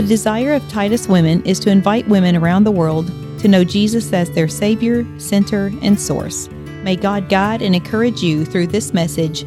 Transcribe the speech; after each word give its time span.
The 0.00 0.06
desire 0.06 0.54
of 0.54 0.66
Titus 0.70 1.08
Women 1.08 1.44
is 1.44 1.60
to 1.60 1.70
invite 1.70 2.08
women 2.08 2.34
around 2.34 2.64
the 2.64 2.70
world 2.70 3.08
to 3.40 3.48
know 3.48 3.64
Jesus 3.64 4.10
as 4.14 4.30
their 4.30 4.48
Savior, 4.48 5.04
Center, 5.20 5.70
and 5.82 6.00
Source. 6.00 6.48
May 6.82 6.96
God 6.96 7.28
guide 7.28 7.60
and 7.60 7.74
encourage 7.74 8.22
you 8.22 8.46
through 8.46 8.68
this 8.68 8.94
message. 8.94 9.44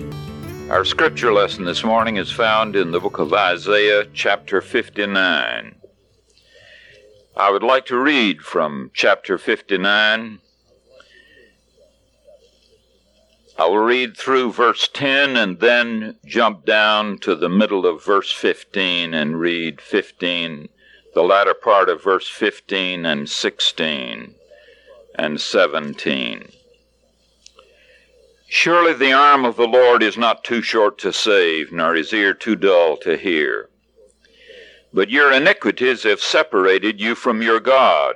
Our 0.70 0.86
scripture 0.86 1.34
lesson 1.34 1.66
this 1.66 1.84
morning 1.84 2.18
is 2.18 2.30
found 2.30 2.76
in 2.76 2.92
the 2.92 3.00
book 3.00 3.18
of 3.18 3.34
Isaiah, 3.34 4.06
chapter 4.14 4.62
59. 4.62 5.74
I 7.36 7.50
would 7.50 7.64
like 7.64 7.88
to 7.88 7.98
read 7.98 8.44
from 8.44 8.92
chapter 8.94 9.40
59. 9.40 10.40
I 13.56 13.68
will 13.68 13.78
read 13.78 14.18
through 14.18 14.54
verse 14.54 14.90
10 14.92 15.38
and 15.38 15.60
then 15.60 16.18
jump 16.26 16.66
down 16.66 17.20
to 17.20 17.36
the 17.36 17.50
middle 17.50 17.86
of 17.86 18.04
verse 18.04 18.32
15 18.32 19.14
and 19.14 19.40
read 19.40 19.80
15, 19.80 20.70
the 21.14 21.22
latter 21.22 21.54
part 21.54 21.88
of 21.88 22.04
verse 22.04 22.28
15 22.28 23.06
and 23.06 23.30
16 23.30 24.34
and 25.16 25.40
17. 25.40 26.52
Surely 28.48 28.94
the 28.94 29.14
arm 29.14 29.46
of 29.46 29.56
the 29.56 29.68
Lord 29.68 30.02
is 30.02 30.18
not 30.18 30.44
too 30.44 30.64
short 30.64 30.98
to 31.00 31.14
save, 31.14 31.72
nor 31.72 31.94
his 31.94 32.12
ear 32.12 32.34
too 32.34 32.56
dull 32.56 32.98
to 32.98 33.18
hear. 33.18 33.70
But 34.92 35.12
your 35.12 35.32
iniquities 35.32 36.04
have 36.04 36.22
separated 36.22 37.00
you 37.00 37.14
from 37.14 37.44
your 37.44 37.60
God. 37.60 38.16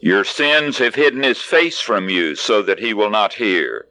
Your 0.00 0.24
sins 0.24 0.78
have 0.78 0.94
hidden 0.94 1.22
his 1.22 1.42
face 1.42 1.80
from 1.80 2.08
you 2.08 2.34
so 2.34 2.62
that 2.62 2.78
he 2.78 2.94
will 2.94 3.10
not 3.10 3.34
hear. 3.34 3.86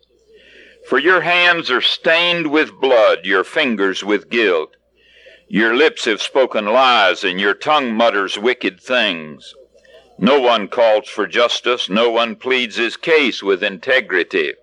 For 0.91 0.99
your 0.99 1.21
hands 1.21 1.71
are 1.71 1.79
stained 1.79 2.51
with 2.51 2.81
blood, 2.81 3.19
your 3.23 3.45
fingers 3.45 4.03
with 4.03 4.29
guilt. 4.29 4.75
Your 5.47 5.73
lips 5.73 6.03
have 6.03 6.21
spoken 6.21 6.65
lies, 6.65 7.23
and 7.23 7.39
your 7.39 7.53
tongue 7.53 7.93
mutters 7.93 8.37
wicked 8.37 8.81
things. 8.81 9.55
No 10.19 10.41
one 10.41 10.67
calls 10.67 11.07
for 11.07 11.27
justice, 11.27 11.89
no 11.89 12.09
one 12.09 12.35
pleads 12.35 12.75
his 12.75 12.97
case 12.97 13.41
with 13.41 13.63
integrity. 13.63 14.55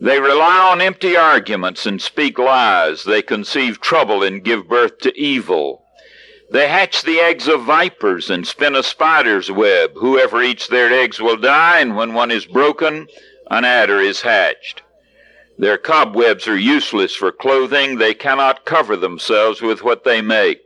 They 0.00 0.18
rely 0.18 0.68
on 0.72 0.80
empty 0.80 1.16
arguments 1.16 1.86
and 1.86 2.02
speak 2.02 2.36
lies. 2.36 3.04
They 3.04 3.22
conceive 3.22 3.80
trouble 3.80 4.24
and 4.24 4.42
give 4.42 4.66
birth 4.66 4.98
to 5.02 5.16
evil. 5.16 5.84
They 6.50 6.66
hatch 6.66 7.02
the 7.02 7.20
eggs 7.20 7.46
of 7.46 7.62
vipers 7.62 8.30
and 8.30 8.44
spin 8.44 8.74
a 8.74 8.82
spider's 8.82 9.48
web. 9.48 9.92
Whoever 9.94 10.42
eats 10.42 10.66
their 10.66 10.92
eggs 10.92 11.20
will 11.20 11.36
die, 11.36 11.78
and 11.78 11.94
when 11.94 12.14
one 12.14 12.32
is 12.32 12.46
broken, 12.46 13.06
an 13.48 13.64
adder 13.64 14.00
is 14.00 14.22
hatched. 14.22 14.82
Their 15.60 15.76
cobwebs 15.76 16.48
are 16.48 16.56
useless 16.56 17.14
for 17.14 17.30
clothing. 17.30 17.98
They 17.98 18.14
cannot 18.14 18.64
cover 18.64 18.96
themselves 18.96 19.60
with 19.60 19.82
what 19.82 20.04
they 20.04 20.22
make. 20.22 20.62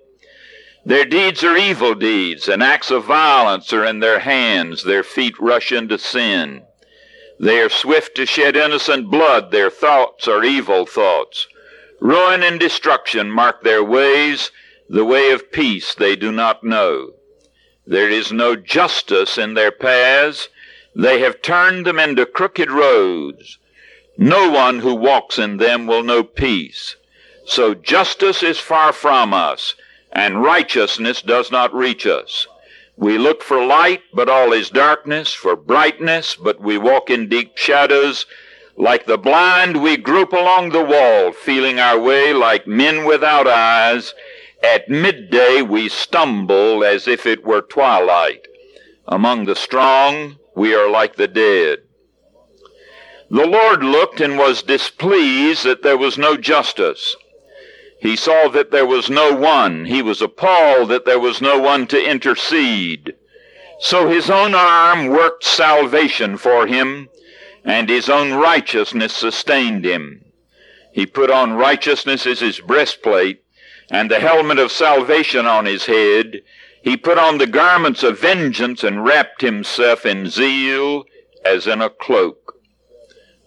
Their 0.87 1.05
deeds 1.05 1.43
are 1.43 1.57
evil 1.57 1.97
deeds, 1.97 2.47
and 2.47 2.63
acts 2.63 2.93
of 2.93 3.07
violence 3.07 3.73
are 3.73 3.85
in 3.85 3.99
their 3.99 4.21
hands. 4.21 4.85
Their 4.85 5.03
feet 5.03 5.35
rush 5.41 5.73
into 5.73 5.99
sin. 5.99 6.63
They 7.41 7.61
are 7.61 7.69
swift 7.69 8.15
to 8.19 8.25
shed 8.25 8.55
innocent 8.55 9.11
blood. 9.11 9.51
Their 9.51 9.69
thoughts 9.69 10.29
are 10.29 10.45
evil 10.45 10.87
thoughts. 10.87 11.49
Ruin 11.99 12.45
and 12.45 12.61
destruction 12.61 13.33
mark 13.33 13.65
their 13.65 13.83
ways. 13.83 14.53
The 14.89 15.05
way 15.05 15.33
of 15.33 15.51
peace 15.51 15.93
they 15.93 16.15
do 16.15 16.31
not 16.31 16.63
know. 16.63 17.15
There 17.85 18.09
is 18.09 18.31
no 18.31 18.55
justice 18.55 19.39
in 19.39 19.55
their 19.55 19.73
paths. 19.73 20.51
They 20.95 21.19
have 21.19 21.43
turned 21.43 21.85
them 21.85 21.99
into 21.99 22.27
crooked 22.27 22.71
roads. 22.71 23.59
No 24.17 24.51
one 24.51 24.79
who 24.79 24.95
walks 24.95 25.39
in 25.39 25.57
them 25.57 25.87
will 25.87 26.03
know 26.03 26.23
peace. 26.23 26.97
So 27.47 27.75
justice 27.75 28.43
is 28.43 28.59
far 28.59 28.93
from 28.93 29.35
us, 29.35 29.75
and 30.13 30.43
righteousness 30.43 31.21
does 31.21 31.51
not 31.51 31.75
reach 31.75 32.07
us. 32.07 32.47
We 32.97 33.19
look 33.19 33.43
for 33.43 33.65
light, 33.65 34.03
but 34.13 34.29
all 34.29 34.53
is 34.53 34.71
darkness, 34.71 35.35
for 35.35 35.57
brightness, 35.57 36.37
but 36.37 36.61
we 36.61 36.79
walk 36.79 37.11
in 37.11 37.29
deep 37.29 37.57
shadows. 37.57 38.25
Like 38.77 39.07
the 39.07 39.19
blind, 39.19 39.83
we 39.83 39.97
grope 39.97 40.33
along 40.33 40.71
the 40.71 40.85
wall, 40.85 41.33
feeling 41.33 41.81
our 41.81 41.99
way 41.99 42.33
like 42.33 42.67
men 42.67 43.05
without 43.05 43.49
eyes. 43.49 44.15
At 44.63 44.89
midday, 44.89 45.61
we 45.61 45.89
stumble 45.89 46.85
as 46.85 47.09
if 47.09 47.27
it 47.27 47.45
were 47.45 47.63
twilight. 47.63 48.47
Among 49.07 49.45
the 49.45 49.57
strong, 49.57 50.37
we 50.55 50.75
are 50.75 50.89
like 50.89 51.17
the 51.17 51.29
dead. 51.29 51.81
The 53.35 53.49
Lord 53.49 53.83
looked 53.83 54.21
and 54.21 54.39
was 54.39 54.63
displeased 54.63 55.65
that 55.65 55.83
there 55.83 55.99
was 55.99 56.17
no 56.17 56.37
justice. 56.37 57.17
He 57.99 58.15
saw 58.15 58.47
that 58.51 58.71
there 58.71 58.87
was 58.87 59.11
no 59.11 59.35
one. 59.35 59.87
He 59.87 60.03
was 60.03 60.23
appalled 60.23 60.91
that 60.91 61.05
there 61.05 61.19
was 61.19 61.41
no 61.41 61.59
one 61.59 61.89
to 61.89 62.01
intercede. 62.01 63.17
So 63.81 64.09
his 64.09 64.31
own 64.31 64.55
arm 64.55 65.09
worked 65.09 65.43
salvation 65.43 66.37
for 66.39 66.69
him, 66.69 67.09
and 67.65 67.89
his 67.89 68.09
own 68.09 68.35
righteousness 68.35 69.13
sustained 69.13 69.85
him. 69.85 70.27
He 70.93 71.05
put 71.05 71.29
on 71.29 71.55
righteousness 71.55 72.29
as 72.29 72.39
his 72.39 72.61
breastplate, 72.61 73.43
and 73.91 74.13
the 74.13 74.21
helmet 74.21 74.61
of 74.61 74.71
salvation 74.71 75.45
on 75.45 75.67
his 75.67 75.87
head. 75.87 76.43
He 76.85 76.97
put 76.97 77.19
on 77.19 77.39
the 77.39 77.49
garments 77.49 78.05
of 78.05 78.21
vengeance 78.21 78.85
and 78.85 79.05
wrapped 79.05 79.41
himself 79.41 80.07
in 80.07 80.31
zeal 80.31 81.03
as 81.45 81.67
in 81.67 81.83
a 81.83 81.91
cloak. 81.91 82.45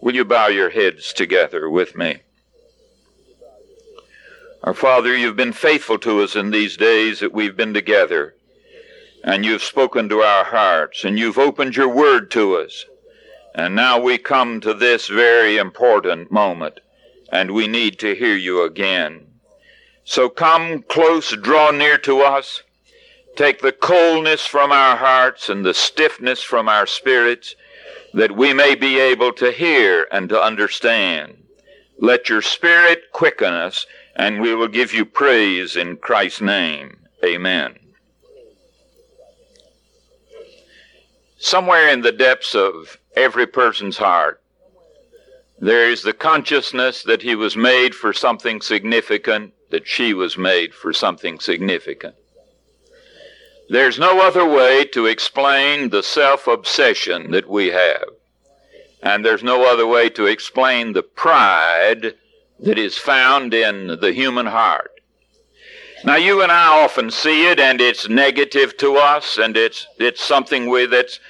Will 0.00 0.14
you 0.14 0.24
bow 0.24 0.46
your 0.46 0.70
heads 0.70 1.12
together 1.12 1.68
with 1.68 1.96
me? 1.96 2.18
Our 4.62 4.74
Father, 4.74 5.16
you've 5.16 5.36
been 5.36 5.52
faithful 5.52 5.98
to 6.00 6.20
us 6.20 6.36
in 6.36 6.50
these 6.50 6.76
days 6.76 7.20
that 7.20 7.32
we've 7.32 7.56
been 7.56 7.74
together, 7.74 8.34
and 9.24 9.44
you've 9.44 9.62
spoken 9.62 10.08
to 10.08 10.20
our 10.20 10.44
hearts, 10.44 11.04
and 11.04 11.18
you've 11.18 11.38
opened 11.38 11.74
your 11.74 11.88
word 11.88 12.30
to 12.32 12.56
us. 12.56 12.84
And 13.54 13.74
now 13.74 14.00
we 14.00 14.18
come 14.18 14.60
to 14.60 14.72
this 14.72 15.08
very 15.08 15.56
important 15.56 16.30
moment, 16.30 16.78
and 17.32 17.50
we 17.50 17.66
need 17.66 17.98
to 17.98 18.14
hear 18.14 18.36
you 18.36 18.62
again. 18.62 19.26
So 20.04 20.28
come 20.28 20.82
close, 20.82 21.36
draw 21.36 21.72
near 21.72 21.98
to 21.98 22.20
us, 22.20 22.62
take 23.34 23.62
the 23.62 23.72
coldness 23.72 24.46
from 24.46 24.70
our 24.70 24.96
hearts 24.96 25.48
and 25.48 25.64
the 25.64 25.74
stiffness 25.74 26.40
from 26.40 26.68
our 26.68 26.86
spirits 26.86 27.56
that 28.14 28.36
we 28.36 28.52
may 28.52 28.74
be 28.74 28.98
able 28.98 29.32
to 29.34 29.52
hear 29.52 30.06
and 30.10 30.28
to 30.28 30.40
understand. 30.40 31.36
Let 31.98 32.28
your 32.28 32.42
Spirit 32.42 33.12
quicken 33.12 33.52
us, 33.52 33.86
and 34.16 34.40
we 34.40 34.54
will 34.54 34.68
give 34.68 34.94
you 34.94 35.04
praise 35.04 35.76
in 35.76 35.96
Christ's 35.96 36.40
name. 36.40 36.96
Amen. 37.24 37.78
Somewhere 41.38 41.88
in 41.88 42.00
the 42.00 42.12
depths 42.12 42.54
of 42.54 42.98
every 43.16 43.46
person's 43.46 43.96
heart, 43.96 44.40
there 45.60 45.90
is 45.90 46.02
the 46.02 46.12
consciousness 46.12 47.02
that 47.02 47.22
he 47.22 47.34
was 47.34 47.56
made 47.56 47.94
for 47.94 48.12
something 48.12 48.60
significant, 48.60 49.52
that 49.70 49.86
she 49.86 50.14
was 50.14 50.38
made 50.38 50.72
for 50.72 50.92
something 50.92 51.40
significant. 51.40 52.14
There's 53.70 53.98
no 53.98 54.26
other 54.26 54.48
way 54.48 54.86
to 54.86 55.04
explain 55.04 55.90
the 55.90 56.02
self 56.02 56.46
obsession 56.46 57.30
that 57.32 57.48
we 57.48 57.66
have. 57.66 58.04
And 59.02 59.24
there's 59.24 59.42
no 59.42 59.70
other 59.70 59.86
way 59.86 60.08
to 60.10 60.26
explain 60.26 60.92
the 60.92 61.02
pride 61.02 62.14
that 62.60 62.78
is 62.78 62.96
found 62.96 63.52
in 63.52 63.98
the 64.00 64.12
human 64.12 64.46
heart. 64.46 64.90
Now, 66.04 66.16
you 66.16 66.42
and 66.42 66.50
I 66.50 66.82
often 66.82 67.10
see 67.10 67.46
it, 67.50 67.60
and 67.60 67.80
it's 67.80 68.08
negative 68.08 68.76
to 68.78 68.96
us, 68.96 69.36
and 69.36 69.56
it's, 69.56 69.86
it's 69.98 70.22
something 70.22 70.70
that's 70.88 71.20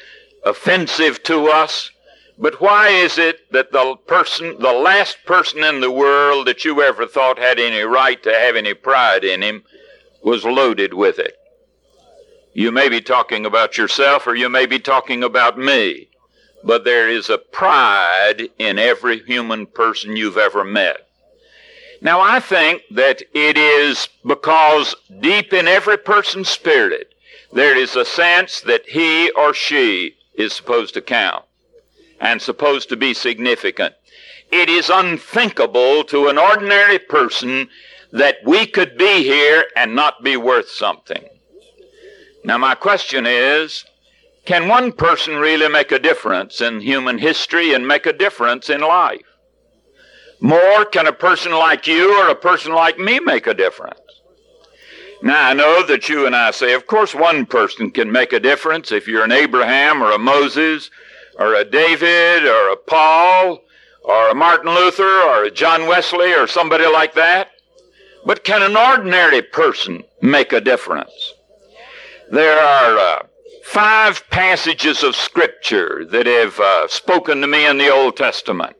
offensive 0.44 1.22
to 1.24 1.48
us. 1.48 1.90
But 2.38 2.60
why 2.60 2.88
is 2.88 3.18
it 3.18 3.50
that 3.50 3.72
the 3.72 3.96
person, 4.06 4.56
the 4.60 4.72
last 4.72 5.18
person 5.26 5.64
in 5.64 5.80
the 5.80 5.90
world 5.90 6.46
that 6.46 6.64
you 6.64 6.82
ever 6.82 7.06
thought 7.06 7.38
had 7.38 7.58
any 7.58 7.80
right 7.80 8.22
to 8.22 8.32
have 8.32 8.54
any 8.54 8.74
pride 8.74 9.24
in 9.24 9.42
him 9.42 9.64
was 10.22 10.44
loaded 10.44 10.94
with 10.94 11.18
it? 11.18 11.36
You 12.54 12.72
may 12.72 12.88
be 12.88 13.00
talking 13.00 13.46
about 13.46 13.76
yourself 13.78 14.26
or 14.26 14.34
you 14.34 14.48
may 14.48 14.66
be 14.66 14.78
talking 14.78 15.22
about 15.22 15.58
me, 15.58 16.08
but 16.64 16.84
there 16.84 17.08
is 17.08 17.28
a 17.28 17.38
pride 17.38 18.48
in 18.58 18.78
every 18.78 19.20
human 19.20 19.66
person 19.66 20.16
you've 20.16 20.38
ever 20.38 20.64
met. 20.64 21.08
Now, 22.00 22.20
I 22.20 22.40
think 22.40 22.82
that 22.92 23.22
it 23.34 23.56
is 23.58 24.08
because 24.24 24.94
deep 25.20 25.52
in 25.52 25.66
every 25.66 25.98
person's 25.98 26.48
spirit, 26.48 27.12
there 27.52 27.76
is 27.76 27.96
a 27.96 28.04
sense 28.04 28.60
that 28.62 28.86
he 28.86 29.30
or 29.30 29.52
she 29.52 30.14
is 30.34 30.52
supposed 30.52 30.94
to 30.94 31.00
count 31.00 31.44
and 32.20 32.40
supposed 32.40 32.88
to 32.88 32.96
be 32.96 33.14
significant. 33.14 33.94
It 34.50 34.68
is 34.68 34.90
unthinkable 34.90 36.04
to 36.04 36.28
an 36.28 36.38
ordinary 36.38 36.98
person 36.98 37.68
that 38.12 38.36
we 38.44 38.66
could 38.66 38.96
be 38.96 39.24
here 39.24 39.64
and 39.76 39.94
not 39.94 40.22
be 40.22 40.36
worth 40.36 40.70
something. 40.70 41.24
Now, 42.44 42.58
my 42.58 42.74
question 42.74 43.26
is 43.26 43.84
can 44.44 44.66
one 44.66 44.92
person 44.92 45.36
really 45.36 45.68
make 45.68 45.92
a 45.92 45.98
difference 45.98 46.62
in 46.62 46.80
human 46.80 47.18
history 47.18 47.74
and 47.74 47.86
make 47.86 48.06
a 48.06 48.12
difference 48.12 48.70
in 48.70 48.80
life? 48.80 49.20
More 50.40 50.84
can 50.84 51.06
a 51.06 51.12
person 51.12 51.52
like 51.52 51.86
you 51.86 52.18
or 52.22 52.30
a 52.30 52.34
person 52.34 52.72
like 52.72 52.98
me 52.98 53.20
make 53.20 53.46
a 53.46 53.54
difference? 53.54 54.00
Now, 55.20 55.48
I 55.48 55.52
know 55.52 55.84
that 55.86 56.08
you 56.08 56.26
and 56.26 56.36
I 56.36 56.52
say, 56.52 56.74
of 56.74 56.86
course, 56.86 57.14
one 57.14 57.44
person 57.44 57.90
can 57.90 58.10
make 58.10 58.32
a 58.32 58.40
difference 58.40 58.92
if 58.92 59.08
you're 59.08 59.24
an 59.24 59.32
Abraham 59.32 60.02
or 60.02 60.12
a 60.12 60.18
Moses 60.18 60.90
or 61.38 61.54
a 61.54 61.64
David 61.64 62.46
or 62.46 62.70
a 62.70 62.76
Paul 62.76 63.58
or 64.04 64.30
a 64.30 64.34
Martin 64.34 64.72
Luther 64.72 65.22
or 65.22 65.44
a 65.44 65.50
John 65.50 65.88
Wesley 65.88 66.32
or 66.32 66.46
somebody 66.46 66.86
like 66.86 67.14
that. 67.14 67.50
But 68.24 68.44
can 68.44 68.62
an 68.62 68.76
ordinary 68.76 69.42
person 69.42 70.04
make 70.22 70.52
a 70.52 70.60
difference? 70.60 71.34
There 72.30 72.58
are 72.58 72.98
uh, 72.98 73.26
five 73.64 74.28
passages 74.30 75.02
of 75.02 75.16
Scripture 75.16 76.04
that 76.10 76.26
have 76.26 76.58
uh, 76.60 76.88
spoken 76.88 77.40
to 77.40 77.46
me 77.46 77.66
in 77.66 77.78
the 77.78 77.90
Old 77.90 78.16
Testament 78.16 78.76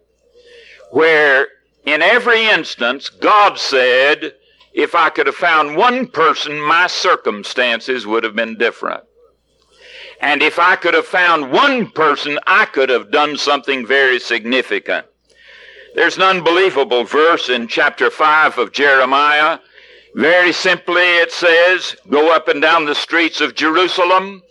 where 0.91 1.49
in 1.85 2.03
every 2.03 2.47
instance 2.47 3.09
God 3.09 3.59
said, 3.59 4.35
if 4.73 4.95
I 4.95 5.11
could 5.11 5.27
have 5.27 5.35
found 5.35 5.77
one 5.77 6.06
person, 6.06 6.61
my 6.61 6.87
circumstances 6.87 8.06
would 8.06 8.25
have 8.25 8.37
been 8.37 8.59
different. 8.59 9.05
And 10.21 10.43
if 10.43 10.59
I 10.59 10.77
could 10.77 10.95
have 10.95 11.06
found 11.06 11.53
one 11.53 11.91
person, 11.91 12.39
I 12.47 12.65
could 12.67 12.91
have 12.91 13.11
done 13.11 13.37
something 13.37 13.87
very 13.87 14.19
significant. 14.19 15.06
There's 15.95 16.17
an 16.17 16.23
unbelievable 16.23 17.05
verse 17.05 17.49
in 17.49 17.67
chapter 17.67 18.11
5 18.11 18.59
of 18.59 18.73
Jeremiah. 18.73 19.59
Very 20.15 20.53
simply, 20.53 21.03
it 21.19 21.33
says, 21.33 21.97
Go 22.09 22.35
up 22.35 22.49
and 22.49 22.63
down 22.63 22.87
the 22.87 22.95
streets 22.95 23.41
of 23.41 23.55
Jerusalem, 23.55 24.43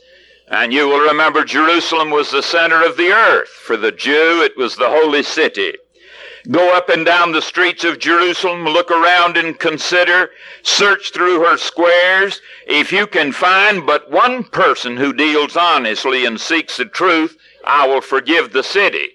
and 0.49 0.71
you 0.71 0.87
will 0.87 0.99
remember 0.99 1.43
Jerusalem 1.43 2.09
was 2.09 2.31
the 2.31 2.43
center 2.43 2.83
of 2.83 2.95
the 2.97 3.11
earth. 3.11 3.49
For 3.49 3.75
the 3.75 3.91
Jew, 3.91 4.41
it 4.43 4.55
was 4.55 4.75
the 4.75 4.89
holy 4.89 5.23
city. 5.23 5.73
Go 6.49 6.77
up 6.77 6.87
and 6.87 7.05
down 7.05 7.33
the 7.33 7.41
streets 7.41 7.83
of 7.83 7.99
Jerusalem, 7.99 8.63
look 8.63 8.89
around 8.89 9.35
and 9.35 9.59
consider, 9.59 10.29
search 10.63 11.11
through 11.11 11.43
her 11.43 11.57
squares. 11.57 12.41
If 12.65 12.93
you 12.93 13.05
can 13.05 13.33
find 13.33 13.85
but 13.85 14.09
one 14.09 14.45
person 14.45 14.95
who 14.95 15.11
deals 15.11 15.57
honestly 15.57 16.25
and 16.25 16.39
seeks 16.39 16.77
the 16.77 16.85
truth, 16.85 17.37
I 17.65 17.85
will 17.85 17.99
forgive 17.99 18.53
the 18.53 18.63
city. 18.63 19.09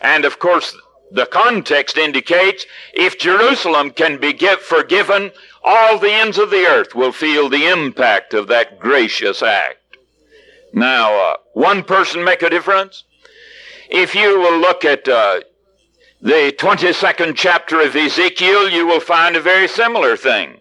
And 0.00 0.24
of 0.24 0.38
course, 0.38 0.74
the 1.14 1.26
context 1.26 1.96
indicates 1.96 2.66
if 2.92 3.18
Jerusalem 3.18 3.92
can 3.92 4.18
be 4.18 4.36
forgiven, 4.60 5.30
all 5.62 5.98
the 5.98 6.12
ends 6.12 6.38
of 6.38 6.50
the 6.50 6.66
earth 6.66 6.94
will 6.94 7.12
feel 7.12 7.48
the 7.48 7.66
impact 7.66 8.34
of 8.34 8.48
that 8.48 8.80
gracious 8.80 9.40
act. 9.40 9.78
Now, 10.72 11.14
uh, 11.14 11.36
one 11.52 11.84
person 11.84 12.24
make 12.24 12.42
a 12.42 12.50
difference? 12.50 13.04
If 13.88 14.16
you 14.16 14.40
will 14.40 14.58
look 14.58 14.84
at 14.84 15.06
uh, 15.06 15.42
the 16.20 16.52
22nd 16.58 17.36
chapter 17.36 17.80
of 17.80 17.94
Ezekiel, 17.94 18.68
you 18.68 18.84
will 18.84 18.98
find 18.98 19.36
a 19.36 19.40
very 19.40 19.68
similar 19.68 20.16
thing. 20.16 20.60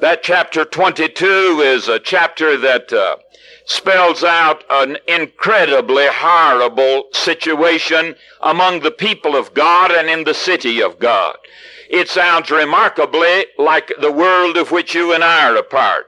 That 0.00 0.24
chapter 0.24 0.64
22 0.64 1.60
is 1.64 1.86
a 1.86 2.00
chapter 2.00 2.56
that 2.56 2.92
uh, 2.92 3.18
spells 3.68 4.24
out 4.24 4.64
an 4.70 4.96
incredibly 5.06 6.06
horrible 6.08 7.04
situation 7.12 8.16
among 8.40 8.80
the 8.80 8.90
people 8.90 9.36
of 9.36 9.52
God 9.52 9.92
and 9.92 10.08
in 10.08 10.24
the 10.24 10.32
city 10.32 10.82
of 10.82 10.98
God. 10.98 11.36
It 11.90 12.08
sounds 12.08 12.50
remarkably 12.50 13.44
like 13.58 13.92
the 14.00 14.10
world 14.10 14.56
of 14.56 14.70
which 14.70 14.94
you 14.94 15.12
and 15.12 15.22
I 15.22 15.50
are 15.50 15.56
a 15.56 15.62
part. 15.62 16.06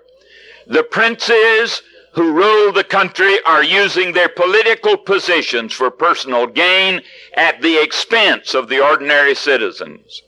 The 0.66 0.82
princes 0.82 1.82
who 2.14 2.32
rule 2.32 2.72
the 2.72 2.82
country 2.82 3.36
are 3.44 3.62
using 3.62 4.12
their 4.12 4.30
political 4.30 4.96
positions 4.96 5.74
for 5.74 5.90
personal 5.90 6.46
gain 6.46 7.02
at 7.34 7.60
the 7.60 7.80
expense 7.80 8.54
of 8.54 8.70
the 8.70 8.82
ordinary 8.82 9.34
citizens. 9.34 10.22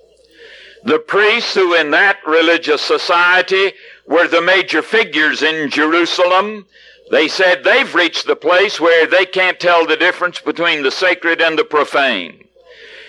The 0.84 0.99
priests 0.99 1.55
who 1.55 1.75
in 1.75 1.93
that 1.93 2.19
religious 2.26 2.82
society 2.82 3.73
were 4.06 4.29
the 4.29 4.43
major 4.43 4.82
figures 4.82 5.43
in 5.43 5.70
Jerusalem, 5.70 6.67
they 7.12 7.29
said 7.29 7.62
they've 7.62 7.94
reached 7.94 8.26
the 8.26 8.35
place 8.35 8.81
where 8.81 9.06
they 9.06 9.26
can't 9.26 9.61
tell 9.61 9.87
the 9.87 9.99
difference 9.99 10.41
between 10.41 10.82
the 10.82 10.91
sacred 10.91 11.43
and 11.43 11.59
the 11.59 11.64
profane. 11.64 12.43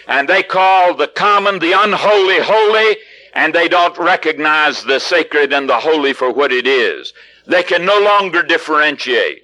And 0.09 0.27
they 0.27 0.43
call 0.43 0.93
the 0.93 1.07
common 1.07 1.59
the 1.59 1.71
unholy 1.71 2.39
holy, 2.41 2.97
and 3.33 3.55
they 3.55 3.69
don't 3.69 3.97
recognize 3.97 4.83
the 4.83 4.99
sacred 4.99 5.53
and 5.53 5.69
the 5.69 5.79
holy 5.79 6.11
for 6.11 6.29
what 6.33 6.51
it 6.51 6.67
is. 6.67 7.13
They 7.47 7.63
can 7.63 7.85
no 7.85 7.97
longer 7.97 8.43
differentiate. 8.43 9.43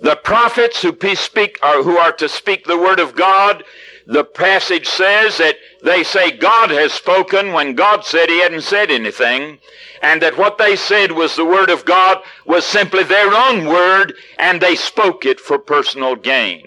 The 0.00 0.16
prophets 0.16 0.80
who 0.80 0.96
speak 1.14 1.58
or 1.62 1.82
who 1.82 1.98
are 1.98 2.12
to 2.12 2.26
speak 2.26 2.64
the 2.64 2.78
word 2.78 3.00
of 3.00 3.14
God, 3.14 3.64
the 4.08 4.24
passage 4.24 4.88
says 4.88 5.36
that 5.36 5.56
they 5.84 6.02
say 6.02 6.30
God 6.30 6.70
has 6.70 6.94
spoken 6.94 7.52
when 7.52 7.74
God 7.74 8.06
said 8.06 8.30
he 8.30 8.40
hadn't 8.40 8.62
said 8.62 8.90
anything, 8.90 9.58
and 10.00 10.22
that 10.22 10.38
what 10.38 10.56
they 10.56 10.76
said 10.76 11.12
was 11.12 11.36
the 11.36 11.44
word 11.44 11.68
of 11.68 11.84
God 11.84 12.22
was 12.46 12.64
simply 12.64 13.04
their 13.04 13.30
own 13.34 13.66
word, 13.66 14.14
and 14.38 14.62
they 14.62 14.76
spoke 14.76 15.26
it 15.26 15.38
for 15.38 15.58
personal 15.58 16.16
gain. 16.16 16.66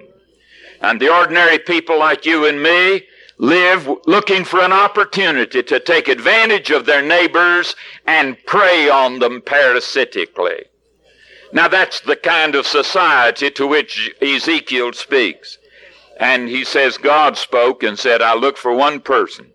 And 0.82 1.02
the 1.02 1.12
ordinary 1.12 1.58
people 1.58 1.98
like 1.98 2.28
you 2.28 2.46
and 2.46 2.62
me, 2.62 3.08
live 3.40 3.90
looking 4.06 4.44
for 4.44 4.60
an 4.62 4.72
opportunity 4.72 5.64
to 5.64 5.80
take 5.80 6.08
advantage 6.08 6.70
of 6.70 6.86
their 6.86 7.02
neighbors 7.02 7.76
and 8.06 8.38
prey 8.46 8.88
on 8.88 9.18
them 9.18 9.42
parasitically. 9.42 10.66
Now 11.52 11.68
that's 11.68 12.02
the 12.02 12.16
kind 12.16 12.54
of 12.54 12.68
society 12.68 13.50
to 13.50 13.66
which 13.66 14.14
Ezekiel 14.22 14.94
speaks. 14.94 15.58
And 16.21 16.47
he 16.47 16.63
says 16.63 16.97
God 16.97 17.35
spoke 17.35 17.83
and 17.83 18.00
said, 18.00 18.21
I 18.21 18.35
look 18.35 18.56
for 18.56 18.73
one 18.73 19.01
person. 19.01 19.51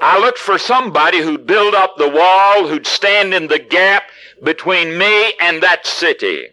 I 0.00 0.18
looked 0.18 0.38
for 0.38 0.58
somebody 0.58 1.22
who'd 1.22 1.46
build 1.46 1.74
up 1.74 1.96
the 1.96 2.08
wall, 2.08 2.68
who'd 2.68 2.86
stand 2.86 3.32
in 3.32 3.46
the 3.46 3.58
gap 3.58 4.02
between 4.42 4.98
me 4.98 5.34
and 5.40 5.62
that 5.62 5.86
city 5.86 6.48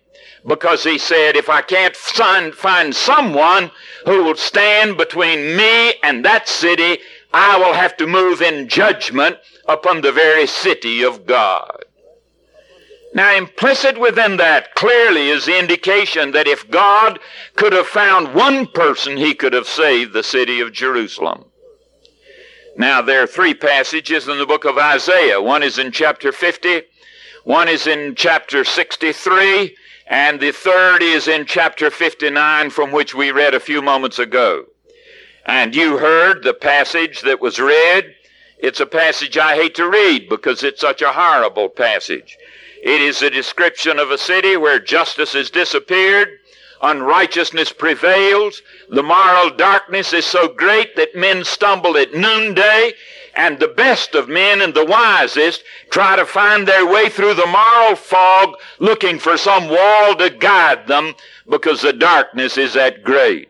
because 0.47 0.83
he 0.83 0.97
said, 0.97 1.35
if 1.35 1.49
I 1.49 1.61
can't 1.61 1.95
find, 1.95 2.53
find 2.53 2.95
someone 2.95 3.71
who 4.05 4.23
will 4.23 4.35
stand 4.35 4.97
between 4.97 5.57
me 5.57 5.93
and 6.03 6.23
that 6.23 6.47
city, 6.47 7.01
I 7.33 7.57
will 7.57 7.73
have 7.73 7.97
to 7.97 8.07
move 8.07 8.41
in 8.41 8.69
judgment 8.69 9.37
upon 9.67 10.01
the 10.01 10.11
very 10.11 10.45
city 10.45 11.03
of 11.03 11.25
God. 11.25 11.74
Now, 13.15 13.33
implicit 13.33 13.97
within 13.97 14.35
that 14.37 14.75
clearly 14.75 15.29
is 15.29 15.45
the 15.45 15.57
indication 15.57 16.31
that 16.31 16.49
if 16.49 16.69
God 16.69 17.17
could 17.55 17.71
have 17.71 17.87
found 17.87 18.35
one 18.35 18.67
person, 18.67 19.15
he 19.15 19.33
could 19.33 19.53
have 19.53 19.69
saved 19.69 20.11
the 20.11 20.21
city 20.21 20.59
of 20.59 20.73
Jerusalem. 20.73 21.45
Now, 22.75 23.01
there 23.01 23.23
are 23.23 23.27
three 23.27 23.53
passages 23.53 24.27
in 24.27 24.37
the 24.37 24.45
book 24.45 24.65
of 24.65 24.77
Isaiah. 24.77 25.41
One 25.41 25.63
is 25.63 25.79
in 25.79 25.93
chapter 25.93 26.33
50, 26.33 26.81
one 27.45 27.69
is 27.69 27.87
in 27.87 28.15
chapter 28.15 28.65
63, 28.65 29.77
and 30.07 30.41
the 30.41 30.51
third 30.51 31.01
is 31.01 31.29
in 31.29 31.45
chapter 31.45 31.89
59 31.89 32.69
from 32.69 32.91
which 32.91 33.15
we 33.15 33.31
read 33.31 33.53
a 33.53 33.61
few 33.61 33.81
moments 33.81 34.19
ago. 34.19 34.65
And 35.45 35.73
you 35.73 35.99
heard 35.99 36.43
the 36.43 36.53
passage 36.53 37.21
that 37.21 37.39
was 37.39 37.59
read. 37.59 38.13
It's 38.59 38.81
a 38.81 38.85
passage 38.85 39.37
I 39.37 39.55
hate 39.55 39.75
to 39.75 39.89
read 39.89 40.27
because 40.27 40.63
it's 40.63 40.81
such 40.81 41.01
a 41.01 41.13
horrible 41.13 41.69
passage. 41.69 42.35
It 42.85 43.01
is 43.01 43.23
a 43.23 43.31
description 43.31 43.97
of 43.97 44.11
a 44.11 44.17
city 44.17 44.55
where 44.55 44.77
justice 44.77 45.33
has 45.33 45.49
disappeared, 45.49 46.37
unrighteousness 46.83 47.71
prevails, 47.71 48.61
the 48.89 49.01
moral 49.01 49.49
darkness 49.49 50.13
is 50.13 50.23
so 50.23 50.49
great 50.49 50.95
that 50.95 51.15
men 51.15 51.43
stumble 51.43 51.97
at 51.97 52.13
noonday 52.13 52.93
and 53.33 53.57
the 53.57 53.69
best 53.69 54.13
of 54.13 54.29
men 54.29 54.61
and 54.61 54.75
the 54.75 54.85
wisest 54.85 55.63
try 55.89 56.15
to 56.15 56.27
find 56.27 56.67
their 56.67 56.85
way 56.85 57.09
through 57.09 57.33
the 57.33 57.47
moral 57.47 57.95
fog 57.95 58.53
looking 58.77 59.17
for 59.17 59.35
some 59.35 59.67
wall 59.67 60.15
to 60.17 60.29
guide 60.29 60.85
them 60.85 61.15
because 61.49 61.81
the 61.81 61.91
darkness 61.91 62.55
is 62.55 62.75
that 62.75 63.03
great. 63.03 63.49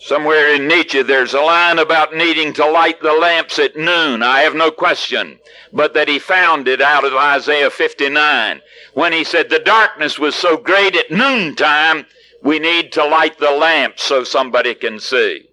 Somewhere 0.00 0.54
in 0.54 0.68
Nietzsche, 0.68 1.02
there's 1.02 1.34
a 1.34 1.40
line 1.40 1.78
about 1.78 2.14
needing 2.14 2.52
to 2.54 2.70
light 2.70 3.00
the 3.00 3.12
lamps 3.12 3.58
at 3.58 3.76
noon. 3.76 4.22
I 4.22 4.40
have 4.40 4.54
no 4.54 4.70
question, 4.70 5.40
but 5.72 5.94
that 5.94 6.08
he 6.08 6.18
found 6.18 6.68
it 6.68 6.80
out 6.80 7.04
of 7.04 7.14
Isaiah 7.14 7.70
59 7.70 8.62
when 8.98 9.12
he 9.12 9.22
said 9.22 9.48
the 9.48 9.60
darkness 9.60 10.18
was 10.18 10.34
so 10.34 10.56
great 10.56 10.96
at 10.96 11.08
noontime, 11.08 12.04
we 12.42 12.58
need 12.58 12.90
to 12.90 13.06
light 13.06 13.38
the 13.38 13.52
lamps 13.52 14.02
so 14.02 14.24
somebody 14.24 14.74
can 14.74 14.98
see. 14.98 15.48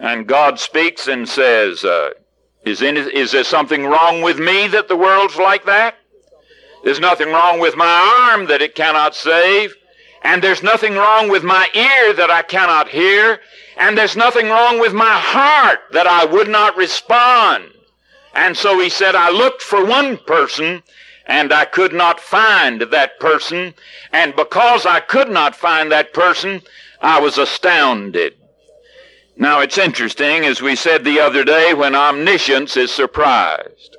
And 0.00 0.26
God 0.26 0.60
speaks 0.60 1.08
and 1.08 1.26
says, 1.26 1.82
uh, 1.82 2.10
is, 2.66 2.82
in, 2.82 2.98
is 2.98 3.32
there 3.32 3.44
something 3.44 3.86
wrong 3.86 4.20
with 4.20 4.38
me 4.38 4.68
that 4.68 4.88
the 4.88 4.96
world's 4.96 5.36
like 5.36 5.64
that? 5.64 5.96
There's 6.84 7.00
nothing 7.00 7.28
wrong 7.28 7.58
with 7.58 7.74
my 7.74 8.30
arm 8.30 8.46
that 8.48 8.60
it 8.60 8.74
cannot 8.74 9.14
save. 9.14 9.74
And 10.24 10.42
there's 10.42 10.62
nothing 10.62 10.94
wrong 10.94 11.28
with 11.28 11.42
my 11.42 11.68
ear 11.74 12.12
that 12.14 12.30
I 12.30 12.42
cannot 12.42 12.88
hear. 12.88 13.40
And 13.76 13.96
there's 13.96 14.16
nothing 14.16 14.48
wrong 14.48 14.78
with 14.78 14.92
my 14.92 15.14
heart 15.18 15.80
that 15.92 16.06
I 16.06 16.24
would 16.24 16.48
not 16.48 16.76
respond. 16.76 17.64
And 18.34 18.56
so 18.56 18.78
he 18.80 18.88
said, 18.88 19.14
I 19.14 19.30
looked 19.30 19.62
for 19.62 19.84
one 19.84 20.16
person 20.18 20.82
and 21.26 21.52
I 21.52 21.64
could 21.64 21.92
not 21.92 22.20
find 22.20 22.80
that 22.80 23.18
person. 23.20 23.74
And 24.12 24.34
because 24.36 24.86
I 24.86 25.00
could 25.00 25.30
not 25.30 25.56
find 25.56 25.90
that 25.92 26.12
person, 26.12 26.62
I 27.00 27.20
was 27.20 27.38
astounded. 27.38 28.34
Now 29.36 29.60
it's 29.60 29.78
interesting, 29.78 30.44
as 30.44 30.60
we 30.60 30.76
said 30.76 31.04
the 31.04 31.20
other 31.20 31.44
day, 31.44 31.74
when 31.74 31.94
omniscience 31.94 32.76
is 32.76 32.90
surprised. 32.90 33.91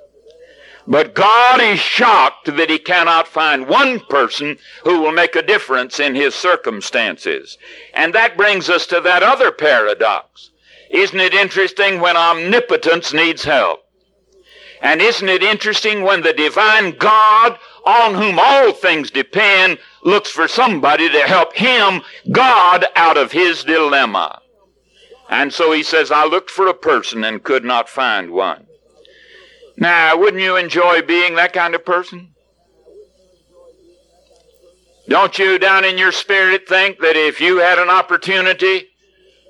But 0.85 1.15
God 1.15 1.61
is 1.61 1.79
shocked 1.79 2.55
that 2.57 2.69
he 2.69 2.77
cannot 2.77 3.27
find 3.27 3.67
one 3.67 4.01
person 4.01 4.57
who 4.83 4.99
will 4.99 5.13
make 5.13 5.35
a 5.35 5.41
difference 5.41 5.99
in 5.99 6.13
his 6.13 6.35
circumstances. 6.35 7.57
And 7.93 8.13
that 8.13 8.35
brings 8.35 8.69
us 8.69 8.85
to 8.87 8.99
that 9.01 9.23
other 9.23 9.51
paradox. 9.51 10.51
Isn't 10.89 11.19
it 11.19 11.33
interesting 11.33 12.01
when 12.01 12.17
omnipotence 12.17 13.13
needs 13.13 13.43
help? 13.45 13.79
And 14.81 15.01
isn't 15.01 15.29
it 15.29 15.41
interesting 15.41 16.03
when 16.03 16.21
the 16.21 16.33
divine 16.33 16.97
God, 16.97 17.57
on 17.85 18.15
whom 18.15 18.37
all 18.37 18.73
things 18.73 19.09
depend, 19.09 19.79
looks 20.03 20.29
for 20.29 20.49
somebody 20.49 21.09
to 21.09 21.21
help 21.21 21.55
him, 21.55 22.01
God, 22.31 22.85
out 22.97 23.15
of 23.15 23.31
his 23.31 23.63
dilemma? 23.63 24.41
And 25.29 25.53
so 25.53 25.71
he 25.71 25.83
says, 25.83 26.11
I 26.11 26.25
looked 26.25 26.51
for 26.51 26.67
a 26.67 26.73
person 26.73 27.23
and 27.23 27.41
could 27.41 27.63
not 27.63 27.87
find 27.87 28.31
one. 28.31 28.67
Now, 29.77 30.17
wouldn't 30.17 30.41
you 30.41 30.55
enjoy 30.55 31.01
being 31.01 31.35
that 31.35 31.53
kind 31.53 31.75
of 31.75 31.85
person? 31.85 32.33
Don't 35.07 35.37
you 35.37 35.59
down 35.59 35.83
in 35.83 35.97
your 35.97 36.11
spirit 36.11 36.67
think 36.67 36.99
that 36.99 37.15
if 37.15 37.41
you 37.41 37.57
had 37.57 37.77
an 37.77 37.89
opportunity, 37.89 38.87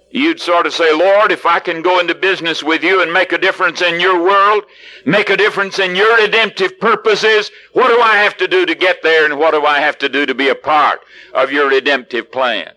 you'd 0.10 0.40
sort 0.40 0.66
of 0.66 0.74
say, 0.74 0.92
Lord, 0.94 1.32
if 1.32 1.46
I 1.46 1.60
can 1.60 1.82
go 1.82 2.00
into 2.00 2.16
business 2.16 2.64
with 2.64 2.84
you 2.84 3.02
and 3.02 3.14
make 3.14 3.32
a 3.32 3.38
difference 3.38 3.82
in 3.82 4.00
your 4.00 4.24
world, 4.24 4.64
make 5.06 5.30
a 5.30 5.38
difference 5.38 5.78
in 5.80 5.96
your 5.96 6.18
redemptive 6.18 6.80
purposes, 6.80 7.52
what 7.74 7.90
do 7.90 8.00
I 8.02 8.18
have 8.18 8.38
to 8.38 8.48
do 8.48 8.66
to 8.66 8.76
get 8.76 9.04
there 9.04 9.26
and 9.26 9.38
what 9.38 9.52
do 9.52 9.66
I 9.66 9.80
have 9.80 9.98
to 10.00 10.10
do 10.10 10.26
to 10.26 10.34
be 10.34 10.50
a 10.50 10.56
part 10.56 11.02
of 11.34 11.52
your 11.52 11.70
redemptive 11.70 12.32
plan? 12.32 12.72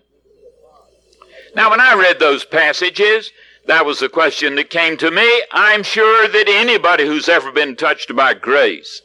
Now, 1.55 1.71
when 1.71 1.81
I 1.81 1.95
read 1.95 2.19
those 2.19 2.45
passages, 2.45 3.31
that 3.67 3.85
was 3.85 3.99
the 3.99 4.09
question 4.09 4.55
that 4.57 4.71
came 4.71 4.97
to 4.99 5.11
me. 5.11 5.43
I'm 5.51 5.83
sure 5.83 6.29
that 6.29 6.49
anybody 6.49 7.05
who's 7.05 7.29
ever 7.29 7.51
been 7.51 7.77
touched 7.77 8.15
by 8.15 8.35
grace, 8.35 9.03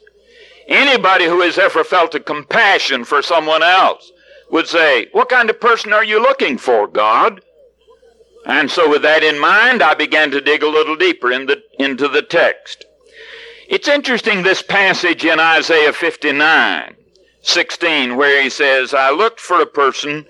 anybody 0.68 1.26
who 1.26 1.42
has 1.42 1.58
ever 1.58 1.84
felt 1.84 2.16
a 2.16 2.20
compassion 2.20 3.04
for 3.04 3.22
someone 3.22 3.64
else, 3.64 4.12
would 4.52 4.68
say, 4.68 5.08
What 5.14 5.30
kind 5.30 5.50
of 5.50 5.60
person 5.60 5.94
are 5.94 6.04
you 6.04 6.22
looking 6.22 6.58
for, 6.58 6.88
God? 6.88 7.42
And 8.46 8.70
so, 8.70 8.90
with 8.90 9.02
that 9.04 9.24
in 9.24 9.40
mind, 9.40 9.82
I 9.82 9.94
began 9.94 10.32
to 10.32 10.42
dig 10.42 10.64
a 10.64 10.70
little 10.70 10.96
deeper 10.96 11.32
in 11.32 11.46
the, 11.46 11.64
into 11.80 12.08
the 12.08 12.22
text. 12.22 12.86
It's 13.68 13.88
interesting, 13.88 14.44
this 14.44 14.62
passage 14.62 15.24
in 15.24 15.40
Isaiah 15.40 15.94
59, 15.94 16.96
16, 17.42 18.18
where 18.18 18.42
he 18.42 18.50
says, 18.50 18.94
I 18.94 19.12
looked 19.12 19.40
for 19.40 19.62
a 19.62 19.66
person, 19.66 20.26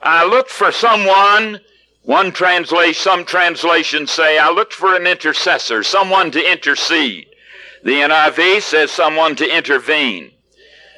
I 0.00 0.24
looked 0.24 0.50
for 0.50 0.72
someone 0.72 1.60
one 2.08 2.32
translation, 2.32 2.94
some 2.94 3.22
translations 3.22 4.10
say, 4.10 4.38
I 4.38 4.48
looked 4.48 4.72
for 4.72 4.96
an 4.96 5.06
intercessor, 5.06 5.82
someone 5.82 6.30
to 6.30 6.52
intercede. 6.52 7.26
The 7.84 8.00
NIV 8.00 8.62
says 8.62 8.90
someone 8.90 9.36
to 9.36 9.56
intervene. 9.56 10.32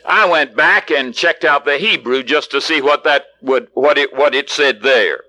I 0.07 0.26
went 0.26 0.55
back 0.55 0.93
and 0.93 1.12
checked 1.12 1.45
out 1.45 1.64
the 1.64 1.79
Hebrew 1.79 2.23
just 2.23 2.52
to 2.52 2.61
see 2.61 2.81
what 2.81 3.02
that 3.02 3.25
would, 3.43 3.71
what 3.75 3.99
it, 3.99 4.14
what 4.14 4.37
it 4.37 4.50
said 4.50 4.83
there. 4.83 5.25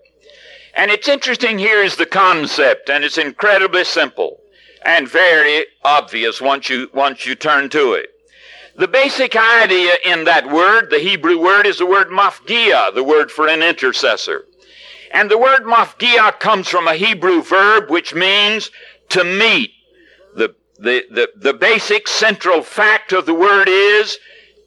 And 0.75 0.91
it's 0.91 1.07
interesting 1.07 1.57
here 1.57 1.81
is 1.81 1.95
the 1.95 2.05
concept, 2.05 2.87
and 2.87 3.03
it's 3.03 3.17
incredibly 3.17 3.83
simple 3.83 4.39
and 4.85 5.09
very 5.09 5.65
obvious 5.83 6.39
once 6.39 6.69
you, 6.69 6.91
once 6.93 7.25
you 7.25 7.33
turn 7.33 7.69
to 7.69 7.93
it. 7.93 8.11
The 8.75 8.87
basic 8.87 9.35
idea 9.35 9.93
in 10.05 10.25
that 10.25 10.47
word, 10.47 10.91
the 10.91 10.99
Hebrew 10.99 11.41
word, 11.41 11.65
is 11.65 11.79
the 11.79 11.87
word 11.87 12.09
mafgia, 12.09 12.93
the 12.93 13.03
word 13.03 13.31
for 13.31 13.47
an 13.47 13.63
intercessor. 13.63 14.45
And 15.13 15.29
the 15.29 15.37
word 15.37 15.63
mafgia 15.63 16.39
comes 16.39 16.67
from 16.67 16.87
a 16.87 16.95
Hebrew 16.95 17.41
verb 17.41 17.89
which 17.89 18.13
means 18.13 18.71
to 19.09 19.23
meet. 19.23 19.71
The, 20.35 20.55
the, 20.79 21.05
the, 21.11 21.29
the 21.35 21.53
basic 21.53 22.07
central 22.07 22.61
fact 22.61 23.11
of 23.11 23.25
the 23.25 23.33
word 23.33 23.67
is 23.67 24.17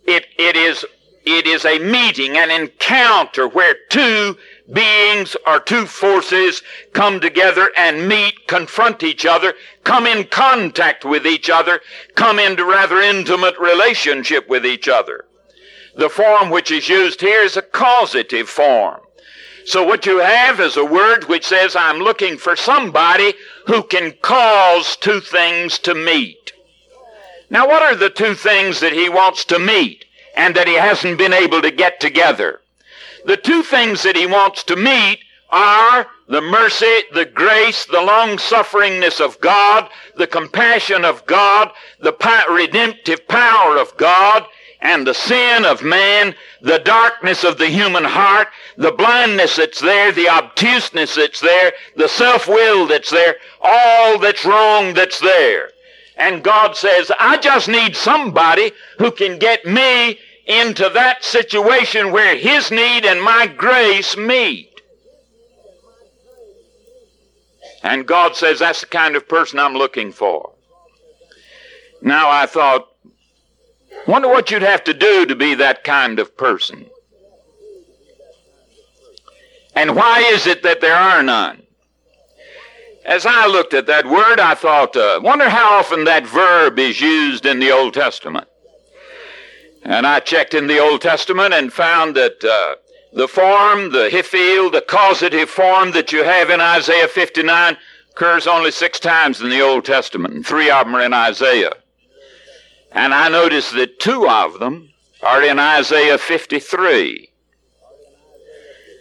it, 0.06 0.26
it 0.38 0.56
is 0.56 0.84
it 1.26 1.46
is 1.46 1.64
a 1.64 1.78
meeting, 1.78 2.36
an 2.36 2.50
encounter 2.50 3.48
where 3.48 3.76
two 3.88 4.36
beings 4.70 5.36
or 5.46 5.58
two 5.58 5.86
forces 5.86 6.62
come 6.92 7.18
together 7.18 7.70
and 7.76 8.06
meet, 8.08 8.46
confront 8.46 9.02
each 9.02 9.24
other, 9.24 9.54
come 9.84 10.06
in 10.06 10.24
contact 10.24 11.04
with 11.04 11.26
each 11.26 11.48
other, 11.48 11.80
come 12.14 12.38
into 12.38 12.64
rather 12.64 13.00
intimate 13.00 13.58
relationship 13.58 14.48
with 14.48 14.66
each 14.66 14.86
other. 14.86 15.24
The 15.96 16.10
form 16.10 16.50
which 16.50 16.70
is 16.70 16.90
used 16.90 17.22
here 17.22 17.40
is 17.40 17.56
a 17.56 17.62
causative 17.62 18.48
form. 18.48 19.00
So 19.66 19.82
what 19.82 20.04
you 20.04 20.18
have 20.18 20.60
is 20.60 20.76
a 20.76 20.84
word 20.84 21.24
which 21.24 21.46
says, 21.46 21.74
I'm 21.74 21.98
looking 21.98 22.36
for 22.36 22.54
somebody 22.54 23.34
who 23.66 23.82
can 23.82 24.12
cause 24.20 24.96
two 24.96 25.20
things 25.20 25.78
to 25.80 25.94
meet. 25.94 26.52
Now 27.50 27.66
what 27.66 27.82
are 27.82 27.94
the 27.94 28.10
two 28.10 28.34
things 28.34 28.80
that 28.80 28.92
he 28.92 29.08
wants 29.08 29.44
to 29.46 29.58
meet 29.58 30.04
and 30.36 30.54
that 30.54 30.68
he 30.68 30.74
hasn't 30.74 31.18
been 31.18 31.32
able 31.32 31.62
to 31.62 31.70
get 31.70 31.98
together? 32.00 32.60
The 33.24 33.36
two 33.38 33.62
things 33.62 34.02
that 34.02 34.16
he 34.16 34.26
wants 34.26 34.64
to 34.64 34.76
meet 34.76 35.20
are 35.50 36.06
the 36.28 36.40
mercy, 36.40 37.02
the 37.12 37.24
grace, 37.24 37.86
the 37.86 38.00
long 38.00 38.36
sufferingness 38.36 39.20
of 39.20 39.40
God, 39.40 39.88
the 40.16 40.26
compassion 40.26 41.04
of 41.04 41.24
God, 41.26 41.70
the 42.00 42.14
redemptive 42.50 43.26
power 43.28 43.78
of 43.78 43.96
God, 43.96 44.44
and 44.84 45.06
the 45.06 45.14
sin 45.14 45.64
of 45.64 45.82
man, 45.82 46.34
the 46.60 46.78
darkness 46.78 47.42
of 47.42 47.56
the 47.56 47.68
human 47.68 48.04
heart, 48.04 48.48
the 48.76 48.92
blindness 48.92 49.56
that's 49.56 49.80
there, 49.80 50.12
the 50.12 50.28
obtuseness 50.28 51.14
that's 51.14 51.40
there, 51.40 51.72
the 51.96 52.06
self-will 52.06 52.86
that's 52.86 53.10
there, 53.10 53.36
all 53.62 54.18
that's 54.18 54.44
wrong 54.44 54.92
that's 54.92 55.18
there. 55.20 55.70
And 56.16 56.44
God 56.44 56.76
says, 56.76 57.10
I 57.18 57.38
just 57.38 57.66
need 57.66 57.96
somebody 57.96 58.72
who 58.98 59.10
can 59.10 59.38
get 59.38 59.64
me 59.64 60.18
into 60.46 60.90
that 60.90 61.24
situation 61.24 62.12
where 62.12 62.36
His 62.36 62.70
need 62.70 63.06
and 63.06 63.22
my 63.22 63.46
grace 63.46 64.18
meet. 64.18 64.70
And 67.82 68.06
God 68.06 68.36
says, 68.36 68.58
that's 68.58 68.80
the 68.80 68.86
kind 68.86 69.16
of 69.16 69.26
person 69.26 69.58
I'm 69.58 69.74
looking 69.74 70.12
for. 70.12 70.52
Now 72.02 72.30
I 72.30 72.44
thought, 72.44 72.93
Wonder 74.06 74.28
what 74.28 74.50
you'd 74.50 74.62
have 74.62 74.84
to 74.84 74.94
do 74.94 75.26
to 75.26 75.34
be 75.34 75.54
that 75.54 75.84
kind 75.84 76.18
of 76.18 76.36
person. 76.36 76.86
And 79.74 79.96
why 79.96 80.20
is 80.32 80.46
it 80.46 80.62
that 80.62 80.80
there 80.80 80.94
are 80.96 81.22
none? 81.22 81.62
As 83.04 83.26
I 83.26 83.46
looked 83.46 83.74
at 83.74 83.86
that 83.86 84.06
word, 84.06 84.40
I 84.40 84.54
thought, 84.54 84.96
uh, 84.96 85.20
wonder 85.22 85.48
how 85.48 85.78
often 85.78 86.04
that 86.04 86.26
verb 86.26 86.78
is 86.78 87.00
used 87.00 87.44
in 87.44 87.60
the 87.60 87.70
Old 87.70 87.92
Testament. 87.94 88.48
And 89.82 90.06
I 90.06 90.20
checked 90.20 90.54
in 90.54 90.66
the 90.66 90.78
Old 90.78 91.02
Testament 91.02 91.52
and 91.52 91.72
found 91.72 92.14
that 92.16 92.42
uh, 92.42 92.76
the 93.12 93.28
form, 93.28 93.92
the 93.92 94.08
hiphil, 94.10 94.72
the 94.72 94.80
causative 94.80 95.50
form 95.50 95.92
that 95.92 96.12
you 96.12 96.24
have 96.24 96.48
in 96.48 96.60
Isaiah 96.60 97.08
59 97.08 97.76
occurs 98.10 98.46
only 98.46 98.70
six 98.70 98.98
times 98.98 99.42
in 99.42 99.50
the 99.50 99.60
Old 99.60 99.84
Testament, 99.84 100.34
and 100.34 100.46
three 100.46 100.70
of 100.70 100.86
them 100.86 100.96
are 100.96 101.02
in 101.02 101.12
Isaiah. 101.12 101.72
And 102.94 103.12
I 103.12 103.28
notice 103.28 103.72
that 103.72 103.98
two 103.98 104.28
of 104.28 104.60
them 104.60 104.90
are 105.22 105.42
in 105.42 105.58
Isaiah 105.58 106.16
53. 106.16 107.28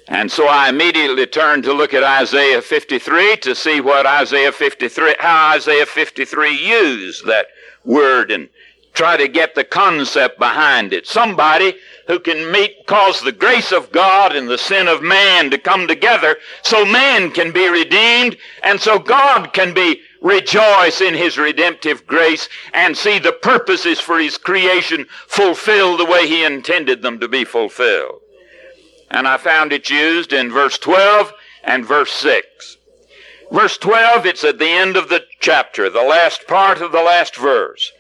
And 0.08 0.32
so 0.32 0.48
I 0.48 0.70
immediately 0.70 1.26
turned 1.28 1.64
to 1.64 1.74
look 1.74 1.94
at 1.94 2.04
Isaiah 2.04 2.62
53 2.62 3.38
to 3.38 3.56
see 3.56 3.82
what 3.82 4.06
Isaiah 4.06 4.52
53, 4.52 5.16
how 5.20 5.56
Isaiah 5.56 5.86
53 5.86 6.52
used 6.56 7.26
that 7.28 7.48
word 7.86 8.32
and 8.32 8.50
try 8.94 9.18
to 9.18 9.28
get 9.28 9.56
the 9.56 9.64
concept 9.64 10.38
behind 10.40 10.94
it. 10.94 11.08
Somebody 11.08 11.76
who 12.08 12.20
can 12.20 12.52
meet, 12.52 12.86
cause 12.86 13.22
the 13.22 13.32
grace 13.32 13.72
of 13.72 13.92
God 13.92 14.36
and 14.36 14.48
the 14.48 14.58
sin 14.58 14.88
of 14.88 15.02
man 15.02 15.50
to 15.52 15.58
come 15.58 15.88
together 15.88 16.38
so 16.62 16.86
man 16.86 17.32
can 17.32 17.52
be 17.52 17.68
redeemed 17.70 18.38
and 18.64 18.80
so 18.80 19.00
God 19.00 19.54
can 19.54 19.74
be 19.74 20.02
rejoice 20.22 21.02
in 21.02 21.14
his 21.14 21.38
redemptive 21.38 22.08
grace 22.08 22.48
and 22.74 22.96
see 22.96 23.20
the 23.20 23.34
purposes 23.34 24.00
for 24.00 24.20
his 24.20 24.38
creation 24.38 25.06
fulfilled 25.28 26.00
the 26.00 26.06
way 26.06 26.28
he 26.28 26.44
intended 26.44 27.02
them 27.02 27.20
to 27.20 27.28
be 27.28 27.44
fulfilled. 27.44 28.22
And 29.12 29.28
I 29.28 29.38
found 29.38 29.74
it 29.74 29.90
used 29.90 30.34
in 30.34 30.52
verse 30.52 30.78
12 30.78 31.34
and 31.64 31.86
verse 31.86 32.12
6. 32.14 32.78
Verse 33.52 33.78
12, 33.78 34.26
it's 34.26 34.44
at 34.44 34.58
the 34.58 34.70
end 34.70 34.98
of 34.98 35.10
the 35.10 35.26
chapter, 35.40 35.90
the 35.90 36.02
last 36.02 36.48
part 36.48 36.82
of 36.82 36.92
the 36.92 37.04
last 37.04 37.36
verse. 37.36 37.92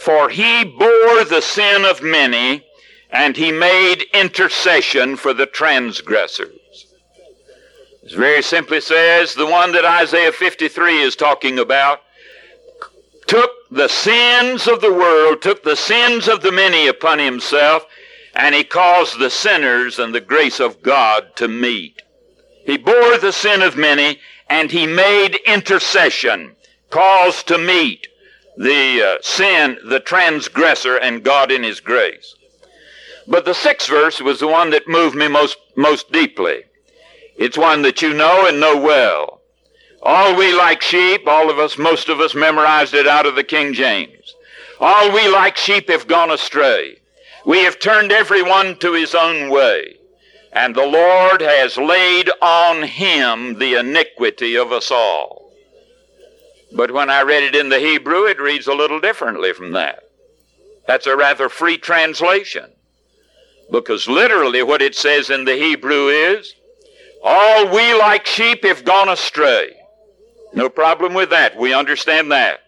For 0.00 0.28
he 0.28 0.64
bore 0.64 1.24
the 1.24 1.42
sin 1.42 1.84
of 1.84 2.02
many, 2.02 2.64
and 3.10 3.36
he 3.36 3.52
made 3.52 4.04
intercession 4.12 5.16
for 5.16 5.32
the 5.32 5.46
transgressors. 5.46 6.86
It 8.02 8.12
very 8.12 8.42
simply 8.42 8.80
says 8.80 9.34
the 9.34 9.46
one 9.46 9.72
that 9.72 9.84
Isaiah 9.84 10.32
53 10.32 11.02
is 11.02 11.16
talking 11.16 11.58
about 11.58 12.02
took 13.26 13.50
the 13.70 13.88
sins 13.88 14.68
of 14.68 14.80
the 14.80 14.92
world, 14.92 15.42
took 15.42 15.64
the 15.64 15.76
sins 15.76 16.28
of 16.28 16.42
the 16.42 16.52
many 16.52 16.86
upon 16.86 17.18
himself, 17.18 17.84
and 18.34 18.54
he 18.54 18.62
caused 18.62 19.18
the 19.18 19.30
sinners 19.30 19.98
and 19.98 20.14
the 20.14 20.20
grace 20.20 20.60
of 20.60 20.82
God 20.82 21.34
to 21.36 21.48
meet. 21.48 22.02
He 22.64 22.76
bore 22.76 23.18
the 23.18 23.32
sin 23.32 23.62
of 23.62 23.76
many, 23.76 24.20
and 24.48 24.70
he 24.70 24.86
made 24.86 25.40
intercession, 25.46 26.54
caused 26.90 27.48
to 27.48 27.58
meet 27.58 28.06
the 28.56 29.02
uh, 29.02 29.22
sin, 29.22 29.78
the 29.88 30.00
transgressor, 30.00 30.96
and 30.96 31.22
God 31.22 31.50
in 31.50 31.62
His 31.62 31.80
grace. 31.80 32.34
But 33.28 33.44
the 33.44 33.54
sixth 33.54 33.88
verse 33.88 34.20
was 34.20 34.40
the 34.40 34.48
one 34.48 34.70
that 34.70 34.88
moved 34.88 35.16
me 35.16 35.28
most, 35.28 35.58
most 35.76 36.12
deeply. 36.12 36.64
It's 37.36 37.58
one 37.58 37.82
that 37.82 38.00
you 38.00 38.14
know 38.14 38.46
and 38.46 38.60
know 38.60 38.76
well. 38.80 39.40
All 40.02 40.36
we 40.36 40.54
like 40.54 40.82
sheep, 40.82 41.26
all 41.26 41.50
of 41.50 41.58
us, 41.58 41.76
most 41.76 42.08
of 42.08 42.20
us 42.20 42.34
memorized 42.34 42.94
it 42.94 43.08
out 43.08 43.26
of 43.26 43.34
the 43.34 43.44
King 43.44 43.74
James. 43.74 44.34
All 44.78 45.12
we 45.12 45.28
like 45.28 45.56
sheep 45.56 45.88
have 45.88 46.06
gone 46.06 46.30
astray. 46.30 46.98
We 47.44 47.64
have 47.64 47.78
turned 47.78 48.12
every 48.12 48.42
one 48.42 48.78
to 48.78 48.92
his 48.92 49.14
own 49.14 49.50
way. 49.50 49.96
And 50.52 50.74
the 50.74 50.86
Lord 50.86 51.40
has 51.40 51.76
laid 51.76 52.30
on 52.40 52.82
him 52.82 53.58
the 53.58 53.74
iniquity 53.74 54.56
of 54.56 54.72
us 54.72 54.90
all. 54.90 55.45
But 56.74 56.90
when 56.90 57.10
I 57.10 57.22
read 57.22 57.42
it 57.42 57.54
in 57.54 57.68
the 57.68 57.78
Hebrew, 57.78 58.24
it 58.24 58.40
reads 58.40 58.66
a 58.66 58.74
little 58.74 59.00
differently 59.00 59.52
from 59.52 59.72
that. 59.72 60.02
That's 60.86 61.06
a 61.06 61.16
rather 61.16 61.48
free 61.48 61.78
translation. 61.78 62.72
Because 63.70 64.08
literally 64.08 64.62
what 64.62 64.82
it 64.82 64.94
says 64.94 65.30
in 65.30 65.44
the 65.44 65.56
Hebrew 65.56 66.08
is, 66.08 66.54
all 67.22 67.68
we 67.74 67.94
like 67.94 68.26
sheep 68.26 68.64
have 68.64 68.84
gone 68.84 69.08
astray. 69.08 69.74
No 70.54 70.68
problem 70.68 71.14
with 71.14 71.30
that. 71.30 71.56
We 71.56 71.74
understand 71.74 72.30
that. 72.30 72.60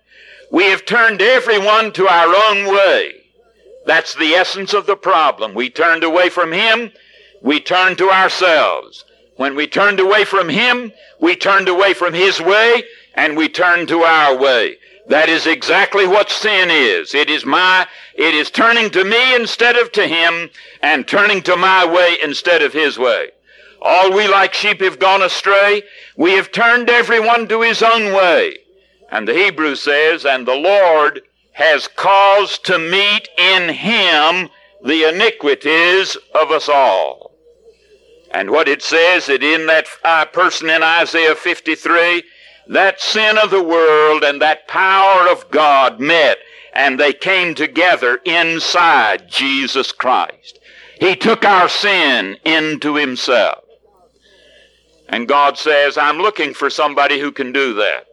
We 0.50 0.64
have 0.64 0.84
turned 0.84 1.22
everyone 1.22 1.92
to 1.92 2.08
our 2.08 2.34
own 2.50 2.72
way. 2.72 3.12
That's 3.86 4.14
the 4.14 4.32
essence 4.34 4.74
of 4.74 4.86
the 4.86 4.96
problem. 4.96 5.54
We 5.54 5.70
turned 5.70 6.04
away 6.04 6.28
from 6.28 6.52
Him. 6.52 6.90
We 7.42 7.60
turned 7.60 7.98
to 7.98 8.10
ourselves. 8.10 9.04
When 9.36 9.54
we 9.54 9.66
turned 9.66 10.00
away 10.00 10.24
from 10.24 10.48
Him, 10.48 10.92
we 11.20 11.36
turned 11.36 11.68
away 11.68 11.94
from 11.94 12.12
His 12.12 12.40
way 12.40 12.82
and 13.18 13.36
we 13.36 13.48
turn 13.48 13.84
to 13.88 14.02
our 14.02 14.36
way. 14.38 14.78
That 15.08 15.28
is 15.28 15.44
exactly 15.44 16.06
what 16.06 16.30
sin 16.30 16.70
is. 16.70 17.16
It 17.16 17.28
is 17.28 17.44
my, 17.44 17.88
it 18.14 18.32
is 18.32 18.48
turning 18.48 18.90
to 18.90 19.02
me 19.02 19.34
instead 19.34 19.76
of 19.76 19.90
to 19.92 20.06
Him 20.06 20.50
and 20.82 21.08
turning 21.08 21.42
to 21.42 21.56
my 21.56 21.84
way 21.84 22.16
instead 22.22 22.62
of 22.62 22.72
His 22.72 22.96
way. 22.96 23.30
All 23.82 24.12
we 24.12 24.28
like 24.28 24.54
sheep 24.54 24.80
have 24.82 25.00
gone 25.00 25.22
astray. 25.22 25.82
We 26.16 26.32
have 26.32 26.52
turned 26.52 26.88
everyone 26.88 27.48
to 27.48 27.62
his 27.62 27.82
own 27.82 28.12
way. 28.12 28.58
And 29.10 29.26
the 29.26 29.34
Hebrew 29.34 29.76
says, 29.76 30.24
and 30.24 30.46
the 30.46 30.56
Lord 30.56 31.22
has 31.52 31.88
caused 31.88 32.64
to 32.66 32.78
meet 32.78 33.28
in 33.38 33.68
him 33.74 34.48
the 34.84 35.08
iniquities 35.08 36.16
of 36.34 36.50
us 36.50 36.68
all. 36.68 37.34
And 38.32 38.50
what 38.50 38.68
it 38.68 38.82
says 38.82 39.26
that 39.26 39.42
in 39.42 39.66
that 39.66 39.86
uh, 40.04 40.24
person 40.26 40.68
in 40.70 40.82
Isaiah 40.82 41.34
53, 41.34 42.24
that 42.68 43.00
sin 43.00 43.38
of 43.38 43.50
the 43.50 43.62
world 43.62 44.22
and 44.22 44.40
that 44.42 44.68
power 44.68 45.28
of 45.30 45.50
God 45.50 46.00
met 46.00 46.38
and 46.72 46.98
they 46.98 47.12
came 47.12 47.54
together 47.54 48.20
inside 48.24 49.28
Jesus 49.28 49.90
Christ. 49.90 50.58
He 51.00 51.16
took 51.16 51.44
our 51.44 51.68
sin 51.68 52.36
into 52.44 52.96
himself. 52.96 53.64
And 55.08 55.26
God 55.26 55.56
says, 55.56 55.96
I'm 55.96 56.18
looking 56.18 56.52
for 56.52 56.68
somebody 56.68 57.18
who 57.18 57.32
can 57.32 57.52
do 57.52 57.74
that. 57.74 58.04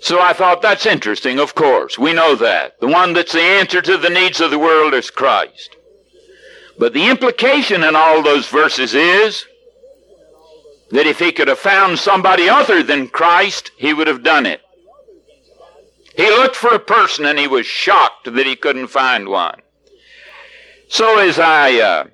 So 0.00 0.20
I 0.20 0.32
thought 0.32 0.62
that's 0.62 0.84
interesting, 0.84 1.38
of 1.38 1.54
course. 1.54 1.96
We 1.96 2.12
know 2.12 2.34
that. 2.34 2.80
The 2.80 2.88
one 2.88 3.12
that's 3.12 3.32
the 3.32 3.40
answer 3.40 3.80
to 3.80 3.96
the 3.96 4.10
needs 4.10 4.40
of 4.40 4.50
the 4.50 4.58
world 4.58 4.94
is 4.94 5.10
Christ. 5.10 5.76
But 6.76 6.92
the 6.92 7.08
implication 7.08 7.84
in 7.84 7.94
all 7.94 8.22
those 8.22 8.48
verses 8.48 8.94
is 8.94 9.46
that 10.92 11.06
if 11.06 11.18
he 11.18 11.32
could 11.32 11.48
have 11.48 11.58
found 11.58 11.98
somebody 11.98 12.48
other 12.48 12.82
than 12.82 13.08
Christ, 13.08 13.72
he 13.76 13.92
would 13.92 14.06
have 14.06 14.22
done 14.22 14.46
it. 14.46 14.60
He 16.14 16.28
looked 16.28 16.56
for 16.56 16.74
a 16.74 16.78
person 16.78 17.24
and 17.24 17.38
he 17.38 17.48
was 17.48 17.66
shocked 17.66 18.32
that 18.32 18.46
he 18.46 18.54
couldn't 18.54 18.88
find 18.88 19.28
one. 19.28 19.60
So 20.88 21.18
as 21.18 21.38
I 21.38 21.80
uh, 21.80 22.04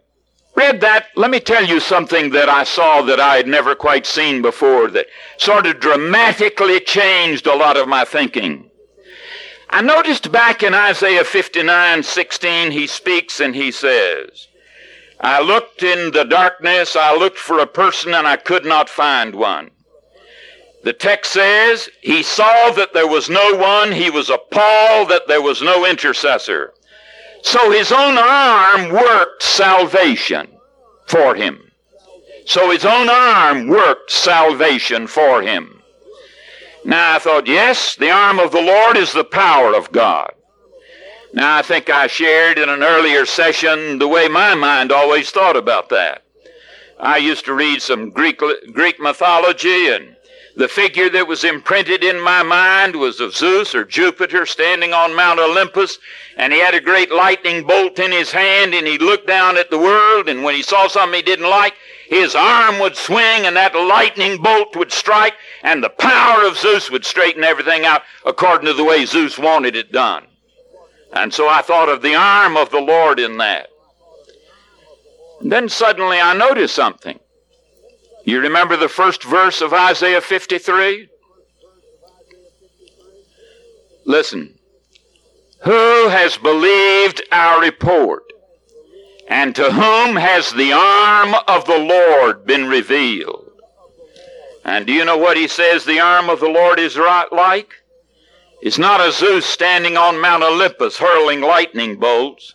read 0.54 0.80
that, 0.82 1.08
let 1.16 1.32
me 1.32 1.40
tell 1.40 1.64
you 1.64 1.80
something 1.80 2.30
that 2.30 2.48
I 2.48 2.62
saw 2.62 3.02
that 3.02 3.18
I 3.18 3.36
had 3.36 3.48
never 3.48 3.74
quite 3.74 4.06
seen 4.06 4.40
before 4.40 4.88
that 4.92 5.06
sort 5.36 5.66
of 5.66 5.80
dramatically 5.80 6.78
changed 6.78 7.48
a 7.48 7.56
lot 7.56 7.76
of 7.76 7.88
my 7.88 8.04
thinking. 8.04 8.70
I 9.70 9.82
noticed 9.82 10.32
back 10.32 10.62
in 10.62 10.72
Isaiah 10.72 11.24
59 11.24 12.02
16, 12.02 12.70
he 12.70 12.86
speaks 12.86 13.40
and 13.40 13.54
he 13.54 13.72
says, 13.72 14.47
I 15.20 15.42
looked 15.42 15.82
in 15.82 16.12
the 16.12 16.24
darkness, 16.24 16.94
I 16.94 17.14
looked 17.16 17.38
for 17.38 17.58
a 17.58 17.66
person, 17.66 18.14
and 18.14 18.26
I 18.26 18.36
could 18.36 18.64
not 18.64 18.88
find 18.88 19.34
one. 19.34 19.70
The 20.84 20.92
text 20.92 21.32
says, 21.32 21.88
He 22.00 22.22
saw 22.22 22.70
that 22.72 22.94
there 22.94 23.08
was 23.08 23.28
no 23.28 23.56
one, 23.56 23.92
he 23.92 24.10
was 24.10 24.30
appalled 24.30 25.08
that 25.10 25.26
there 25.26 25.42
was 25.42 25.60
no 25.60 25.84
intercessor. 25.84 26.72
So 27.42 27.70
his 27.70 27.90
own 27.90 28.16
arm 28.16 28.90
worked 28.90 29.42
salvation 29.42 30.48
for 31.06 31.34
him. 31.34 31.70
So 32.46 32.70
his 32.70 32.84
own 32.84 33.08
arm 33.08 33.68
worked 33.68 34.10
salvation 34.10 35.06
for 35.06 35.42
him. 35.42 35.82
Now 36.84 37.16
I 37.16 37.18
thought, 37.18 37.46
yes, 37.46 37.96
the 37.96 38.10
arm 38.10 38.38
of 38.38 38.52
the 38.52 38.62
Lord 38.62 38.96
is 38.96 39.12
the 39.12 39.24
power 39.24 39.74
of 39.74 39.92
God. 39.92 40.32
Now 41.32 41.56
I 41.58 41.62
think 41.62 41.90
I 41.90 42.06
shared 42.06 42.58
in 42.58 42.68
an 42.68 42.82
earlier 42.82 43.26
session 43.26 43.98
the 43.98 44.08
way 44.08 44.28
my 44.28 44.54
mind 44.54 44.90
always 44.90 45.30
thought 45.30 45.56
about 45.56 45.90
that. 45.90 46.22
I 46.98 47.18
used 47.18 47.44
to 47.44 47.54
read 47.54 47.82
some 47.82 48.10
Greek, 48.10 48.40
Greek 48.72 48.98
mythology 48.98 49.88
and 49.88 50.16
the 50.58 50.66
figure 50.66 51.08
that 51.10 51.28
was 51.28 51.44
imprinted 51.44 52.02
in 52.02 52.20
my 52.20 52.42
mind 52.42 52.96
was 52.96 53.20
of 53.20 53.36
Zeus 53.36 53.76
or 53.76 53.84
Jupiter 53.84 54.44
standing 54.44 54.92
on 54.92 55.14
Mount 55.14 55.38
Olympus, 55.38 56.00
and 56.36 56.52
he 56.52 56.58
had 56.58 56.74
a 56.74 56.80
great 56.80 57.12
lightning 57.12 57.64
bolt 57.64 58.00
in 58.00 58.10
his 58.10 58.32
hand, 58.32 58.74
and 58.74 58.84
he 58.84 58.98
looked 58.98 59.28
down 59.28 59.56
at 59.56 59.70
the 59.70 59.78
world, 59.78 60.28
and 60.28 60.42
when 60.42 60.56
he 60.56 60.62
saw 60.62 60.88
something 60.88 61.14
he 61.14 61.22
didn't 61.22 61.48
like, 61.48 61.74
his 62.08 62.34
arm 62.34 62.80
would 62.80 62.96
swing, 62.96 63.46
and 63.46 63.54
that 63.54 63.76
lightning 63.76 64.42
bolt 64.42 64.74
would 64.74 64.90
strike, 64.90 65.34
and 65.62 65.80
the 65.80 65.90
power 65.90 66.44
of 66.44 66.58
Zeus 66.58 66.90
would 66.90 67.04
straighten 67.04 67.44
everything 67.44 67.84
out 67.84 68.02
according 68.26 68.66
to 68.66 68.74
the 68.74 68.82
way 68.82 69.04
Zeus 69.04 69.38
wanted 69.38 69.76
it 69.76 69.92
done. 69.92 70.26
And 71.12 71.32
so 71.32 71.48
I 71.48 71.62
thought 71.62 71.88
of 71.88 72.02
the 72.02 72.14
arm 72.14 72.56
of 72.56 72.70
the 72.70 72.80
Lord 72.80 73.18
in 73.18 73.38
that. 73.38 73.68
And 75.40 75.50
then 75.52 75.68
suddenly 75.68 76.20
I 76.20 76.34
noticed 76.34 76.74
something. 76.74 77.18
You 78.24 78.40
remember 78.40 78.76
the 78.76 78.88
first 78.88 79.24
verse 79.24 79.60
of 79.60 79.72
Isaiah 79.72 80.20
53? 80.20 81.08
Listen. 84.04 84.58
Who 85.62 86.08
has 86.08 86.36
believed 86.36 87.22
our 87.32 87.60
report? 87.60 88.24
And 89.28 89.54
to 89.56 89.70
whom 89.70 90.16
has 90.16 90.52
the 90.52 90.72
arm 90.72 91.34
of 91.46 91.66
the 91.66 91.78
Lord 91.78 92.46
been 92.46 92.66
revealed? 92.66 93.52
And 94.64 94.86
do 94.86 94.92
you 94.92 95.04
know 95.04 95.16
what 95.16 95.36
he 95.36 95.48
says 95.48 95.84
the 95.84 96.00
arm 96.00 96.28
of 96.28 96.40
the 96.40 96.48
Lord 96.48 96.78
is 96.78 96.96
right 96.96 97.32
like? 97.32 97.77
It's 98.60 98.78
not 98.78 99.00
a 99.00 99.12
Zeus 99.12 99.46
standing 99.46 99.96
on 99.96 100.20
Mount 100.20 100.42
Olympus 100.42 100.98
hurling 100.98 101.40
lightning 101.40 101.96
bolts. 101.96 102.54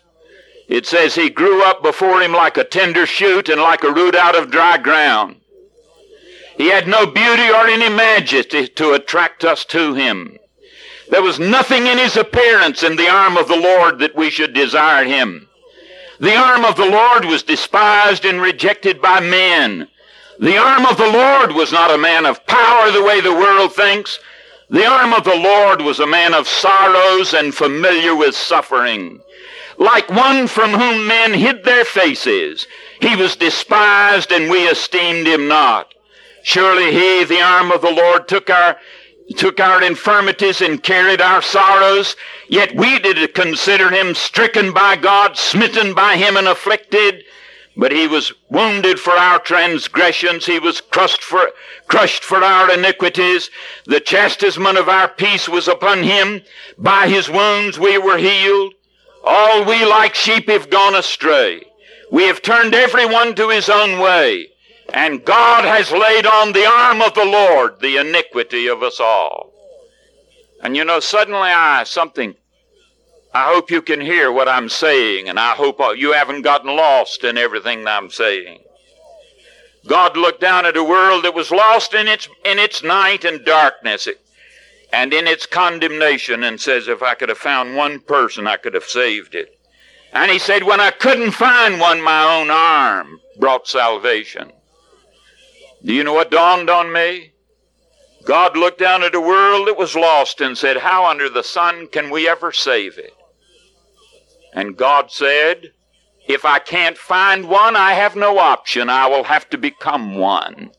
It 0.68 0.86
says 0.86 1.14
he 1.14 1.30
grew 1.30 1.62
up 1.62 1.82
before 1.82 2.20
him 2.20 2.32
like 2.32 2.56
a 2.56 2.64
tender 2.64 3.06
shoot 3.06 3.48
and 3.48 3.60
like 3.60 3.84
a 3.84 3.92
root 3.92 4.14
out 4.14 4.36
of 4.36 4.50
dry 4.50 4.78
ground. 4.78 5.36
He 6.56 6.68
had 6.68 6.86
no 6.86 7.06
beauty 7.06 7.50
or 7.50 7.66
any 7.66 7.88
majesty 7.88 8.68
to 8.68 8.92
attract 8.92 9.44
us 9.44 9.64
to 9.66 9.94
him. 9.94 10.38
There 11.10 11.22
was 11.22 11.38
nothing 11.38 11.86
in 11.86 11.98
his 11.98 12.16
appearance 12.16 12.82
in 12.82 12.96
the 12.96 13.08
arm 13.08 13.36
of 13.36 13.48
the 13.48 13.56
Lord 13.56 13.98
that 13.98 14.14
we 14.14 14.30
should 14.30 14.54
desire 14.54 15.04
him. 15.04 15.48
The 16.20 16.36
arm 16.36 16.64
of 16.64 16.76
the 16.76 16.88
Lord 16.88 17.24
was 17.24 17.42
despised 17.42 18.24
and 18.24 18.40
rejected 18.40 19.02
by 19.02 19.20
men. 19.20 19.88
The 20.38 20.56
arm 20.56 20.86
of 20.86 20.96
the 20.96 21.10
Lord 21.10 21.52
was 21.52 21.72
not 21.72 21.90
a 21.90 21.98
man 21.98 22.24
of 22.24 22.46
power 22.46 22.90
the 22.90 23.02
way 23.02 23.20
the 23.20 23.34
world 23.34 23.74
thinks. 23.74 24.18
The 24.74 24.86
arm 24.86 25.12
of 25.12 25.22
the 25.22 25.36
Lord 25.36 25.82
was 25.82 26.00
a 26.00 26.06
man 26.06 26.34
of 26.34 26.48
sorrows 26.48 27.32
and 27.32 27.54
familiar 27.54 28.12
with 28.16 28.34
suffering. 28.34 29.20
Like 29.78 30.10
one 30.10 30.48
from 30.48 30.72
whom 30.72 31.06
men 31.06 31.32
hid 31.32 31.62
their 31.62 31.84
faces, 31.84 32.66
he 33.00 33.14
was 33.14 33.36
despised 33.36 34.32
and 34.32 34.50
we 34.50 34.66
esteemed 34.66 35.28
him 35.28 35.46
not. 35.46 35.94
Surely 36.42 36.90
he, 36.90 37.22
the 37.22 37.40
arm 37.40 37.70
of 37.70 37.82
the 37.82 37.92
Lord, 37.92 38.26
took 38.26 38.50
our 38.50 38.76
took 39.36 39.60
our 39.60 39.80
infirmities 39.80 40.60
and 40.60 40.82
carried 40.82 41.20
our 41.20 41.40
sorrows, 41.40 42.16
yet 42.48 42.74
we 42.74 42.98
did 42.98 43.32
consider 43.32 43.90
him 43.90 44.12
stricken 44.12 44.72
by 44.72 44.96
God, 44.96 45.36
smitten 45.36 45.94
by 45.94 46.16
him 46.16 46.36
and 46.36 46.48
afflicted. 46.48 47.22
But 47.76 47.92
he 47.92 48.06
was 48.06 48.32
wounded 48.50 49.00
for 49.00 49.12
our 49.12 49.40
transgressions, 49.40 50.46
he 50.46 50.58
was 50.60 50.80
crushed 50.80 51.22
for, 51.22 51.50
crushed 51.88 52.22
for 52.22 52.42
our 52.42 52.72
iniquities. 52.72 53.50
The 53.86 54.00
chastisement 54.00 54.78
of 54.78 54.88
our 54.88 55.08
peace 55.08 55.48
was 55.48 55.66
upon 55.66 56.04
him. 56.04 56.42
By 56.78 57.08
his 57.08 57.28
wounds 57.28 57.78
we 57.78 57.98
were 57.98 58.18
healed. 58.18 58.74
All 59.24 59.64
we 59.64 59.84
like 59.84 60.14
sheep 60.14 60.48
have 60.48 60.70
gone 60.70 60.94
astray. 60.94 61.62
We 62.12 62.24
have 62.24 62.42
turned 62.42 62.74
everyone 62.74 63.34
to 63.36 63.48
his 63.48 63.68
own 63.68 63.98
way. 63.98 64.48
And 64.92 65.24
God 65.24 65.64
has 65.64 65.90
laid 65.90 66.26
on 66.26 66.52
the 66.52 66.66
arm 66.66 67.00
of 67.00 67.14
the 67.14 67.24
Lord 67.24 67.80
the 67.80 67.96
iniquity 67.96 68.68
of 68.68 68.82
us 68.82 69.00
all. 69.00 69.52
And 70.62 70.76
you 70.76 70.84
know, 70.84 71.00
suddenly 71.00 71.50
I, 71.50 71.84
something, 71.84 72.36
I 73.34 73.52
hope 73.52 73.68
you 73.68 73.82
can 73.82 74.00
hear 74.00 74.30
what 74.30 74.48
I'm 74.48 74.68
saying, 74.68 75.28
and 75.28 75.40
I 75.40 75.54
hope 75.54 75.80
you 75.96 76.12
haven't 76.12 76.42
gotten 76.42 76.74
lost 76.74 77.24
in 77.24 77.36
everything 77.36 77.84
I'm 77.84 78.08
saying. 78.08 78.60
God 79.88 80.16
looked 80.16 80.40
down 80.40 80.64
at 80.66 80.76
a 80.76 80.84
world 80.84 81.24
that 81.24 81.34
was 81.34 81.50
lost 81.50 81.94
in 81.94 82.06
its, 82.06 82.28
in 82.44 82.60
its 82.60 82.84
night 82.84 83.24
and 83.24 83.44
darkness 83.44 84.06
and 84.92 85.12
in 85.12 85.26
its 85.26 85.46
condemnation 85.46 86.44
and 86.44 86.60
says, 86.60 86.86
if 86.86 87.02
I 87.02 87.14
could 87.14 87.28
have 87.28 87.38
found 87.38 87.74
one 87.74 87.98
person, 87.98 88.46
I 88.46 88.56
could 88.56 88.72
have 88.74 88.84
saved 88.84 89.34
it. 89.34 89.58
And 90.12 90.30
he 90.30 90.38
said, 90.38 90.62
when 90.62 90.80
I 90.80 90.92
couldn't 90.92 91.32
find 91.32 91.80
one, 91.80 92.00
my 92.00 92.40
own 92.40 92.52
arm 92.52 93.18
brought 93.40 93.66
salvation. 93.66 94.52
Do 95.84 95.92
you 95.92 96.04
know 96.04 96.14
what 96.14 96.30
dawned 96.30 96.70
on 96.70 96.92
me? 96.92 97.32
God 98.24 98.56
looked 98.56 98.78
down 98.78 99.02
at 99.02 99.16
a 99.16 99.20
world 99.20 99.66
that 99.66 99.76
was 99.76 99.96
lost 99.96 100.40
and 100.40 100.56
said, 100.56 100.78
How 100.78 101.04
under 101.04 101.28
the 101.28 101.42
sun 101.42 101.88
can 101.88 102.10
we 102.10 102.26
ever 102.26 102.52
save 102.52 102.96
it? 102.96 103.12
And 104.54 104.76
God 104.76 105.10
said, 105.10 105.72
if 106.26 106.44
I 106.44 106.58
can't 106.58 106.96
find 106.96 107.48
one, 107.48 107.76
I 107.76 107.92
have 107.92 108.16
no 108.16 108.38
option. 108.38 108.88
I 108.88 109.06
will 109.06 109.24
have 109.24 109.50
to 109.50 109.58
become 109.58 110.16
one. 110.16 110.70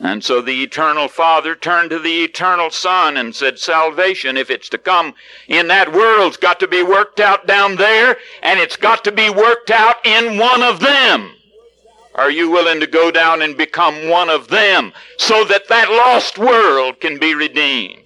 And 0.00 0.22
so 0.22 0.40
the 0.40 0.62
eternal 0.62 1.08
Father 1.08 1.56
turned 1.56 1.90
to 1.90 1.98
the 1.98 2.22
eternal 2.22 2.70
Son 2.70 3.16
and 3.16 3.34
said, 3.34 3.58
Salvation, 3.58 4.36
if 4.36 4.48
it's 4.48 4.68
to 4.68 4.78
come 4.78 5.14
in 5.48 5.66
that 5.68 5.92
world, 5.92 6.28
it's 6.28 6.36
got 6.36 6.60
to 6.60 6.68
be 6.68 6.84
worked 6.84 7.18
out 7.18 7.48
down 7.48 7.74
there, 7.74 8.16
and 8.42 8.60
it's 8.60 8.76
got 8.76 9.02
to 9.04 9.12
be 9.12 9.28
worked 9.28 9.70
out 9.72 9.96
in 10.04 10.38
one 10.38 10.62
of 10.62 10.78
them. 10.78 11.32
Are 12.14 12.30
you 12.30 12.48
willing 12.48 12.78
to 12.78 12.86
go 12.86 13.10
down 13.10 13.42
and 13.42 13.56
become 13.56 14.08
one 14.08 14.28
of 14.28 14.48
them 14.48 14.92
so 15.16 15.44
that 15.44 15.68
that 15.68 15.90
lost 15.90 16.38
world 16.38 17.00
can 17.00 17.18
be 17.18 17.34
redeemed? 17.34 18.04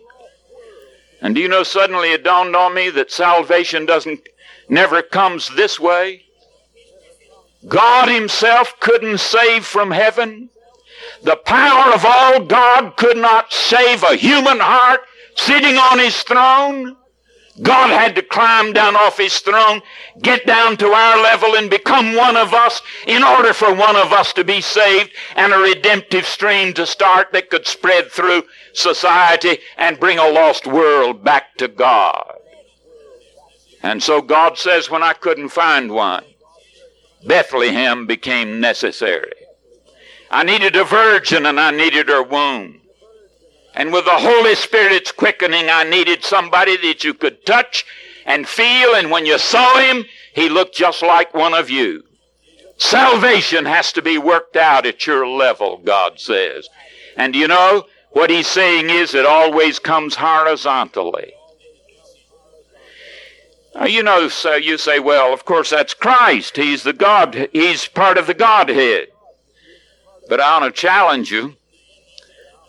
And 1.20 1.34
do 1.34 1.40
you 1.40 1.48
know, 1.48 1.62
suddenly 1.62 2.12
it 2.12 2.24
dawned 2.24 2.56
on 2.56 2.74
me 2.74 2.90
that 2.90 3.12
salvation 3.12 3.86
doesn't 3.86 4.28
never 4.72 5.02
comes 5.02 5.50
this 5.54 5.78
way. 5.78 6.22
God 7.68 8.08
Himself 8.08 8.74
couldn't 8.80 9.18
save 9.18 9.64
from 9.64 9.90
heaven. 9.90 10.48
The 11.22 11.36
power 11.36 11.92
of 11.94 12.04
all 12.04 12.44
God 12.46 12.96
could 12.96 13.18
not 13.18 13.52
save 13.52 14.02
a 14.02 14.16
human 14.16 14.58
heart 14.58 15.00
sitting 15.36 15.76
on 15.76 15.98
His 15.98 16.20
throne. 16.22 16.96
God 17.60 17.90
had 17.90 18.14
to 18.14 18.22
climb 18.22 18.72
down 18.72 18.96
off 18.96 19.18
His 19.18 19.38
throne, 19.40 19.82
get 20.22 20.46
down 20.46 20.78
to 20.78 20.86
our 20.86 21.22
level 21.22 21.54
and 21.54 21.68
become 21.68 22.16
one 22.16 22.36
of 22.36 22.54
us 22.54 22.80
in 23.06 23.22
order 23.22 23.52
for 23.52 23.74
one 23.74 23.94
of 23.94 24.10
us 24.10 24.32
to 24.32 24.42
be 24.42 24.62
saved 24.62 25.10
and 25.36 25.52
a 25.52 25.58
redemptive 25.58 26.26
stream 26.26 26.72
to 26.72 26.86
start 26.86 27.28
that 27.32 27.50
could 27.50 27.66
spread 27.66 28.10
through 28.10 28.44
society 28.72 29.58
and 29.76 30.00
bring 30.00 30.18
a 30.18 30.30
lost 30.30 30.66
world 30.66 31.22
back 31.22 31.56
to 31.58 31.68
God. 31.68 32.31
And 33.82 34.02
so 34.02 34.22
God 34.22 34.58
says, 34.58 34.90
when 34.90 35.02
I 35.02 35.12
couldn't 35.12 35.48
find 35.48 35.90
one, 35.90 36.24
Bethlehem 37.26 38.06
became 38.06 38.60
necessary. 38.60 39.32
I 40.30 40.44
needed 40.44 40.76
a 40.76 40.84
virgin 40.84 41.46
and 41.46 41.60
I 41.60 41.70
needed 41.70 42.08
her 42.08 42.22
womb. 42.22 42.80
And 43.74 43.92
with 43.92 44.04
the 44.04 44.10
Holy 44.12 44.54
Spirit's 44.54 45.12
quickening, 45.12 45.68
I 45.68 45.84
needed 45.84 46.24
somebody 46.24 46.76
that 46.88 47.04
you 47.04 47.14
could 47.14 47.44
touch 47.44 47.84
and 48.26 48.46
feel. 48.46 48.94
And 48.94 49.10
when 49.10 49.26
you 49.26 49.38
saw 49.38 49.78
him, 49.78 50.04
he 50.34 50.48
looked 50.48 50.74
just 50.74 51.02
like 51.02 51.34
one 51.34 51.54
of 51.54 51.70
you. 51.70 52.02
Salvation 52.76 53.64
has 53.64 53.92
to 53.92 54.02
be 54.02 54.18
worked 54.18 54.56
out 54.56 54.86
at 54.86 55.06
your 55.06 55.26
level, 55.26 55.78
God 55.78 56.18
says. 56.18 56.68
And 57.16 57.34
you 57.34 57.48
know, 57.48 57.86
what 58.10 58.30
he's 58.30 58.48
saying 58.48 58.90
is 58.90 59.14
it 59.14 59.26
always 59.26 59.78
comes 59.78 60.14
horizontally. 60.16 61.32
Now, 63.74 63.86
you 63.86 64.02
know, 64.02 64.28
so 64.28 64.54
you 64.54 64.76
say, 64.76 64.98
well, 64.98 65.32
of 65.32 65.44
course 65.44 65.70
that's 65.70 65.94
Christ. 65.94 66.56
He's 66.56 66.82
the 66.82 66.92
God. 66.92 67.48
He's 67.52 67.88
part 67.88 68.18
of 68.18 68.26
the 68.26 68.34
Godhead. 68.34 69.08
But 70.28 70.40
I 70.40 70.58
want 70.58 70.74
to 70.74 70.80
challenge 70.80 71.30
you 71.30 71.56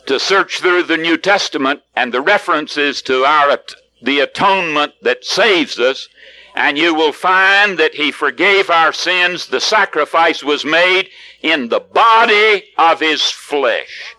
to 0.05 0.19
search 0.19 0.59
through 0.59 0.83
the 0.83 0.97
New 0.97 1.17
Testament 1.17 1.81
and 1.95 2.13
the 2.13 2.21
references 2.21 3.01
to 3.03 3.23
our 3.23 3.57
the 4.01 4.19
atonement 4.19 4.93
that 5.01 5.23
saves 5.23 5.79
us, 5.79 6.09
and 6.55 6.77
you 6.77 6.93
will 6.93 7.13
find 7.13 7.79
that 7.79 7.95
He 7.95 8.11
forgave 8.11 8.69
our 8.69 8.91
sins. 8.91 9.47
The 9.47 9.61
sacrifice 9.61 10.43
was 10.43 10.65
made 10.65 11.09
in 11.41 11.69
the 11.69 11.79
body 11.79 12.65
of 12.77 12.99
His 12.99 13.21
flesh. 13.23 14.15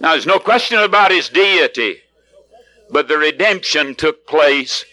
Now, 0.00 0.12
there's 0.12 0.26
no 0.26 0.38
question 0.38 0.78
about 0.78 1.10
His 1.10 1.28
deity. 1.28 2.03
But 2.90 3.08
the 3.08 3.18
redemption 3.18 3.94
took 3.94 4.26
place 4.26 4.84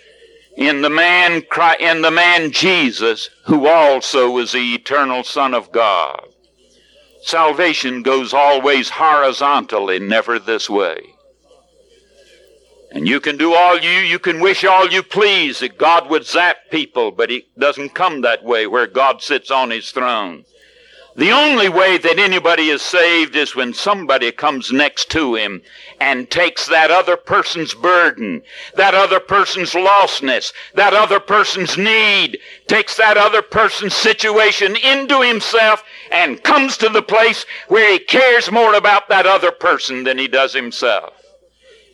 in 0.56 0.82
the 0.82 0.90
man, 0.90 1.44
in 1.80 2.02
the 2.02 2.12
man 2.12 2.52
Jesus, 2.52 3.30
who 3.46 3.68
also 3.68 4.30
was 4.32 4.52
the 4.52 4.74
eternal 4.74 5.24
Son 5.24 5.54
of 5.54 5.72
God. 5.72 6.28
Salvation 7.22 8.02
goes 8.02 8.34
always 8.34 8.90
horizontally, 8.90 10.00
never 10.00 10.40
this 10.40 10.70
way. 10.70 11.02
And 12.92 13.08
you 13.08 13.22
can 13.22 13.38
do 13.38 13.54
all 13.54 13.80
you, 13.80 13.90
you 13.90 14.20
can 14.20 14.42
wish 14.42 14.66
all 14.66 14.90
you 14.90 15.02
please 15.02 15.60
that 15.60 15.78
God 15.78 16.10
would 16.10 16.26
zap 16.26 16.58
people, 16.70 17.12
but 17.12 17.32
it 17.32 17.46
doesn't 17.58 17.96
come 17.96 18.22
that 18.22 18.44
way 18.44 18.68
where 18.68 18.88
God 18.88 19.22
sits 19.22 19.50
on 19.50 19.70
his 19.70 19.92
throne. 19.92 20.44
The 21.16 21.32
only 21.32 21.68
way 21.68 21.98
that 21.98 22.20
anybody 22.20 22.70
is 22.70 22.82
saved 22.82 23.36
is 23.36 23.54
when 23.54 23.74
somebody 23.74 24.32
comes 24.32 24.72
next 24.72 25.10
to 25.12 25.36
him 25.36 25.62
and 26.00 26.32
takes 26.32 26.68
that 26.68 26.90
other 26.90 27.18
person's 27.18 27.74
burden, 27.74 28.44
that 28.76 28.96
other 28.96 29.20
person's 29.20 29.74
lostness, 29.74 30.54
that 30.76 30.94
other 30.94 31.20
person's 31.20 31.78
need, 31.78 32.40
takes 32.68 32.96
that 32.96 33.18
other 33.18 33.42
person's 33.42 33.94
situation 33.94 34.78
into 34.78 35.22
himself 35.22 35.84
and 36.12 36.44
comes 36.44 36.78
to 36.78 36.88
the 36.88 37.04
place 37.04 37.46
where 37.68 37.92
he 37.92 38.00
cares 38.00 38.50
more 38.50 38.74
about 38.74 39.10
that 39.10 39.26
other 39.26 39.52
person 39.52 40.06
than 40.06 40.18
he 40.18 40.30
does 40.30 40.54
himself. 40.54 41.14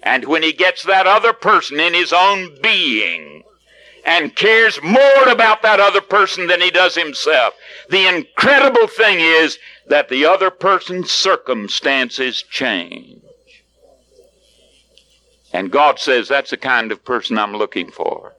And 0.04 0.26
when 0.26 0.44
he 0.44 0.54
gets 0.54 0.84
that 0.84 1.08
other 1.08 1.34
person 1.34 1.80
in 1.80 1.96
his 1.96 2.14
own 2.14 2.56
being, 2.62 3.44
and 4.08 4.34
cares 4.38 4.82
more 4.82 5.28
about 5.28 5.62
that 5.62 5.82
other 5.82 6.00
person 6.00 6.48
than 6.48 6.62
he 6.62 6.72
does 6.72 6.96
himself. 6.96 7.54
The 7.90 8.08
incredible 8.08 8.88
thing 8.88 9.20
is 9.20 9.60
that 9.88 10.08
the 10.08 10.26
other 10.26 10.50
person's 10.50 11.12
circumstances 11.12 12.42
change. 12.42 13.22
And 15.52 15.72
God 15.72 16.00
says, 16.00 16.30
that's 16.30 16.52
the 16.52 16.58
kind 16.58 16.94
of 16.94 17.04
person 17.04 17.38
I'm 17.38 17.54
looking 17.54 17.92
for. 17.92 18.34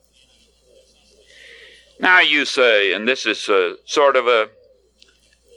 Now 2.00 2.20
you 2.20 2.46
say, 2.46 2.94
and 2.94 3.06
this 3.06 3.26
is 3.26 3.46
a, 3.50 3.76
sort 3.84 4.16
of 4.16 4.26
a, 4.26 4.48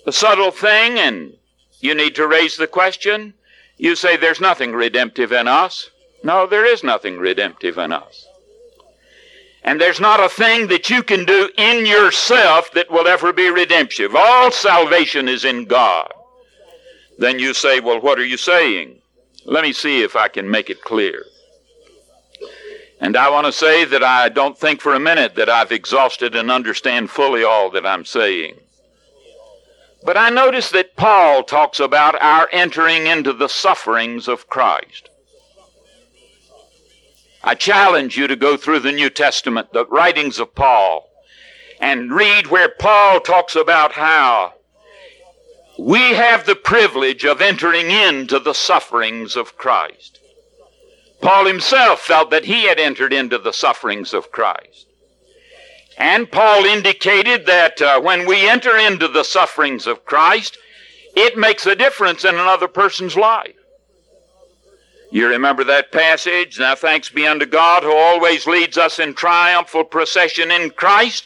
a 0.05 0.11
subtle 0.11 0.51
thing, 0.51 0.99
and 0.99 1.33
you 1.79 1.95
need 1.95 2.15
to 2.15 2.27
raise 2.27 2.57
the 2.57 2.67
question. 2.67 3.33
You 3.77 3.95
say, 3.95 4.17
there's 4.17 4.41
nothing 4.41 4.73
redemptive 4.73 5.31
in 5.31 5.47
us. 5.47 5.89
No, 6.21 6.47
there 6.47 6.65
is 6.65 6.83
nothing 6.83 7.17
redemptive 7.17 7.77
in 7.77 7.93
us. 7.93 8.27
And 9.63 9.79
there's 9.79 9.99
not 9.99 10.23
a 10.23 10.29
thing 10.29 10.67
that 10.67 10.89
you 10.89 11.03
can 11.03 11.23
do 11.23 11.49
in 11.57 11.85
yourself 11.85 12.71
that 12.73 12.89
will 12.89 13.07
ever 13.07 13.31
be 13.31 13.49
redemptive. 13.49 14.15
All 14.15 14.51
salvation 14.51 15.27
is 15.27 15.45
in 15.45 15.65
God. 15.65 16.11
Then 17.19 17.37
you 17.37 17.53
say, 17.53 17.79
well, 17.79 18.01
what 18.01 18.17
are 18.17 18.25
you 18.25 18.37
saying? 18.37 18.99
Let 19.45 19.63
me 19.63 19.73
see 19.73 20.01
if 20.01 20.15
I 20.15 20.27
can 20.27 20.49
make 20.49 20.69
it 20.71 20.81
clear. 20.81 21.25
And 22.99 23.15
I 23.15 23.29
want 23.29 23.45
to 23.45 23.51
say 23.51 23.85
that 23.85 24.03
I 24.03 24.29
don't 24.29 24.57
think 24.57 24.81
for 24.81 24.95
a 24.95 24.99
minute 24.99 25.35
that 25.35 25.49
I've 25.49 25.71
exhausted 25.71 26.35
and 26.35 26.49
understand 26.49 27.11
fully 27.11 27.43
all 27.43 27.69
that 27.71 27.85
I'm 27.85 28.05
saying. 28.05 28.55
But 30.03 30.17
I 30.17 30.29
notice 30.29 30.71
that 30.71 30.95
Paul 30.95 31.43
talks 31.43 31.79
about 31.79 32.19
our 32.19 32.49
entering 32.51 33.05
into 33.05 33.33
the 33.33 33.47
sufferings 33.47 34.27
of 34.27 34.47
Christ. 34.47 35.10
I 37.43 37.55
challenge 37.55 38.17
you 38.17 38.27
to 38.27 38.35
go 38.35 38.55
through 38.55 38.79
the 38.79 38.91
New 38.91 39.09
Testament, 39.09 39.73
the 39.73 39.85
writings 39.87 40.39
of 40.39 40.53
Paul, 40.53 41.09
and 41.79 42.11
read 42.11 42.47
where 42.47 42.69
Paul 42.69 43.19
talks 43.19 43.55
about 43.55 43.93
how 43.93 44.53
we 45.79 46.13
have 46.13 46.45
the 46.45 46.55
privilege 46.55 47.25
of 47.25 47.41
entering 47.41 47.89
into 47.89 48.39
the 48.39 48.53
sufferings 48.53 49.35
of 49.35 49.57
Christ. 49.57 50.19
Paul 51.21 51.45
himself 51.45 52.01
felt 52.01 52.29
that 52.29 52.45
he 52.45 52.65
had 52.65 52.79
entered 52.79 53.13
into 53.13 53.37
the 53.37 53.53
sufferings 53.53 54.13
of 54.13 54.31
Christ. 54.31 54.87
And 55.97 56.31
Paul 56.31 56.65
indicated 56.65 57.45
that 57.47 57.81
uh, 57.81 58.01
when 58.01 58.27
we 58.27 58.47
enter 58.47 58.77
into 58.77 59.07
the 59.07 59.23
sufferings 59.23 59.87
of 59.87 60.05
Christ, 60.05 60.57
it 61.15 61.37
makes 61.37 61.65
a 61.65 61.75
difference 61.75 62.23
in 62.23 62.35
another 62.35 62.67
person's 62.67 63.15
life. 63.15 63.55
You 65.11 65.27
remember 65.27 65.65
that 65.65 65.91
passage? 65.91 66.57
Now 66.57 66.73
thanks 66.73 67.09
be 67.09 67.27
unto 67.27 67.45
God 67.45 67.83
who 67.83 67.93
always 67.93 68.47
leads 68.47 68.77
us 68.77 68.97
in 68.97 69.13
triumphal 69.13 69.83
procession 69.83 70.51
in 70.51 70.69
Christ, 70.69 71.25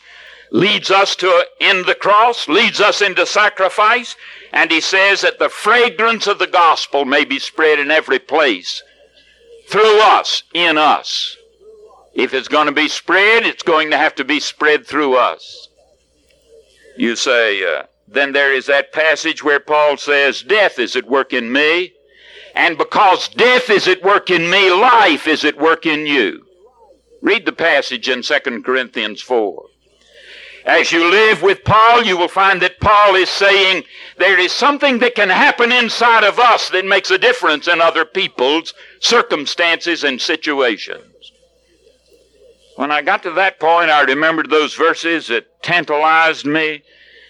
leads 0.51 0.89
us 0.89 1.15
to 1.17 1.45
in 1.59 1.83
the 1.85 1.93
cross, 1.93 2.47
leads 2.47 2.81
us 2.81 3.01
into 3.01 3.27
sacrifice, 3.27 4.15
and 4.51 4.71
he 4.71 4.81
says 4.81 5.21
that 5.21 5.37
the 5.37 5.49
fragrance 5.49 6.25
of 6.25 6.39
the 6.39 6.47
gospel 6.47 7.05
may 7.05 7.25
be 7.25 7.37
spread 7.37 7.77
in 7.77 7.91
every 7.91 8.17
place 8.17 8.81
through 9.69 10.01
us, 10.01 10.41
in 10.55 10.79
us. 10.79 11.37
If 12.15 12.33
it's 12.33 12.47
going 12.47 12.67
to 12.67 12.71
be 12.71 12.87
spread, 12.87 13.45
it's 13.45 13.63
going 13.63 13.91
to 13.91 13.97
have 13.97 14.15
to 14.15 14.23
be 14.23 14.39
spread 14.39 14.87
through 14.87 15.17
us. 15.17 15.67
You 16.97 17.15
say, 17.15 17.63
uh, 17.63 17.83
then 18.07 18.31
there 18.31 18.53
is 18.53 18.65
that 18.67 18.93
passage 18.93 19.43
where 19.43 19.59
Paul 19.59 19.97
says, 19.97 20.41
Death 20.41 20.79
is 20.79 20.95
at 20.95 21.05
work 21.05 21.33
in 21.33 21.51
me, 21.51 21.94
and 22.55 22.77
because 22.77 23.27
death 23.27 23.69
is 23.69 23.87
at 23.87 24.01
work 24.01 24.29
in 24.31 24.49
me, 24.49 24.71
life 24.71 25.27
is 25.27 25.43
at 25.43 25.57
work 25.57 25.85
in 25.85 26.07
you. 26.07 26.45
Read 27.21 27.45
the 27.45 27.51
passage 27.51 28.07
in 28.07 28.21
2 28.21 28.61
Corinthians 28.63 29.21
4. 29.21 29.65
As 30.65 30.91
you 30.91 31.11
live 31.11 31.43
with 31.43 31.63
Paul, 31.63 32.03
you 32.03 32.17
will 32.17 32.27
find 32.27 32.61
that 32.61 32.79
Paul 32.79 33.15
is 33.15 33.29
saying 33.29 33.83
there 34.17 34.39
is 34.39 34.51
something 34.51 34.97
that 34.99 35.13
can 35.13 35.29
happen 35.29 35.71
inside 35.71 36.23
of 36.23 36.39
us 36.39 36.69
that 36.69 36.85
makes 36.85 37.11
a 37.11 37.19
difference 37.19 37.67
in 37.67 37.81
other 37.81 38.05
people's 38.05 38.73
circumstances 38.99 40.03
and 40.03 40.19
situations. 40.19 41.31
When 42.77 42.91
I 42.91 43.01
got 43.01 43.21
to 43.23 43.31
that 43.31 43.59
point, 43.59 43.91
I 43.91 44.01
remembered 44.01 44.49
those 44.49 44.73
verses 44.73 45.27
that 45.27 45.61
tantalized 45.61 46.45
me 46.45 46.83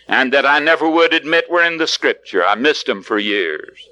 and 0.07 0.31
that 0.33 0.45
I 0.45 0.59
never 0.59 0.89
would 0.89 1.13
admit 1.13 1.49
were 1.49 1.63
in 1.63 1.77
the 1.77 1.87
scripture. 1.87 2.45
I 2.45 2.55
missed 2.55 2.85
them 2.85 3.01
for 3.01 3.19
years. 3.19 3.85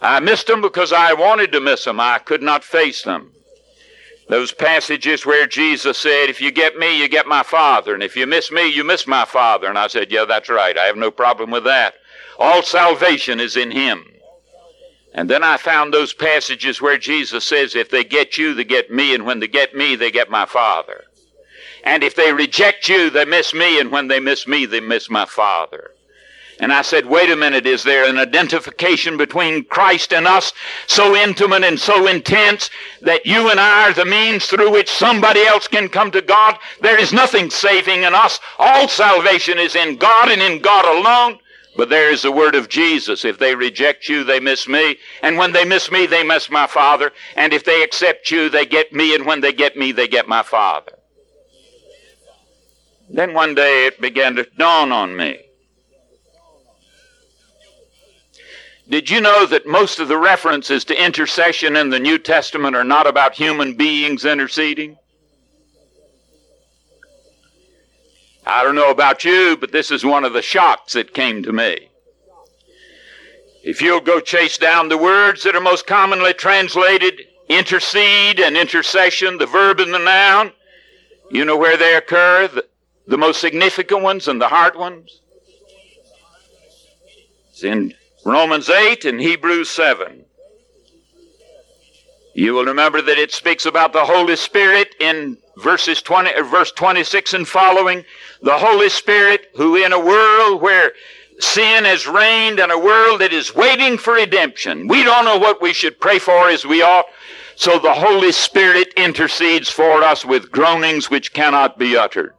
I 0.00 0.20
missed 0.20 0.46
them 0.46 0.60
because 0.60 0.92
I 0.92 1.14
wanted 1.14 1.52
to 1.52 1.60
miss 1.60 1.84
them. 1.84 2.00
I 2.00 2.18
could 2.18 2.42
not 2.42 2.64
face 2.64 3.02
them. 3.02 3.32
Those 4.28 4.52
passages 4.52 5.24
where 5.24 5.46
Jesus 5.46 5.98
said, 5.98 6.28
if 6.28 6.40
you 6.40 6.50
get 6.50 6.76
me, 6.76 6.98
you 7.00 7.08
get 7.08 7.26
my 7.26 7.42
Father. 7.44 7.94
And 7.94 8.02
if 8.02 8.16
you 8.16 8.26
miss 8.26 8.50
me, 8.50 8.68
you 8.68 8.82
miss 8.82 9.06
my 9.06 9.24
Father. 9.24 9.68
And 9.68 9.78
I 9.78 9.86
said, 9.86 10.10
yeah, 10.10 10.24
that's 10.24 10.48
right. 10.48 10.76
I 10.76 10.86
have 10.86 10.96
no 10.96 11.10
problem 11.12 11.50
with 11.50 11.64
that. 11.64 11.94
All 12.38 12.62
salvation 12.62 13.38
is 13.38 13.56
in 13.56 13.70
Him. 13.70 14.04
And 15.14 15.30
then 15.30 15.42
I 15.42 15.56
found 15.56 15.94
those 15.94 16.12
passages 16.12 16.82
where 16.82 16.98
Jesus 16.98 17.44
says, 17.44 17.74
if 17.74 17.88
they 17.88 18.04
get 18.04 18.36
you, 18.36 18.52
they 18.52 18.64
get 18.64 18.90
me. 18.90 19.14
And 19.14 19.24
when 19.24 19.40
they 19.40 19.48
get 19.48 19.74
me, 19.74 19.94
they 19.94 20.10
get 20.10 20.28
my 20.28 20.44
Father. 20.44 21.04
And 21.84 22.02
if 22.02 22.16
they 22.16 22.32
reject 22.32 22.88
you, 22.88 23.10
they 23.10 23.24
miss 23.24 23.54
me. 23.54 23.80
And 23.80 23.92
when 23.92 24.08
they 24.08 24.20
miss 24.20 24.46
me, 24.46 24.66
they 24.66 24.80
miss 24.80 25.08
my 25.08 25.24
Father. 25.24 25.92
And 26.58 26.72
I 26.72 26.82
said, 26.82 27.04
wait 27.04 27.28
a 27.28 27.36
minute, 27.36 27.66
is 27.66 27.82
there 27.82 28.08
an 28.08 28.16
identification 28.16 29.18
between 29.18 29.64
Christ 29.64 30.12
and 30.12 30.26
us 30.26 30.54
so 30.86 31.14
intimate 31.14 31.64
and 31.64 31.78
so 31.78 32.06
intense 32.06 32.70
that 33.02 33.26
you 33.26 33.50
and 33.50 33.60
I 33.60 33.90
are 33.90 33.92
the 33.92 34.06
means 34.06 34.46
through 34.46 34.72
which 34.72 34.90
somebody 34.90 35.42
else 35.42 35.68
can 35.68 35.90
come 35.90 36.10
to 36.12 36.22
God? 36.22 36.56
There 36.80 36.98
is 36.98 37.12
nothing 37.12 37.50
saving 37.50 38.04
in 38.04 38.14
us. 38.14 38.40
All 38.58 38.88
salvation 38.88 39.58
is 39.58 39.76
in 39.76 39.96
God 39.96 40.30
and 40.30 40.40
in 40.40 40.62
God 40.62 40.84
alone. 40.86 41.40
But 41.76 41.90
there 41.90 42.10
is 42.10 42.22
the 42.22 42.32
word 42.32 42.54
of 42.54 42.70
Jesus. 42.70 43.26
If 43.26 43.38
they 43.38 43.54
reject 43.54 44.08
you, 44.08 44.24
they 44.24 44.40
miss 44.40 44.66
me. 44.66 44.96
And 45.20 45.36
when 45.36 45.52
they 45.52 45.66
miss 45.66 45.90
me, 45.90 46.06
they 46.06 46.22
miss 46.22 46.48
my 46.48 46.66
Father. 46.66 47.12
And 47.36 47.52
if 47.52 47.64
they 47.64 47.82
accept 47.82 48.30
you, 48.30 48.48
they 48.48 48.64
get 48.64 48.94
me. 48.94 49.14
And 49.14 49.26
when 49.26 49.42
they 49.42 49.52
get 49.52 49.76
me, 49.76 49.92
they 49.92 50.08
get 50.08 50.26
my 50.26 50.42
Father. 50.42 50.92
Then 53.10 53.34
one 53.34 53.54
day 53.54 53.86
it 53.86 54.00
began 54.00 54.36
to 54.36 54.48
dawn 54.56 54.90
on 54.90 55.14
me 55.14 55.45
Did 58.88 59.10
you 59.10 59.20
know 59.20 59.46
that 59.46 59.66
most 59.66 59.98
of 59.98 60.06
the 60.06 60.16
references 60.16 60.84
to 60.84 61.04
intercession 61.04 61.74
in 61.76 61.90
the 61.90 61.98
New 61.98 62.18
Testament 62.18 62.76
are 62.76 62.84
not 62.84 63.08
about 63.08 63.34
human 63.34 63.74
beings 63.74 64.24
interceding? 64.24 64.96
I 68.46 68.62
don't 68.62 68.76
know 68.76 68.92
about 68.92 69.24
you, 69.24 69.56
but 69.56 69.72
this 69.72 69.90
is 69.90 70.04
one 70.04 70.24
of 70.24 70.32
the 70.32 70.42
shocks 70.42 70.92
that 70.92 71.14
came 71.14 71.42
to 71.42 71.52
me. 71.52 71.88
If 73.64 73.82
you'll 73.82 74.00
go 74.00 74.20
chase 74.20 74.56
down 74.56 74.88
the 74.88 74.96
words 74.96 75.42
that 75.42 75.56
are 75.56 75.60
most 75.60 75.88
commonly 75.88 76.32
translated 76.32 77.22
intercede 77.48 78.38
and 78.38 78.56
intercession, 78.56 79.38
the 79.38 79.46
verb 79.46 79.80
and 79.80 79.92
the 79.92 79.98
noun, 79.98 80.52
you 81.32 81.44
know 81.44 81.56
where 81.56 81.76
they 81.76 81.96
occur, 81.96 82.46
the, 82.46 82.64
the 83.08 83.18
most 83.18 83.40
significant 83.40 84.02
ones 84.02 84.28
and 84.28 84.40
the 84.40 84.46
hard 84.46 84.76
ones? 84.76 85.22
It's 87.50 87.64
in 87.64 87.94
Romans 88.26 88.68
8 88.68 89.04
and 89.04 89.20
Hebrews 89.20 89.70
7. 89.70 90.24
You 92.34 92.54
will 92.54 92.64
remember 92.64 93.00
that 93.00 93.18
it 93.18 93.30
speaks 93.30 93.66
about 93.66 93.92
the 93.92 94.04
Holy 94.04 94.34
Spirit 94.34 94.96
in 94.98 95.38
verses 95.58 96.02
20, 96.02 96.34
uh, 96.34 96.42
verse 96.42 96.72
26 96.72 97.34
and 97.34 97.46
following. 97.46 98.04
The 98.42 98.58
Holy 98.58 98.88
Spirit 98.88 99.52
who 99.54 99.76
in 99.76 99.92
a 99.92 100.04
world 100.04 100.60
where 100.60 100.90
sin 101.38 101.84
has 101.84 102.08
reigned 102.08 102.58
and 102.58 102.72
a 102.72 102.78
world 102.78 103.20
that 103.20 103.32
is 103.32 103.54
waiting 103.54 103.96
for 103.96 104.14
redemption. 104.14 104.88
We 104.88 105.04
don't 105.04 105.24
know 105.24 105.38
what 105.38 105.62
we 105.62 105.72
should 105.72 106.00
pray 106.00 106.18
for 106.18 106.48
as 106.48 106.66
we 106.66 106.82
ought. 106.82 107.06
So 107.54 107.78
the 107.78 107.94
Holy 107.94 108.32
Spirit 108.32 108.92
intercedes 108.96 109.70
for 109.70 110.02
us 110.02 110.24
with 110.24 110.50
groanings 110.50 111.08
which 111.08 111.32
cannot 111.32 111.78
be 111.78 111.96
uttered. 111.96 112.35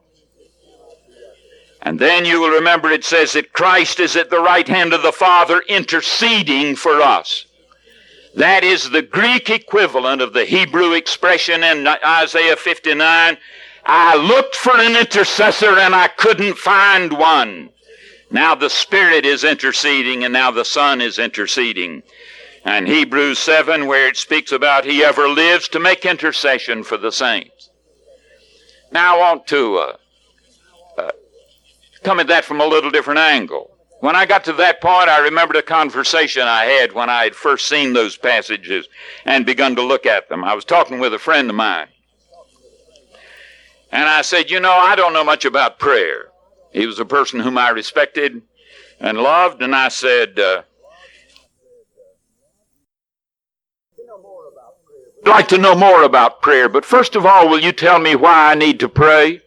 And 1.88 1.98
then 1.98 2.26
you 2.26 2.42
will 2.42 2.50
remember 2.50 2.92
it 2.92 3.06
says 3.06 3.32
that 3.32 3.54
Christ 3.54 4.02
is 4.02 4.18
at 4.18 4.30
the 4.30 4.42
right 4.42 4.68
hand 4.68 4.92
of 4.92 5.04
the 5.04 5.14
Father 5.14 5.64
interceding 5.70 6.76
for 6.76 7.02
us. 7.02 7.46
That 8.36 8.66
is 8.66 8.90
the 8.90 9.02
Greek 9.02 9.50
equivalent 9.50 10.22
of 10.22 10.34
the 10.34 10.44
Hebrew 10.44 10.92
expression 10.92 11.64
in 11.64 11.88
Isaiah 11.88 12.58
59. 12.58 13.38
I 13.86 14.18
looked 14.18 14.58
for 14.58 14.78
an 14.78 14.98
intercessor 14.98 15.80
and 15.80 15.96
I 15.96 16.10
couldn't 16.10 16.58
find 16.58 17.18
one. 17.18 17.70
Now 18.30 18.54
the 18.54 18.70
Spirit 18.70 19.26
is 19.26 19.46
interceding 19.46 20.26
and 20.26 20.34
now 20.34 20.52
the 20.52 20.66
Son 20.66 21.00
is 21.00 21.18
interceding. 21.18 22.04
And 22.66 22.86
Hebrews 22.86 23.40
7, 23.40 23.88
where 23.88 24.10
it 24.10 24.18
speaks 24.18 24.52
about 24.52 24.84
he 24.84 25.06
ever 25.06 25.30
lives 25.30 25.70
to 25.70 25.80
make 25.80 26.06
intercession 26.06 26.84
for 26.84 26.98
the 26.98 27.14
saints. 27.14 27.70
Now 28.92 29.22
on 29.22 29.46
to 29.46 29.78
uh, 29.78 29.98
come 32.08 32.22
at 32.22 32.28
that 32.28 32.46
from 32.46 32.62
a 32.62 32.66
little 32.66 32.90
different 32.90 33.20
angle. 33.20 33.70
When 34.00 34.16
I 34.16 34.26
got 34.26 34.46
to 34.46 34.54
that 34.54 34.80
point, 34.80 35.10
I 35.10 35.20
remembered 35.26 35.58
a 35.58 35.62
conversation 35.62 36.44
I 36.44 36.64
had 36.64 36.94
when 36.94 37.10
I 37.10 37.26
had 37.26 37.36
first 37.36 37.68
seen 37.68 37.92
those 37.92 38.16
passages 38.16 38.88
and 39.26 39.46
begun 39.46 39.76
to 39.76 39.82
look 39.82 40.06
at 40.06 40.30
them. 40.30 40.42
I 40.42 40.54
was 40.54 40.64
talking 40.64 41.00
with 41.00 41.14
a 41.14 41.20
friend 41.20 41.50
of 41.50 41.58
mine. 41.58 41.90
And 43.92 44.08
I 44.08 44.22
said, 44.22 44.50
You 44.50 44.62
know, 44.62 44.72
I 44.72 44.96
don't 44.96 45.12
know 45.12 45.26
much 45.26 45.44
about 45.44 45.80
prayer. 45.80 46.30
He 46.72 46.86
was 46.86 46.98
a 46.98 47.04
person 47.04 47.42
whom 47.42 47.58
I 47.58 47.72
respected 47.72 48.42
and 49.02 49.18
loved, 49.18 49.62
and 49.62 49.76
I 49.76 49.90
said, 49.90 50.40
uh, 50.40 50.62
I'd 55.26 55.30
like 55.30 55.48
to 55.50 55.58
know 55.58 55.76
more 55.76 56.04
about 56.04 56.42
prayer, 56.42 56.70
but 56.70 56.86
first 56.86 57.18
of 57.18 57.26
all, 57.26 57.50
will 57.50 57.60
you 57.60 57.74
tell 57.74 58.00
me 58.00 58.16
why 58.16 58.52
I 58.52 58.56
need 58.56 58.80
to 58.80 58.88
pray? 58.88 59.42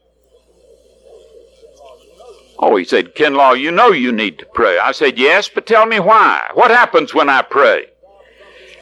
Oh, 2.62 2.76
he 2.76 2.84
said, 2.84 3.14
Kinlaw, 3.14 3.58
you 3.58 3.70
know 3.70 3.88
you 3.88 4.12
need 4.12 4.38
to 4.38 4.46
pray. 4.52 4.78
I 4.78 4.92
said, 4.92 5.18
yes, 5.18 5.48
but 5.48 5.66
tell 5.66 5.86
me 5.86 5.98
why. 5.98 6.50
What 6.52 6.70
happens 6.70 7.14
when 7.14 7.30
I 7.30 7.40
pray? 7.40 7.86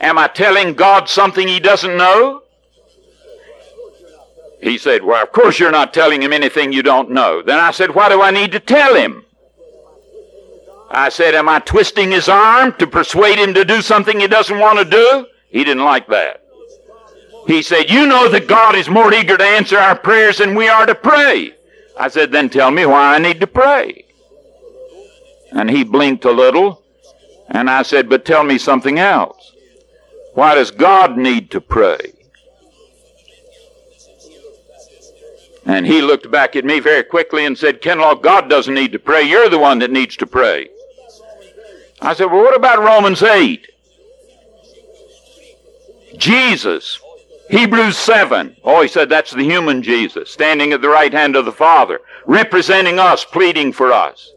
Am 0.01 0.19
I 0.19 0.27
telling 0.27 0.75
God 0.75 1.09
something 1.09 1.47
he 1.47 1.61
doesn't 1.61 1.97
know? 1.97 2.43
He 4.61 4.79
said, 4.79 5.05
well, 5.05 5.23
of 5.23 5.31
course 5.31 5.61
you're 5.61 5.71
not 5.71 5.95
telling 5.95 6.21
him 6.21 6.33
anything 6.33 6.73
you 6.73 6.83
don't 6.83 7.13
know. 7.13 7.41
Then 7.41 7.61
I 7.61 7.71
said, 7.71 7.95
why 7.95 8.09
do 8.09 8.21
I 8.21 8.33
need 8.33 8.51
to 8.51 8.61
tell 8.61 8.97
him? 8.97 9.25
I 10.91 11.09
said, 11.11 11.37
am 11.37 11.49
I 11.49 11.61
twisting 11.61 12.11
his 12.11 12.29
arm 12.29 12.73
to 12.81 12.87
persuade 12.89 13.39
him 13.39 13.55
to 13.55 13.65
do 13.65 13.81
something 13.81 14.19
he 14.19 14.27
doesn't 14.27 14.59
want 14.59 14.81
to 14.81 14.85
do? 14.85 15.27
He 15.51 15.63
didn't 15.63 15.85
like 15.85 16.09
that. 16.09 16.43
He 17.47 17.63
said, 17.63 17.91
you 17.91 18.09
know 18.09 18.29
that 18.29 18.49
God 18.49 18.75
is 18.75 18.89
more 18.89 19.13
eager 19.15 19.37
to 19.37 19.45
answer 19.45 19.79
our 19.79 19.97
prayers 19.97 20.39
than 20.39 20.57
we 20.57 20.69
are 20.69 20.87
to 20.87 20.95
pray. 20.97 21.55
I 21.99 22.09
said, 22.09 22.31
then 22.31 22.49
tell 22.49 22.71
me 22.71 22.87
why 22.87 23.15
I 23.15 23.19
need 23.19 23.41
to 23.41 23.47
pray. 23.47 24.05
And 25.51 25.71
he 25.71 25.83
blinked 25.83 26.25
a 26.25 26.31
little, 26.31 26.85
and 27.49 27.69
I 27.69 27.83
said, 27.83 28.09
but 28.09 28.25
tell 28.25 28.45
me 28.45 28.59
something 28.59 28.99
else. 28.99 29.53
Why 30.35 30.55
does 30.55 30.71
God 30.71 31.17
need 31.17 31.51
to 31.51 31.61
pray? 31.61 32.13
And 35.67 35.87
he 35.87 36.01
looked 36.01 36.31
back 36.31 36.57
at 36.57 36.65
me 36.65 36.81
very 36.81 37.03
quickly 37.03 37.45
and 37.45 37.59
said, 37.59 37.83
Kinlaw, 37.83 38.23
God 38.23 38.49
doesn't 38.49 38.73
need 38.73 38.93
to 38.93 38.99
pray. 38.99 39.23
You're 39.23 39.51
the 39.51 39.59
one 39.59 39.81
that 39.81 39.91
needs 39.91 40.17
to 40.17 40.27
pray. 40.27 40.69
I 42.01 42.15
said, 42.15 42.27
well, 42.27 42.43
what 42.43 42.57
about 42.57 42.79
Romans 42.79 43.23
8? 43.23 43.67
Jesus 46.17 47.01
Hebrews 47.51 47.97
7. 47.97 48.57
Oh, 48.63 48.83
he 48.83 48.89
said 48.89 49.09
that's 49.09 49.31
the 49.31 49.43
human 49.43 49.83
Jesus 49.83 50.31
standing 50.31 50.73
at 50.73 50.83
the 50.83 50.89
right 50.89 51.13
hand 51.13 51.35
of 51.35 51.45
the 51.45 51.53
Father, 51.53 52.01
representing 52.27 52.99
us, 52.99 53.25
pleading 53.25 53.73
for 53.73 53.93
us. 53.93 54.33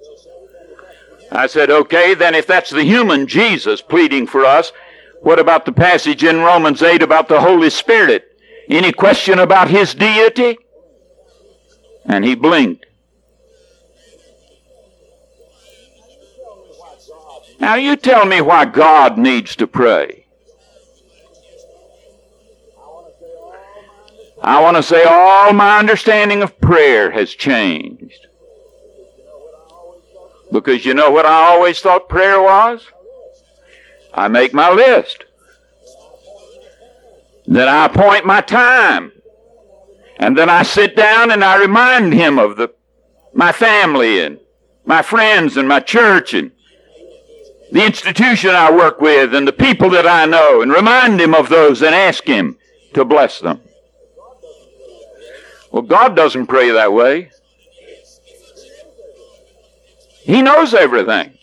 I 1.32 1.47
said, 1.47 1.69
okay, 1.69 2.13
then 2.13 2.36
if 2.36 2.47
that's 2.47 2.69
the 2.69 2.84
human 2.84 3.28
Jesus 3.28 3.82
pleading 3.82 4.28
for 4.28 4.45
us, 4.45 4.71
what 5.21 5.39
about 5.39 5.65
the 5.65 5.71
passage 5.71 6.24
in 6.24 6.39
Romans 6.39 6.82
8 6.82 7.02
about 7.02 7.28
the 7.28 7.39
Holy 7.39 7.69
Spirit? 7.69 8.26
Any 8.69 8.91
question 8.91 9.39
about 9.39 9.69
his 9.69 9.93
deity? 9.93 10.58
And 12.06 12.26
he 12.26 12.36
blinked. 12.36 12.86
Now 17.60 17.76
you 17.76 17.95
tell 17.95 18.26
me 18.26 18.41
why 18.41 18.65
God 18.65 19.17
needs 19.17 19.56
to 19.58 19.67
pray. 19.67 20.20
I 24.41 24.60
want 24.62 24.75
to 24.77 24.84
say 24.84 25.04
all 25.04 25.54
my 25.54 25.77
understanding 25.77 26.41
of 26.41 26.60
prayer 26.60 27.12
has 27.12 27.34
changed. 27.34 28.27
Because 30.51 30.84
you 30.84 30.93
know 30.93 31.12
what 31.12 31.25
I 31.25 31.43
always 31.51 31.80
thought 31.80 32.10
prayer 32.10 32.41
was? 32.41 32.86
I 34.13 34.27
make 34.27 34.54
my 34.54 34.71
list. 34.71 35.25
Then 37.45 37.67
I 37.67 37.86
appoint 37.86 38.25
my 38.25 38.41
time. 38.41 39.12
And 40.17 40.38
then 40.38 40.49
I 40.49 40.63
sit 40.63 40.95
down 40.95 41.32
and 41.32 41.43
I 41.43 41.60
remind 41.60 42.13
him 42.13 42.38
of 42.38 42.58
the, 42.58 42.73
my 43.34 43.51
family 43.51 44.19
and 44.21 44.39
my 44.86 45.01
friends 45.01 45.56
and 45.56 45.67
my 45.67 45.80
church 45.80 46.34
and 46.34 46.51
the 47.71 47.86
institution 47.86 48.51
I 48.51 48.71
work 48.71 48.99
with 48.99 49.34
and 49.34 49.47
the 49.47 49.54
people 49.54 49.89
that 49.91 50.06
I 50.06 50.25
know 50.25 50.62
and 50.62 50.71
remind 50.71 51.21
him 51.21 51.34
of 51.34 51.49
those 51.49 51.82
and 51.82 51.95
ask 51.95 52.25
him 52.25 52.58
to 52.93 53.06
bless 53.06 53.39
them. 53.39 53.62
Well, 55.71 55.84
God 55.84 56.15
doesn't 56.15 56.47
pray 56.47 56.71
that 56.71 56.91
way. 56.91 57.31
He 60.23 60.41
knows 60.41 60.73
everything. 60.73 61.38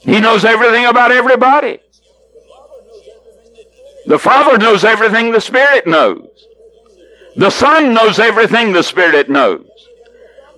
He 0.00 0.20
knows 0.20 0.44
everything 0.44 0.86
about 0.86 1.10
everybody. 1.10 1.80
The 4.06 4.18
Father 4.18 4.56
knows 4.56 4.84
everything 4.84 5.32
the 5.32 5.40
Spirit 5.40 5.86
knows. 5.86 6.28
The 7.34 7.50
Son 7.50 7.92
knows 7.92 8.20
everything 8.20 8.72
the 8.72 8.82
Spirit 8.82 9.28
knows. 9.28 9.66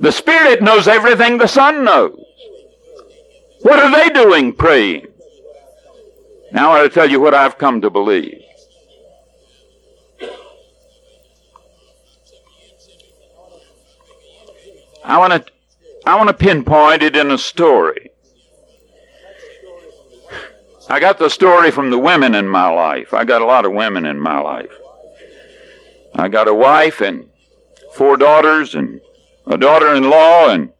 The 0.01 0.13
Spirit 0.13 0.63
knows 0.63 0.87
everything 0.87 1.39
the 1.39 1.49
Son 1.49 1.83
knows. 1.83 2.23
What 3.63 3.81
are 3.81 3.91
they 3.91 4.11
doing 4.11 4.53
praying? 4.53 5.09
Now 6.53 6.73
I 6.73 6.81
want 6.81 6.93
to 6.93 6.95
tell 6.95 7.11
you 7.11 7.21
what 7.21 7.35
I've 7.35 7.59
come 7.59 7.81
to 7.81 7.91
believe. 7.91 8.43
I 15.09 15.17
want 15.17 15.33
to 15.33 15.53
I 16.05 16.17
want 16.17 16.29
to 16.29 16.35
pinpoint 16.35 17.03
it 17.03 17.17
in 17.17 17.31
a 17.31 17.39
story. 17.39 18.11
I 20.91 21.01
got 21.01 21.19
the 21.19 21.31
story 21.31 21.71
from 21.71 21.91
the 21.91 21.99
women 21.99 22.35
in 22.35 22.47
my 22.47 22.69
life. 22.69 23.15
I 23.15 23.25
got 23.25 23.43
a 23.43 23.47
lot 23.47 23.65
of 23.65 23.73
women 23.73 24.05
in 24.05 24.21
my 24.21 24.39
life. 24.39 24.73
I 26.15 26.29
got 26.29 26.47
a 26.47 26.55
wife 26.55 27.01
and 27.01 27.31
four 27.95 28.19
daughters 28.19 28.75
and 28.75 29.01
a 29.47 29.57
daughter 29.57 29.95
in 29.95 30.11
law 30.11 30.51
and 30.51 30.73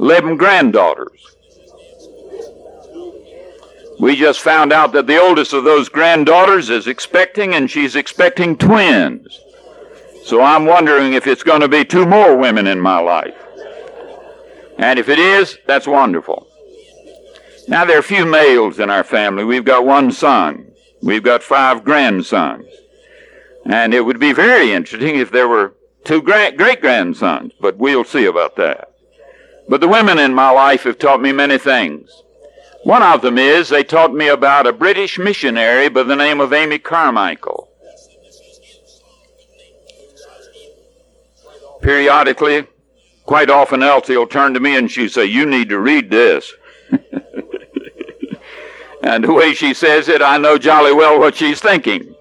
11 0.00 0.36
granddaughters. 0.36 1.36
We 4.00 4.16
just 4.16 4.40
found 4.40 4.72
out 4.72 4.92
that 4.92 5.06
the 5.06 5.20
oldest 5.20 5.52
of 5.52 5.64
those 5.64 5.88
granddaughters 5.88 6.68
is 6.68 6.86
expecting 6.86 7.54
and 7.54 7.70
she's 7.70 7.96
expecting 7.96 8.56
twins. 8.56 9.40
So 10.26 10.42
I'm 10.42 10.66
wondering 10.66 11.12
if 11.12 11.28
it's 11.28 11.44
going 11.44 11.60
to 11.60 11.68
be 11.68 11.84
two 11.84 12.04
more 12.04 12.36
women 12.36 12.66
in 12.66 12.80
my 12.80 12.98
life. 12.98 13.36
And 14.76 14.98
if 14.98 15.08
it 15.08 15.20
is, 15.20 15.56
that's 15.66 15.86
wonderful. 15.86 16.48
Now, 17.68 17.84
there 17.84 17.94
are 17.94 18.00
a 18.00 18.02
few 18.02 18.26
males 18.26 18.80
in 18.80 18.90
our 18.90 19.04
family. 19.04 19.44
We've 19.44 19.64
got 19.64 19.86
one 19.86 20.10
son. 20.10 20.72
We've 21.00 21.22
got 21.22 21.44
five 21.44 21.84
grandsons. 21.84 22.66
And 23.66 23.94
it 23.94 24.00
would 24.00 24.18
be 24.18 24.32
very 24.32 24.72
interesting 24.72 25.14
if 25.14 25.30
there 25.30 25.46
were 25.46 25.76
two 26.02 26.22
great 26.22 26.56
grandsons, 26.56 27.52
but 27.60 27.76
we'll 27.76 28.02
see 28.02 28.24
about 28.24 28.56
that. 28.56 28.88
But 29.68 29.80
the 29.80 29.86
women 29.86 30.18
in 30.18 30.34
my 30.34 30.50
life 30.50 30.82
have 30.82 30.98
taught 30.98 31.22
me 31.22 31.30
many 31.30 31.56
things. 31.56 32.10
One 32.82 33.04
of 33.04 33.22
them 33.22 33.38
is 33.38 33.68
they 33.68 33.84
taught 33.84 34.12
me 34.12 34.26
about 34.26 34.66
a 34.66 34.72
British 34.72 35.20
missionary 35.20 35.88
by 35.88 36.02
the 36.02 36.16
name 36.16 36.40
of 36.40 36.52
Amy 36.52 36.80
Carmichael. 36.80 37.70
Periodically, 41.86 42.66
quite 43.26 43.48
often 43.48 43.80
Elsie 43.80 44.16
will 44.16 44.26
turn 44.26 44.54
to 44.54 44.58
me 44.58 44.74
and 44.74 44.90
she'll 44.90 45.08
say, 45.08 45.24
You 45.24 45.46
need 45.46 45.68
to 45.68 45.78
read 45.78 46.10
this. 46.10 46.52
and 49.04 49.22
the 49.22 49.32
way 49.32 49.54
she 49.54 49.72
says 49.72 50.08
it, 50.08 50.20
I 50.20 50.36
know 50.36 50.58
jolly 50.58 50.92
well 50.92 51.20
what 51.20 51.36
she's 51.36 51.60
thinking. 51.60 52.12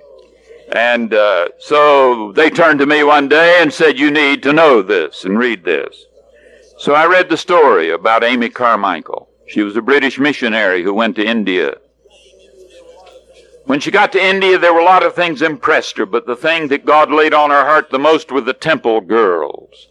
And 0.72 1.16
uh, 1.16 1.48
so 1.58 2.32
they 2.34 2.52
turned 2.52 2.78
to 2.78 2.86
me 2.86 3.04
one 3.04 3.28
day 3.28 3.58
and 3.60 3.74
said, 3.74 3.98
You 3.98 4.12
need 4.12 4.44
to 4.44 4.54
know 4.54 4.84
this 4.84 5.26
and 5.26 5.40
read 5.40 5.64
this. 5.64 6.06
So 6.78 6.94
I 6.94 7.08
read 7.08 7.30
the 7.30 7.38
story 7.38 7.90
about 7.90 8.24
Amy 8.24 8.50
Carmichael. 8.50 9.28
She 9.48 9.64
was 9.64 9.76
a 9.76 9.82
British 9.82 10.20
missionary 10.20 10.84
who 10.84 10.94
went 10.94 11.16
to 11.16 11.26
India. 11.26 11.78
When 13.66 13.80
she 13.80 13.90
got 13.90 14.12
to 14.12 14.24
India, 14.24 14.60
there 14.60 14.74
were 14.74 14.80
a 14.80 14.86
lot 14.86 15.04
of 15.04 15.16
things 15.16 15.42
impressed 15.42 15.98
her, 15.98 16.06
but 16.06 16.28
the 16.28 16.36
thing 16.36 16.68
that 16.68 16.86
God 16.86 17.12
laid 17.12 17.34
on 17.34 17.50
her 17.50 17.66
heart 17.66 17.90
the 17.90 18.00
most 18.00 18.32
were 18.32 18.42
the 18.42 18.54
temple 18.54 19.02
girls. 19.02 19.88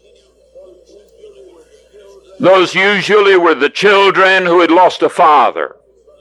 Those 2.39 2.73
usually 2.73 3.37
were 3.37 3.55
the 3.55 3.69
children 3.69 4.45
who 4.45 4.61
had 4.61 4.71
lost 4.71 5.01
a 5.01 5.09
father. 5.09 5.75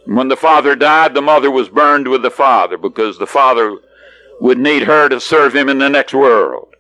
When 0.04 0.28
the 0.28 0.36
father 0.36 0.76
died, 0.76 1.14
the 1.14 1.22
mother 1.22 1.50
was 1.50 1.68
burned 1.68 2.08
with 2.08 2.22
the 2.22 2.30
father 2.30 2.76
because 2.76 3.18
the 3.18 3.26
father 3.26 3.78
would 4.40 4.58
need 4.58 4.82
her 4.82 5.08
to 5.08 5.20
serve 5.20 5.54
him 5.54 5.68
in 5.68 5.78
the 5.78 5.88
next 5.88 6.12
world. 6.12 6.74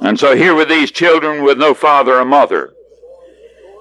And 0.00 0.18
so 0.18 0.36
here 0.36 0.54
were 0.54 0.64
these 0.64 0.90
children 0.90 1.44
with 1.44 1.58
no 1.58 1.74
father 1.74 2.14
or 2.14 2.24
mother. 2.24 2.74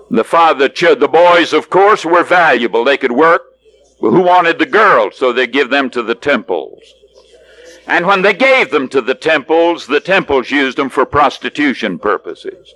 The 0.10 0.24
father, 0.24 0.68
the 0.68 1.10
boys, 1.12 1.54
of 1.54 1.70
course, 1.70 2.04
were 2.06 2.24
valuable. 2.24 2.84
They 2.84 2.98
could 2.98 3.12
work. 3.12 3.53
Who 4.12 4.22
wanted 4.22 4.60
the 4.60 4.66
girls? 4.66 5.18
So 5.18 5.32
they 5.32 5.48
give 5.48 5.70
them 5.70 5.90
to 5.92 6.04
the 6.04 6.16
temples. 6.16 6.82
And 7.88 8.06
when 8.06 8.22
they 8.22 8.34
gave 8.34 8.72
them 8.72 8.88
to 8.90 9.02
the 9.02 9.16
temples, 9.16 9.88
the 9.88 10.00
temples 10.00 10.52
used 10.52 10.78
them 10.78 10.90
for 10.90 11.06
prostitution 11.06 12.00
purposes. 12.00 12.74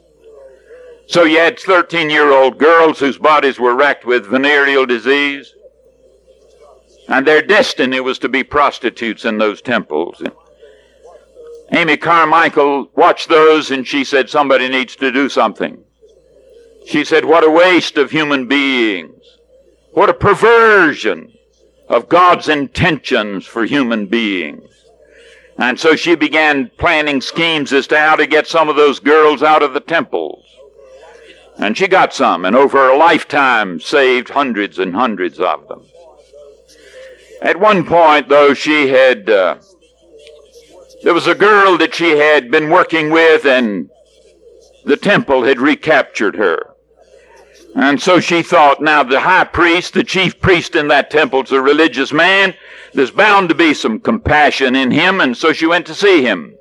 So 1.07 1.23
you 1.23 1.37
had 1.37 1.57
13 1.59 2.09
year 2.09 2.31
old 2.31 2.57
girls 2.57 2.99
whose 2.99 3.17
bodies 3.17 3.59
were 3.59 3.75
racked 3.75 4.05
with 4.05 4.25
venereal 4.25 4.85
disease. 4.85 5.53
And 7.07 7.25
their 7.25 7.41
destiny 7.41 8.01
was 8.01 8.19
to 8.19 8.29
be 8.29 8.43
prostitutes 8.43 9.23
in 9.23 9.37
those 9.37 9.61
temples. 9.61 10.21
Amy 11.71 11.95
Carmichael 11.95 12.89
watched 12.95 13.29
those 13.29 13.71
and 13.71 13.87
she 13.87 14.03
said, 14.03 14.29
somebody 14.29 14.67
needs 14.67 14.95
to 14.97 15.11
do 15.11 15.29
something. 15.29 15.83
She 16.85 17.05
said, 17.05 17.23
what 17.25 17.45
a 17.45 17.49
waste 17.49 17.97
of 17.97 18.11
human 18.11 18.47
beings. 18.47 19.16
What 19.97 20.11
a 20.11 20.13
perversion 20.13 21.33
of 21.89 22.07
God's 22.07 22.49
intentions 22.49 23.47
for 23.47 23.65
human 23.65 24.05
beings. 24.05 24.69
And 25.57 25.79
so 25.79 25.95
she 25.95 26.13
began 26.13 26.69
planning 26.77 27.19
schemes 27.19 27.73
as 27.73 27.87
to 27.87 27.97
how 27.97 28.15
to 28.15 28.27
get 28.27 28.45
some 28.45 28.69
of 28.69 28.75
those 28.75 28.99
girls 28.99 29.41
out 29.41 29.63
of 29.63 29.73
the 29.73 29.79
temples. 29.79 30.45
And 31.57 31.75
she 31.75 31.87
got 31.87 32.13
some, 32.13 32.45
and 32.45 32.55
over 32.55 32.87
a 32.87 32.95
lifetime 32.95 33.79
saved 33.79 34.29
hundreds 34.29 34.77
and 34.77 34.93
hundreds 34.93 35.39
of 35.39 35.67
them. 35.67 35.83
At 37.41 37.59
one 37.59 37.83
point, 37.83 38.29
though, 38.29 38.53
she 38.53 38.89
had, 38.89 39.27
uh, 39.27 39.57
there 41.01 41.15
was 41.15 41.25
a 41.25 41.33
girl 41.33 41.75
that 41.79 41.95
she 41.95 42.19
had 42.19 42.51
been 42.51 42.69
working 42.69 43.09
with, 43.09 43.47
and 43.47 43.89
the 44.85 44.95
temple 44.95 45.45
had 45.45 45.59
recaptured 45.59 46.35
her. 46.35 46.76
And 47.75 48.01
so 48.01 48.19
she 48.19 48.41
thought, 48.41 48.81
now 48.81 49.03
the 49.03 49.19
high 49.19 49.43
priest, 49.43 49.93
the 49.93 50.03
chief 50.03 50.39
priest 50.39 50.75
in 50.75 50.87
that 50.87 51.11
temple, 51.11 51.43
is 51.43 51.51
a 51.51 51.61
religious 51.61 52.11
man. 52.11 52.55
There's 52.93 53.11
bound 53.11 53.49
to 53.49 53.55
be 53.55 53.73
some 53.73 53.99
compassion 53.99 54.75
in 54.75 54.89
him, 54.89 55.21
and 55.21 55.37
so 55.37 55.53
she 55.53 55.67
went 55.67 55.85
to 55.87 55.93
see 55.93 56.23
him. 56.23 56.57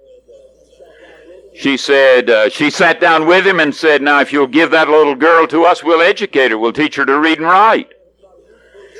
She 1.54 1.78
said, 1.78 2.28
uh, 2.28 2.50
she 2.50 2.68
sat 2.68 3.00
down 3.00 3.26
with 3.26 3.46
him 3.46 3.60
and 3.60 3.74
said, 3.74 4.02
now 4.02 4.20
if 4.20 4.30
you'll 4.30 4.46
give 4.46 4.70
that 4.72 4.90
little 4.90 5.14
girl 5.14 5.46
to 5.46 5.64
us, 5.64 5.82
we'll 5.82 6.02
educate 6.02 6.50
her. 6.50 6.58
We'll 6.58 6.74
teach 6.74 6.96
her 6.96 7.06
to 7.06 7.18
read 7.18 7.38
and 7.38 7.46
write. 7.46 7.88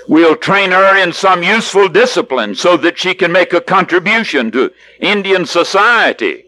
We'll 0.09 0.37
train 0.37 0.71
her 0.71 0.97
in 0.97 1.13
some 1.13 1.43
useful 1.43 1.89
discipline 1.89 2.55
so 2.55 2.79
that 2.79 2.99
she 2.99 3.13
can 3.13 3.31
make 3.31 3.53
a 3.53 3.61
contribution 3.61 4.51
to 4.53 4.71
Indian 5.01 5.45
society. 5.45 6.45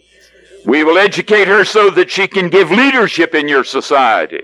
We 0.64 0.82
will 0.82 0.96
educate 0.96 1.48
her 1.48 1.64
so 1.64 1.90
that 1.90 2.10
she 2.10 2.26
can 2.26 2.48
give 2.48 2.70
leadership 2.70 3.34
in 3.34 3.48
your 3.48 3.64
society. 3.64 4.42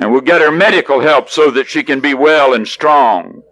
And 0.00 0.10
we'll 0.10 0.22
get 0.22 0.40
her 0.40 0.50
medical 0.50 1.00
help 1.00 1.28
so 1.28 1.50
that 1.50 1.68
she 1.68 1.82
can 1.82 2.00
be 2.00 2.14
well 2.14 2.54
and 2.54 2.66
strong. 2.66 3.42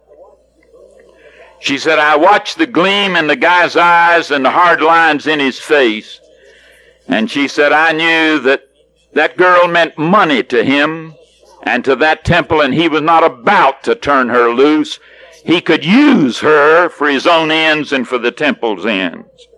She 1.60 1.76
said, 1.76 1.98
I 1.98 2.16
watched 2.16 2.56
the 2.56 2.66
gleam 2.66 3.16
in 3.16 3.26
the 3.26 3.36
guy's 3.36 3.76
eyes 3.76 4.30
and 4.30 4.44
the 4.44 4.50
hard 4.50 4.80
lines 4.80 5.26
in 5.26 5.40
his 5.40 5.58
face. 5.58 6.20
And 7.06 7.30
she 7.30 7.48
said, 7.48 7.72
I 7.72 7.92
knew 7.92 8.38
that 8.40 8.62
that 9.12 9.36
girl 9.36 9.68
meant 9.68 9.98
money 9.98 10.42
to 10.44 10.64
him 10.64 11.14
and 11.64 11.84
to 11.84 11.94
that 11.96 12.24
temple, 12.24 12.62
and 12.62 12.72
he 12.72 12.88
was 12.88 13.02
not 13.02 13.24
about 13.24 13.82
to 13.82 13.94
turn 13.94 14.30
her 14.30 14.50
loose. 14.50 14.98
He 15.44 15.60
could 15.60 15.84
use 15.84 16.38
her 16.38 16.88
for 16.88 17.08
his 17.08 17.26
own 17.26 17.50
ends 17.50 17.92
and 17.92 18.08
for 18.08 18.16
the 18.16 18.32
temple's 18.32 18.86
ends. 18.86 19.48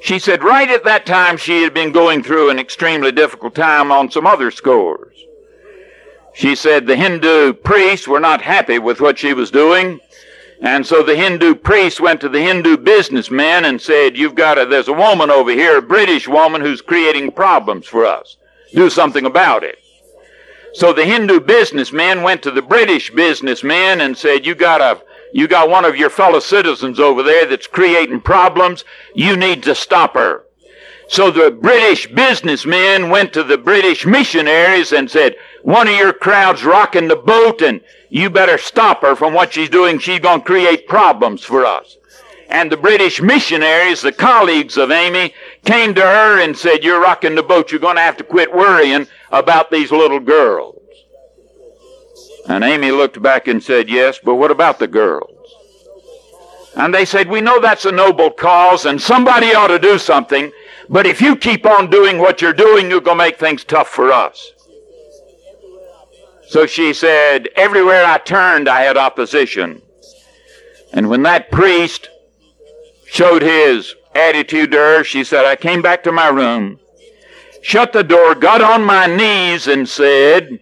She 0.00 0.18
said 0.18 0.42
right 0.42 0.70
at 0.70 0.84
that 0.84 1.04
time 1.04 1.36
she 1.36 1.62
had 1.62 1.74
been 1.74 1.92
going 1.92 2.22
through 2.22 2.48
an 2.48 2.58
extremely 2.58 3.12
difficult 3.12 3.54
time 3.54 3.90
on 3.90 4.10
some 4.10 4.26
other 4.26 4.50
scores. 4.50 5.25
She 6.36 6.54
said 6.54 6.86
the 6.86 6.96
Hindu 6.96 7.54
priests 7.54 8.06
were 8.06 8.20
not 8.20 8.42
happy 8.42 8.78
with 8.78 9.00
what 9.00 9.18
she 9.18 9.32
was 9.32 9.50
doing. 9.50 10.00
And 10.60 10.86
so 10.86 11.02
the 11.02 11.16
Hindu 11.16 11.54
priest 11.54 11.98
went 11.98 12.20
to 12.20 12.28
the 12.28 12.42
Hindu 12.42 12.76
businessman 12.76 13.64
and 13.64 13.80
said, 13.80 14.18
You've 14.18 14.34
got 14.34 14.58
a, 14.58 14.66
there's 14.66 14.88
a 14.88 14.92
woman 14.92 15.30
over 15.30 15.50
here, 15.50 15.78
a 15.78 15.82
British 15.82 16.28
woman, 16.28 16.60
who's 16.60 16.82
creating 16.82 17.32
problems 17.32 17.86
for 17.86 18.04
us. 18.04 18.36
Do 18.74 18.90
something 18.90 19.24
about 19.24 19.64
it. 19.64 19.78
So 20.74 20.92
the 20.92 21.06
Hindu 21.06 21.40
businessman 21.40 22.22
went 22.22 22.42
to 22.42 22.50
the 22.50 22.60
British 22.60 23.10
businessman 23.10 24.02
and 24.02 24.14
said, 24.14 24.44
You 24.44 24.54
got 24.54 24.82
a, 24.82 25.00
you 25.32 25.48
got 25.48 25.70
one 25.70 25.86
of 25.86 25.96
your 25.96 26.10
fellow 26.10 26.40
citizens 26.40 27.00
over 27.00 27.22
there 27.22 27.46
that's 27.46 27.66
creating 27.66 28.20
problems. 28.20 28.84
You 29.14 29.38
need 29.38 29.62
to 29.62 29.74
stop 29.74 30.12
her. 30.12 30.44
So 31.08 31.30
the 31.30 31.50
British 31.50 32.08
businessmen 32.08 33.10
went 33.10 33.32
to 33.32 33.44
the 33.44 33.58
British 33.58 34.04
missionaries 34.04 34.92
and 34.92 35.10
said, 35.10 35.36
one 35.62 35.86
of 35.88 35.94
your 35.94 36.12
crowd's 36.12 36.64
rocking 36.64 37.08
the 37.08 37.16
boat 37.16 37.62
and 37.62 37.80
you 38.08 38.28
better 38.28 38.58
stop 38.58 39.02
her 39.02 39.14
from 39.14 39.32
what 39.32 39.52
she's 39.52 39.68
doing. 39.68 39.98
She's 39.98 40.20
going 40.20 40.40
to 40.40 40.46
create 40.46 40.88
problems 40.88 41.44
for 41.44 41.64
us. 41.64 41.96
And 42.48 42.70
the 42.70 42.76
British 42.76 43.20
missionaries, 43.20 44.02
the 44.02 44.12
colleagues 44.12 44.76
of 44.76 44.90
Amy, 44.90 45.34
came 45.64 45.94
to 45.94 46.00
her 46.00 46.40
and 46.40 46.56
said, 46.56 46.84
you're 46.84 47.00
rocking 47.00 47.34
the 47.34 47.42
boat. 47.42 47.70
You're 47.70 47.80
going 47.80 47.96
to 47.96 48.02
have 48.02 48.16
to 48.18 48.24
quit 48.24 48.54
worrying 48.54 49.06
about 49.30 49.70
these 49.70 49.90
little 49.90 50.20
girls. 50.20 50.80
And 52.48 52.62
Amy 52.62 52.92
looked 52.92 53.20
back 53.20 53.48
and 53.48 53.62
said, 53.62 53.88
yes, 53.88 54.20
but 54.22 54.36
what 54.36 54.52
about 54.52 54.78
the 54.78 54.86
girls? 54.86 55.30
And 56.76 56.94
they 56.94 57.04
said, 57.04 57.28
we 57.28 57.40
know 57.40 57.60
that's 57.60 57.86
a 57.86 57.92
noble 57.92 58.30
cause 58.30 58.86
and 58.86 59.00
somebody 59.00 59.54
ought 59.54 59.68
to 59.68 59.78
do 59.78 59.98
something. 59.98 60.52
But 60.88 61.06
if 61.06 61.20
you 61.20 61.36
keep 61.36 61.66
on 61.66 61.90
doing 61.90 62.18
what 62.18 62.40
you're 62.40 62.52
doing, 62.52 62.90
you're 62.90 63.00
going 63.00 63.18
to 63.18 63.24
make 63.24 63.38
things 63.38 63.64
tough 63.64 63.88
for 63.88 64.12
us. 64.12 64.52
So 66.48 66.66
she 66.66 66.92
said, 66.92 67.48
everywhere 67.56 68.04
I 68.04 68.18
turned, 68.18 68.68
I 68.68 68.82
had 68.82 68.96
opposition. 68.96 69.82
And 70.92 71.08
when 71.08 71.22
that 71.24 71.50
priest 71.50 72.08
showed 73.06 73.42
his 73.42 73.94
attitude 74.14 74.70
to 74.70 74.78
her, 74.78 75.04
she 75.04 75.24
said, 75.24 75.44
I 75.44 75.56
came 75.56 75.82
back 75.82 76.04
to 76.04 76.12
my 76.12 76.28
room, 76.28 76.78
shut 77.62 77.92
the 77.92 78.04
door, 78.04 78.36
got 78.36 78.62
on 78.62 78.84
my 78.84 79.06
knees, 79.06 79.66
and 79.66 79.88
said, 79.88 80.60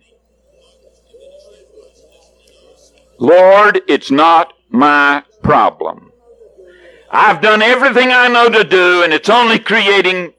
Lord, 3.19 3.83
it's 3.87 4.11
not 4.11 4.55
my 4.71 5.23
problem. 5.43 6.13
I've 7.11 7.41
done 7.41 7.63
everything 7.63 8.11
I 8.11 8.29
know 8.29 8.49
to 8.49 8.65
do, 8.65 9.03
and 9.03 9.13
it's 9.13 9.29
only 9.31 9.59
creating, 9.59 10.33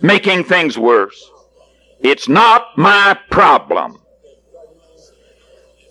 making 0.00 0.44
things 0.44 0.76
worse. 0.76 1.30
It's 2.00 2.28
not 2.28 2.76
my 2.76 3.18
problem. 3.30 4.00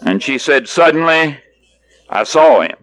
And 0.01 0.21
she 0.21 0.37
said, 0.37 0.67
Suddenly, 0.67 1.37
I 2.09 2.23
saw 2.23 2.61
him. 2.61 2.77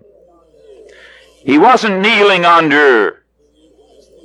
He 1.44 1.58
wasn't 1.58 2.00
kneeling 2.00 2.44
under 2.44 3.24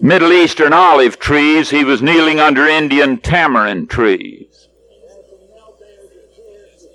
Middle 0.02 0.32
Eastern 0.32 0.72
olive 0.72 1.20
trees, 1.20 1.70
he 1.70 1.84
was 1.84 2.02
kneeling 2.02 2.40
under 2.40 2.66
Indian 2.66 3.18
tamarind 3.18 3.90
trees. 3.90 4.70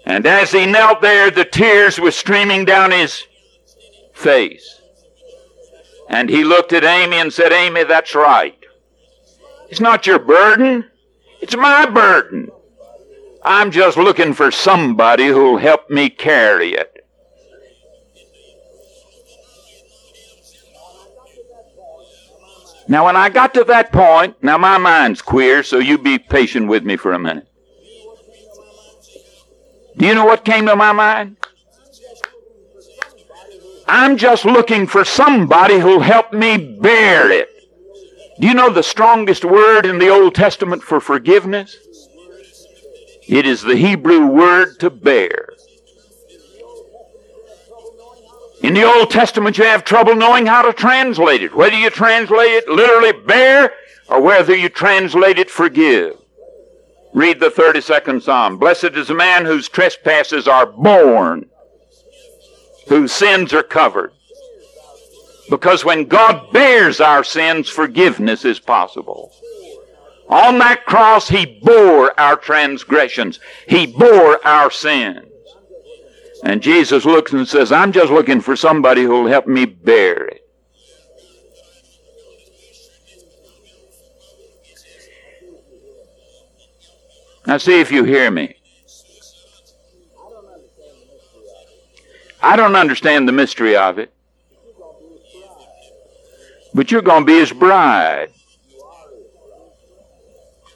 And 0.06 0.26
as 0.26 0.52
he 0.52 0.66
knelt 0.66 1.02
there, 1.02 1.30
the 1.30 1.44
tears 1.44 1.98
were 1.98 2.10
streaming 2.10 2.64
down 2.64 2.90
his 2.90 3.24
face. 4.14 4.80
And 6.08 6.28
he 6.28 6.44
looked 6.44 6.72
at 6.72 6.84
Amy 6.84 7.16
and 7.16 7.32
said, 7.32 7.52
Amy, 7.52 7.84
that's 7.84 8.14
right. 8.14 8.58
It's 9.68 9.80
not 9.80 10.06
your 10.06 10.18
burden. 10.18 10.90
It's 11.40 11.56
my 11.56 11.86
burden. 11.86 12.50
I'm 13.44 13.70
just 13.70 13.96
looking 13.96 14.32
for 14.32 14.50
somebody 14.50 15.26
who'll 15.26 15.58
help 15.58 15.90
me 15.90 16.08
carry 16.08 16.74
it. 16.74 16.94
Now, 22.86 23.06
when 23.06 23.16
I 23.16 23.30
got 23.30 23.54
to 23.54 23.64
that 23.64 23.92
point, 23.92 24.42
now 24.42 24.58
my 24.58 24.76
mind's 24.76 25.22
queer, 25.22 25.62
so 25.62 25.78
you 25.78 25.96
be 25.96 26.18
patient 26.18 26.68
with 26.68 26.84
me 26.84 26.96
for 26.96 27.12
a 27.12 27.18
minute. 27.18 27.48
Do 29.96 30.06
you 30.06 30.14
know 30.14 30.24
what 30.26 30.44
came 30.44 30.66
to 30.66 30.76
my 30.76 30.92
mind? 30.92 31.36
I'm 33.86 34.16
just 34.16 34.44
looking 34.44 34.86
for 34.86 35.04
somebody 35.04 35.78
who'll 35.78 36.00
help 36.00 36.32
me 36.32 36.78
bear 36.80 37.30
it. 37.30 37.48
Do 38.40 38.46
you 38.46 38.54
know 38.54 38.70
the 38.70 38.82
strongest 38.82 39.44
word 39.44 39.86
in 39.86 39.98
the 39.98 40.08
Old 40.08 40.34
Testament 40.34 40.82
for 40.82 41.00
forgiveness? 41.00 41.76
It 43.28 43.46
is 43.46 43.62
the 43.62 43.76
Hebrew 43.76 44.26
word 44.26 44.80
to 44.80 44.90
bear. 44.90 45.50
In 48.62 48.74
the 48.74 48.84
Old 48.84 49.10
Testament, 49.10 49.58
you 49.58 49.64
have 49.64 49.84
trouble 49.84 50.14
knowing 50.14 50.46
how 50.46 50.62
to 50.62 50.72
translate 50.72 51.42
it. 51.42 51.54
Whether 51.54 51.76
you 51.76 51.90
translate 51.90 52.50
it 52.50 52.68
literally 52.68 53.12
bear 53.12 53.72
or 54.08 54.20
whether 54.20 54.56
you 54.56 54.68
translate 54.68 55.38
it 55.38 55.50
forgive. 55.50 56.16
Read 57.12 57.40
the 57.40 57.50
32nd 57.50 58.22
Psalm. 58.22 58.58
Blessed 58.58 58.96
is 58.96 59.08
the 59.08 59.14
man 59.14 59.44
whose 59.44 59.68
trespasses 59.68 60.48
are 60.48 60.66
borne 60.66 61.48
whose 62.88 63.12
sins 63.12 63.52
are 63.52 63.62
covered. 63.62 64.12
Because 65.50 65.84
when 65.84 66.06
God 66.06 66.52
bears 66.52 67.00
our 67.00 67.22
sins, 67.22 67.68
forgiveness 67.68 68.44
is 68.44 68.58
possible. 68.58 69.32
On 70.28 70.58
that 70.58 70.86
cross, 70.86 71.28
He 71.28 71.60
bore 71.62 72.18
our 72.18 72.36
transgressions. 72.36 73.40
He 73.68 73.86
bore 73.86 74.44
our 74.46 74.70
sins. 74.70 75.26
And 76.44 76.62
Jesus 76.62 77.04
looks 77.04 77.32
and 77.32 77.48
says, 77.48 77.72
I'm 77.72 77.92
just 77.92 78.12
looking 78.12 78.40
for 78.40 78.56
somebody 78.56 79.02
who'll 79.02 79.28
help 79.28 79.46
me 79.46 79.64
bear 79.64 80.26
it. 80.26 80.40
Now 87.46 87.58
see 87.58 87.80
if 87.80 87.90
you 87.90 88.04
hear 88.04 88.30
me. 88.30 88.56
I 92.44 92.56
don't 92.56 92.76
understand 92.76 93.26
the 93.26 93.32
mystery 93.32 93.74
of 93.74 93.98
it. 93.98 94.12
But 96.74 96.90
you're 96.90 97.00
going 97.00 97.22
to 97.22 97.26
be 97.26 97.38
his 97.38 97.52
bride. 97.52 98.28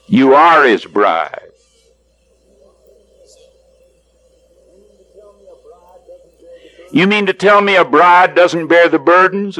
You 0.07 0.33
are 0.33 0.65
his 0.65 0.83
bride. 0.85 1.51
You 6.91 7.05
mean 7.05 7.27
to 7.27 7.33
tell 7.33 7.61
me 7.61 7.75
a 7.75 7.85
bride 7.85 8.33
doesn't 8.33 8.65
bear 8.65 8.89
the 8.89 8.97
burdens 8.97 9.59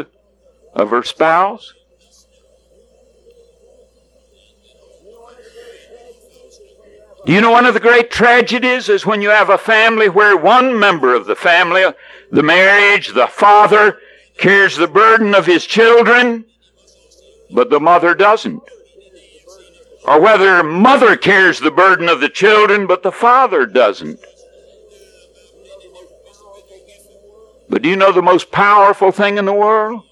of 0.74 0.90
her 0.90 1.04
spouse? 1.04 1.76
You 7.34 7.42
know 7.42 7.52
one 7.52 7.66
of 7.66 7.74
the 7.74 7.80
great 7.80 8.10
tragedies 8.10 8.90
is 8.90 9.06
when 9.06 9.22
you 9.22 9.30
have 9.30 9.50
a 9.50 9.58
family 9.58 10.10
where 10.10 10.36
one 10.36 10.80
member 10.80 11.14
of 11.14 11.26
the 11.26 11.36
family, 11.36 11.86
the 12.32 12.44
marriage, 12.44 13.14
the 13.14 13.28
father, 13.28 14.00
carries 14.38 14.78
the 14.78 14.88
burden 14.88 15.36
of 15.36 15.46
his 15.46 15.66
children, 15.66 16.46
but 17.52 17.70
the 17.70 17.80
mother 17.80 18.16
doesn't. 18.16 18.64
Or 20.06 20.20
whether 20.20 20.64
mother 20.64 21.16
carries 21.16 21.60
the 21.60 21.72
burden 21.72 22.10
of 22.10 22.20
the 22.20 22.30
children, 22.30 22.88
but 22.88 23.04
the 23.04 23.12
father 23.12 23.66
doesn't. 23.66 24.20
But 27.70 27.84
do 27.84 27.90
you 27.90 27.96
know 27.96 28.12
the 28.12 28.24
most 28.24 28.52
powerful 28.52 29.12
thing 29.12 29.38
in 29.38 29.46
the 29.46 29.54
world? 29.54 30.04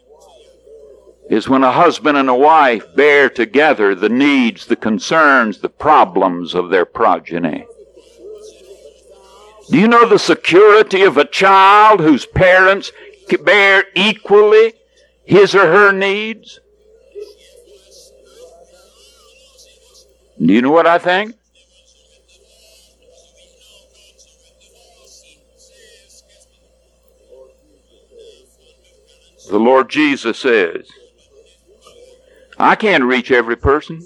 Is 1.30 1.50
when 1.50 1.64
a 1.64 1.72
husband 1.72 2.18
and 2.18 2.30
a 2.30 2.36
wife 2.36 2.96
bear 2.96 3.30
together 3.30 3.94
the 3.94 4.10
needs, 4.10 4.66
the 4.68 4.76
concerns, 4.76 5.60
the 5.60 5.70
problems 5.70 6.56
of 6.56 6.70
their 6.70 6.86
progeny. 6.86 7.66
Do 9.70 9.78
you 9.78 9.88
know 9.88 10.08
the 10.08 10.20
security 10.20 11.04
of 11.04 11.18
a 11.18 11.26
child 11.26 12.00
whose 12.00 12.26
parents 12.26 12.92
bear 13.44 13.84
equally 13.96 14.74
his 15.26 15.54
or 15.54 15.68
her 15.68 15.92
needs? 15.92 16.62
Do 20.40 20.54
you 20.54 20.62
know 20.62 20.72
what 20.72 20.88
I 20.88 21.00
think? 21.00 21.36
The 29.50 29.60
Lord 29.60 29.90
Jesus 29.90 30.40
says, 30.40 30.90
I 32.60 32.76
can't 32.76 33.04
reach 33.04 33.32
every 33.32 33.56
person. 33.56 34.06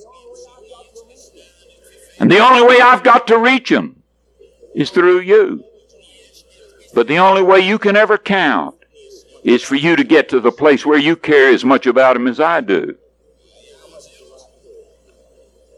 And 2.20 2.30
the 2.30 2.39
only 2.39 2.68
way 2.68 2.80
I've 2.82 3.04
got 3.04 3.28
to 3.28 3.38
reach 3.38 3.70
them 3.70 4.04
is 4.76 4.89
through 4.89 5.22
you. 5.22 5.64
But 6.93 7.08
the 7.08 7.20
only 7.20 7.41
way 7.41 7.60
you 7.60 7.80
can 7.80 7.95
ever 7.95 8.18
count 8.18 8.76
is 9.43 9.64
for 9.64 9.76
you 9.76 9.95
to 9.95 10.04
get 10.04 10.30
to 10.30 10.39
the 10.39 10.52
place 10.52 10.86
where 10.86 10.99
you 10.99 11.16
care 11.16 11.49
as 11.49 11.66
much 11.66 11.88
about 11.88 12.14
them 12.14 12.28
as 12.28 12.39
I 12.39 12.62
do. 12.62 12.95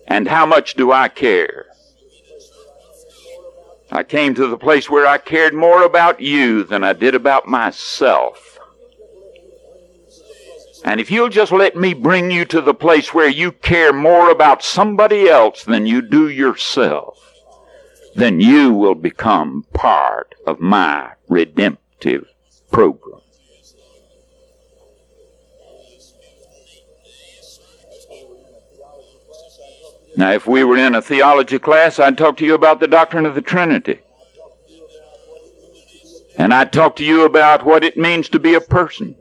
And 0.08 0.28
how 0.28 0.46
much 0.46 0.74
do 0.74 0.92
I 0.92 1.08
care? 1.08 1.68
I 3.92 4.04
came 4.04 4.34
to 4.36 4.48
the 4.48 4.58
place 4.58 4.90
where 4.90 5.06
I 5.06 5.20
cared 5.20 5.54
more 5.54 5.84
about 5.84 6.20
you 6.20 6.64
than 6.64 6.84
I 6.84 6.94
did 6.94 7.16
about 7.16 7.48
myself. 7.48 8.43
And 10.84 11.00
if 11.00 11.10
you'll 11.10 11.30
just 11.30 11.52
let 11.52 11.78
me 11.78 11.94
bring 11.94 12.30
you 12.30 12.44
to 12.46 12.62
the 12.62 12.74
place 12.74 13.14
where 13.14 13.30
you 13.30 13.54
care 13.54 13.94
more 13.94 14.30
about 14.30 14.64
somebody 14.64 15.30
else 15.30 15.64
than 15.64 15.86
you 15.86 16.02
do 16.02 16.28
yourself, 16.28 17.34
then 18.16 18.42
you 18.42 18.74
will 18.74 18.96
become 18.96 19.66
part 19.74 20.36
of 20.46 20.60
my 20.60 21.12
redemptive 21.30 22.28
program. 22.72 23.22
Now, 30.16 30.32
if 30.32 30.46
we 30.46 30.64
were 30.64 30.78
in 30.78 30.94
a 30.94 31.02
theology 31.02 31.58
class, 31.58 31.98
I'd 31.98 32.18
talk 32.18 32.38
to 32.38 32.46
you 32.46 32.54
about 32.54 32.80
the 32.80 32.88
doctrine 32.88 33.26
of 33.26 33.34
the 33.34 33.42
Trinity. 33.42 34.00
And 36.38 36.54
I'd 36.54 36.74
talk 36.74 36.98
to 36.98 37.06
you 37.06 37.26
about 37.26 37.66
what 37.66 37.84
it 37.84 37.98
means 37.98 38.30
to 38.30 38.40
be 38.40 38.54
a 38.54 38.62
person. 38.62 39.16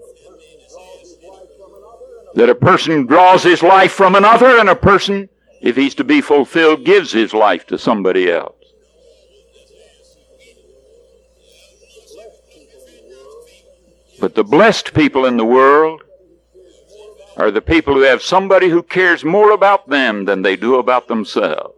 That 2.34 2.48
a 2.48 2.54
person 2.54 3.06
draws 3.06 3.42
his 3.42 3.62
life 3.62 3.92
from 3.92 4.14
another, 4.14 4.58
and 4.58 4.68
a 4.68 4.76
person, 4.76 5.28
if 5.60 5.76
he's 5.76 5.94
to 5.96 6.04
be 6.04 6.20
fulfilled, 6.20 6.84
gives 6.84 7.12
his 7.12 7.34
life 7.34 7.66
to 7.66 7.78
somebody 7.78 8.30
else. 8.30 8.54
But 14.20 14.34
the 14.36 14.44
blessed 14.44 14.94
people 14.94 15.26
in 15.26 15.36
the 15.36 15.44
world 15.44 16.02
are 17.36 17.50
the 17.50 17.60
people 17.60 17.94
who 17.94 18.02
have 18.02 18.22
somebody 18.22 18.68
who 18.68 18.82
cares 18.82 19.24
more 19.24 19.50
about 19.50 19.88
them 19.88 20.26
than 20.26 20.42
they 20.42 20.54
do 20.54 20.76
about 20.76 21.08
themselves. 21.08 21.74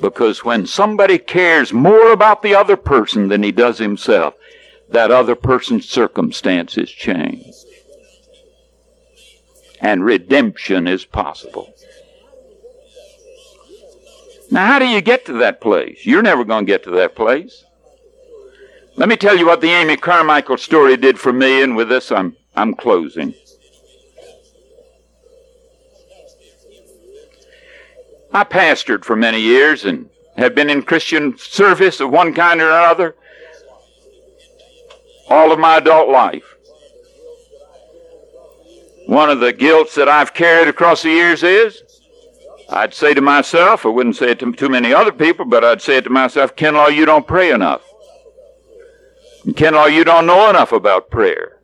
Because 0.00 0.42
when 0.42 0.66
somebody 0.66 1.18
cares 1.18 1.74
more 1.74 2.10
about 2.10 2.42
the 2.42 2.54
other 2.54 2.76
person 2.76 3.28
than 3.28 3.42
he 3.42 3.52
does 3.52 3.76
himself, 3.76 4.34
that 4.88 5.10
other 5.10 5.34
person's 5.34 5.86
circumstances 5.88 6.90
change. 6.90 7.52
And 9.80 10.04
redemption 10.04 10.86
is 10.86 11.04
possible. 11.04 11.74
Now, 14.50 14.66
how 14.66 14.78
do 14.78 14.86
you 14.86 15.00
get 15.00 15.24
to 15.26 15.32
that 15.34 15.60
place? 15.60 16.04
You're 16.04 16.22
never 16.22 16.44
going 16.44 16.66
to 16.66 16.70
get 16.70 16.82
to 16.84 16.90
that 16.92 17.14
place. 17.14 17.64
Let 18.96 19.08
me 19.08 19.16
tell 19.16 19.36
you 19.36 19.46
what 19.46 19.60
the 19.60 19.70
Amy 19.70 19.96
Carmichael 19.96 20.58
story 20.58 20.96
did 20.96 21.18
for 21.18 21.32
me, 21.32 21.62
and 21.62 21.76
with 21.76 21.88
this 21.88 22.10
I'm, 22.10 22.36
I'm 22.56 22.74
closing. 22.74 23.34
I 28.32 28.44
pastored 28.44 29.04
for 29.04 29.16
many 29.16 29.40
years 29.40 29.84
and 29.84 30.10
have 30.36 30.54
been 30.54 30.70
in 30.70 30.82
Christian 30.82 31.36
service 31.38 32.00
of 32.00 32.10
one 32.10 32.34
kind 32.34 32.60
or 32.60 32.68
another 32.68 33.16
all 35.30 35.52
of 35.52 35.58
my 35.58 35.76
adult 35.76 36.08
life. 36.08 36.49
One 39.10 39.28
of 39.28 39.40
the 39.40 39.52
guilts 39.52 39.96
that 39.96 40.08
I've 40.08 40.32
carried 40.34 40.68
across 40.68 41.02
the 41.02 41.10
years 41.10 41.42
is 41.42 41.82
I'd 42.68 42.94
say 42.94 43.12
to 43.12 43.20
myself, 43.20 43.84
I 43.84 43.88
wouldn't 43.88 44.14
say 44.14 44.30
it 44.30 44.38
to 44.38 44.52
too 44.52 44.68
many 44.68 44.94
other 44.94 45.10
people, 45.10 45.46
but 45.46 45.64
I'd 45.64 45.82
say 45.82 45.96
it 45.96 46.04
to 46.04 46.10
myself, 46.10 46.54
Kinlaw, 46.54 46.94
you 46.94 47.06
don't 47.06 47.26
pray 47.26 47.50
enough. 47.50 47.82
And 49.44 49.56
Kinlaw, 49.56 49.92
you 49.92 50.04
don't 50.04 50.26
know 50.26 50.48
enough 50.48 50.70
about 50.70 51.10
prayer. 51.10 51.58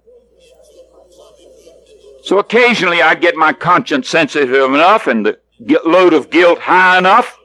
So 2.25 2.41
occasionally 2.41 3.01
I'd 3.01 3.21
get 3.21 3.37
my 3.37 3.53
conscience 3.53 4.09
sensitive 4.09 4.51
enough 4.51 5.07
and 5.07 5.25
the 5.25 5.39
load 5.85 6.15
of 6.15 6.31
guilt 6.31 6.59
high 6.59 6.99
enough 6.99 7.39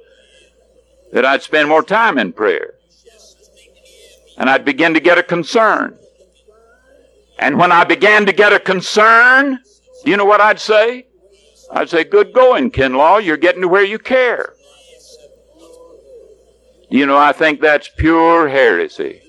that 1.13 1.27
I'd 1.27 1.43
spend 1.43 1.69
more 1.69 1.83
time 1.83 2.17
in 2.17 2.33
prayer. 2.33 2.73
And 4.35 4.49
I'd 4.49 4.65
begin 4.65 4.95
to 4.95 4.99
get 4.99 5.19
a 5.19 5.23
concern. 5.23 5.95
And 7.37 7.59
when 7.59 7.71
I 7.71 7.83
began 7.83 8.25
to 8.25 8.33
get 8.33 8.51
a 8.51 8.59
concern, 8.59 9.59
you 10.03 10.17
know 10.17 10.25
what 10.25 10.41
I'd 10.41 10.59
say? 10.59 11.07
I'd 11.71 11.89
say, 11.89 12.03
Good 12.03 12.33
going, 12.33 12.71
Kinlaw. 12.71 13.23
You're 13.23 13.37
getting 13.37 13.61
to 13.61 13.67
where 13.67 13.83
you 13.83 13.99
care. 13.99 14.53
You 16.89 17.05
know, 17.05 17.17
I 17.17 17.31
think 17.31 17.61
that's 17.61 17.89
pure 17.89 18.49
heresy. 18.49 19.21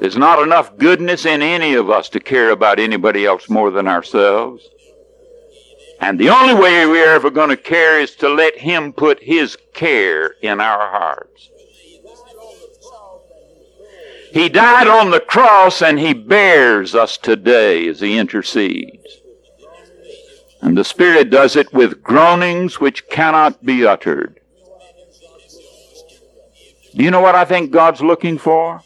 There's 0.00 0.16
not 0.16 0.42
enough 0.42 0.78
goodness 0.78 1.26
in 1.26 1.42
any 1.42 1.74
of 1.74 1.90
us 1.90 2.08
to 2.10 2.20
care 2.20 2.50
about 2.50 2.78
anybody 2.78 3.26
else 3.26 3.50
more 3.50 3.70
than 3.70 3.86
ourselves. 3.86 4.66
And 6.00 6.18
the 6.18 6.30
only 6.30 6.54
way 6.54 6.86
we're 6.86 7.12
ever 7.12 7.30
going 7.30 7.50
to 7.50 7.56
care 7.58 8.00
is 8.00 8.16
to 8.16 8.28
let 8.30 8.56
Him 8.56 8.94
put 8.94 9.22
His 9.22 9.58
care 9.74 10.36
in 10.40 10.58
our 10.58 10.90
hearts. 10.90 11.50
He 14.32 14.48
died 14.48 14.86
on 14.86 15.10
the 15.10 15.20
cross 15.20 15.82
and 15.82 15.98
He 15.98 16.12
bears 16.14 16.94
us 16.94 17.16
today 17.16 17.88
as 17.88 18.00
He 18.00 18.16
intercedes. 18.16 19.20
And 20.62 20.76
the 20.76 20.84
Spirit 20.84 21.30
does 21.30 21.56
it 21.56 21.72
with 21.72 22.02
groanings 22.02 22.78
which 22.78 23.08
cannot 23.08 23.64
be 23.64 23.86
uttered. 23.86 24.40
Do 26.94 27.04
you 27.04 27.10
know 27.10 27.20
what 27.20 27.34
I 27.34 27.44
think 27.44 27.70
God's 27.70 28.02
looking 28.02 28.38
for? 28.38 28.82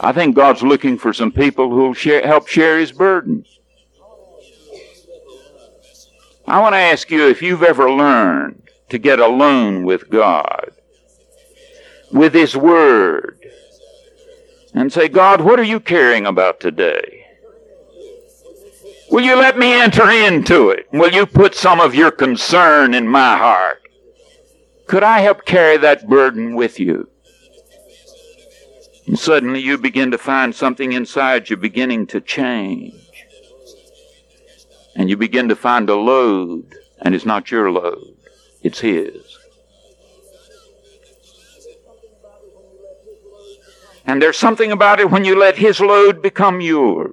I 0.00 0.12
think 0.12 0.36
God's 0.36 0.62
looking 0.62 0.98
for 0.98 1.12
some 1.12 1.32
people 1.32 1.70
who'll 1.70 1.94
share, 1.94 2.24
help 2.24 2.46
share 2.46 2.78
His 2.78 2.92
burdens. 2.92 3.58
I 6.46 6.60
want 6.60 6.74
to 6.74 6.78
ask 6.78 7.10
you 7.10 7.28
if 7.28 7.42
you've 7.42 7.62
ever 7.62 7.90
learned 7.90 8.62
to 8.90 8.98
get 8.98 9.18
alone 9.18 9.84
with 9.84 10.08
God, 10.08 10.70
with 12.12 12.32
His 12.32 12.56
Word, 12.56 13.37
and 14.78 14.92
say, 14.92 15.08
God, 15.08 15.40
what 15.40 15.58
are 15.58 15.64
you 15.64 15.80
caring 15.80 16.26
about 16.26 16.60
today? 16.60 17.26
Will 19.10 19.24
you 19.24 19.36
let 19.36 19.58
me 19.58 19.72
enter 19.72 20.08
into 20.10 20.70
it? 20.70 20.86
Will 20.92 21.12
you 21.12 21.26
put 21.26 21.54
some 21.54 21.80
of 21.80 21.94
your 21.94 22.10
concern 22.10 22.94
in 22.94 23.08
my 23.08 23.36
heart? 23.36 23.82
Could 24.86 25.02
I 25.02 25.20
help 25.20 25.44
carry 25.44 25.78
that 25.78 26.08
burden 26.08 26.54
with 26.54 26.78
you? 26.78 27.08
And 29.06 29.18
suddenly 29.18 29.60
you 29.60 29.78
begin 29.78 30.10
to 30.10 30.18
find 30.18 30.54
something 30.54 30.92
inside 30.92 31.50
you 31.50 31.56
beginning 31.56 32.06
to 32.08 32.20
change 32.20 32.94
and 34.98 35.08
you 35.08 35.16
begin 35.16 35.48
to 35.48 35.54
find 35.56 35.88
a 35.88 35.94
load, 35.94 36.74
and 37.00 37.14
it's 37.14 37.24
not 37.24 37.52
your 37.52 37.70
load, 37.70 38.16
it's 38.62 38.80
His. 38.80 39.27
And 44.08 44.22
there's 44.22 44.38
something 44.38 44.72
about 44.72 45.00
it 45.00 45.10
when 45.10 45.26
you 45.26 45.38
let 45.38 45.58
His 45.58 45.80
load 45.80 46.22
become 46.22 46.62
yours. 46.62 47.12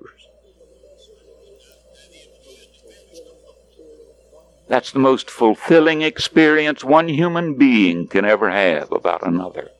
That's 4.70 4.94
the 4.94 5.00
most 5.00 5.30
fulfilling 5.30 6.04
experience 6.04 6.86
one 6.86 7.10
human 7.10 7.56
being 7.56 8.08
can 8.08 8.24
ever 8.24 8.50
have 8.50 8.94
about 8.94 9.28
another. 9.28 9.72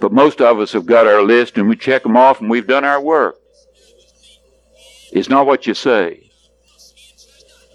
But 0.00 0.12
most 0.12 0.40
of 0.40 0.58
us 0.58 0.72
have 0.72 0.86
got 0.86 1.06
our 1.06 1.22
list 1.22 1.56
and 1.56 1.68
we 1.68 1.76
check 1.76 2.02
them 2.02 2.16
off 2.16 2.40
and 2.40 2.50
we've 2.50 2.66
done 2.66 2.84
our 2.84 3.00
work. 3.00 3.36
It's 5.12 5.28
not 5.28 5.46
what 5.46 5.68
you 5.68 5.74
say, 5.74 6.28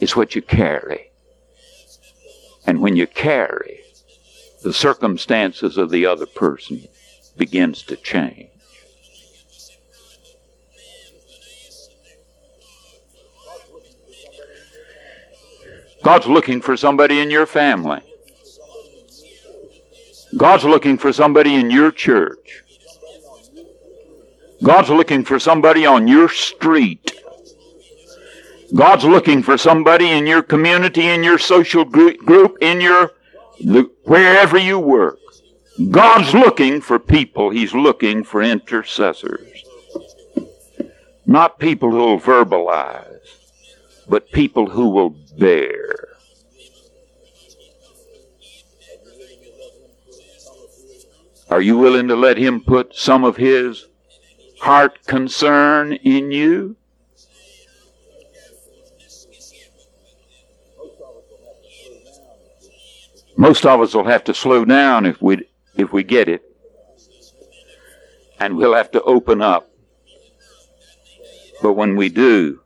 it's 0.01 0.17
what 0.17 0.35
you 0.35 0.41
carry. 0.41 1.11
And 2.67 2.81
when 2.81 2.97
you 2.97 3.07
carry, 3.07 3.80
the 4.61 4.73
circumstances 4.73 5.77
of 5.77 5.89
the 5.89 6.05
other 6.05 6.25
person 6.25 6.87
begins 7.37 7.81
to 7.83 7.95
change. 7.95 8.49
God's 16.03 16.27
looking 16.27 16.61
for 16.61 16.75
somebody 16.75 17.19
in 17.19 17.29
your 17.29 17.45
family. 17.45 18.01
God's 20.35 20.63
looking 20.63 20.97
for 20.97 21.13
somebody 21.13 21.55
in 21.55 21.69
your 21.69 21.91
church. 21.91 22.63
God's 24.63 24.89
looking 24.89 25.23
for 25.23 25.39
somebody 25.39 25.85
on 25.85 26.07
your 26.07 26.29
street. 26.29 27.13
God's 28.73 29.03
looking 29.03 29.43
for 29.43 29.57
somebody 29.57 30.09
in 30.09 30.25
your 30.25 30.41
community, 30.41 31.07
in 31.07 31.23
your 31.23 31.37
social 31.37 31.83
group, 31.83 32.57
in 32.61 32.79
your 32.79 33.11
wherever 33.63 34.57
you 34.57 34.79
work. 34.79 35.19
God's 35.89 36.33
looking 36.33 36.81
for 36.81 36.99
people. 36.99 37.49
He's 37.49 37.73
looking 37.73 38.23
for 38.23 38.41
intercessors. 38.41 39.63
Not 41.25 41.59
people 41.59 41.91
who 41.91 41.97
will 41.97 42.19
verbalize, 42.19 43.27
but 44.07 44.31
people 44.31 44.69
who 44.69 44.89
will 44.89 45.15
bear. 45.37 46.09
Are 51.49 51.61
you 51.61 51.77
willing 51.77 52.07
to 52.07 52.15
let 52.15 52.37
Him 52.37 52.61
put 52.61 52.95
some 52.95 53.23
of 53.23 53.37
His 53.37 53.87
heart 54.61 55.05
concern 55.05 55.93
in 55.93 56.31
you? 56.31 56.77
Most 63.41 63.65
of 63.65 63.81
us 63.81 63.95
will 63.95 64.05
have 64.05 64.23
to 64.25 64.35
slow 64.35 64.65
down 64.65 65.07
if 65.07 65.19
we 65.19 65.47
if 65.75 65.91
we 65.91 66.03
get 66.03 66.27
it. 66.27 66.43
And 68.39 68.55
we'll 68.55 68.75
have 68.75 68.91
to 68.91 69.01
open 69.01 69.41
up. 69.41 69.71
But 71.59 71.73
when 71.73 71.95
we 71.95 72.09
do, 72.09 72.61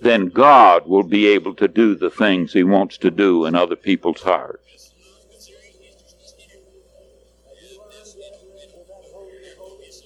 then 0.00 0.30
God 0.30 0.88
will 0.88 1.04
be 1.04 1.28
able 1.28 1.54
to 1.54 1.68
do 1.68 1.94
the 1.94 2.10
things 2.10 2.52
He 2.52 2.64
wants 2.64 2.98
to 2.98 3.10
do 3.12 3.46
in 3.46 3.54
other 3.54 3.76
people's 3.76 4.22
hearts. 4.22 4.92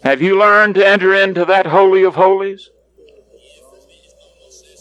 Have 0.03 0.21
you 0.21 0.39
learned 0.39 0.75
to 0.75 0.87
enter 0.87 1.15
into 1.15 1.47
that 1.47 1.65
Holy 1.65 2.03
of 2.03 2.15
Holies? 2.15 2.69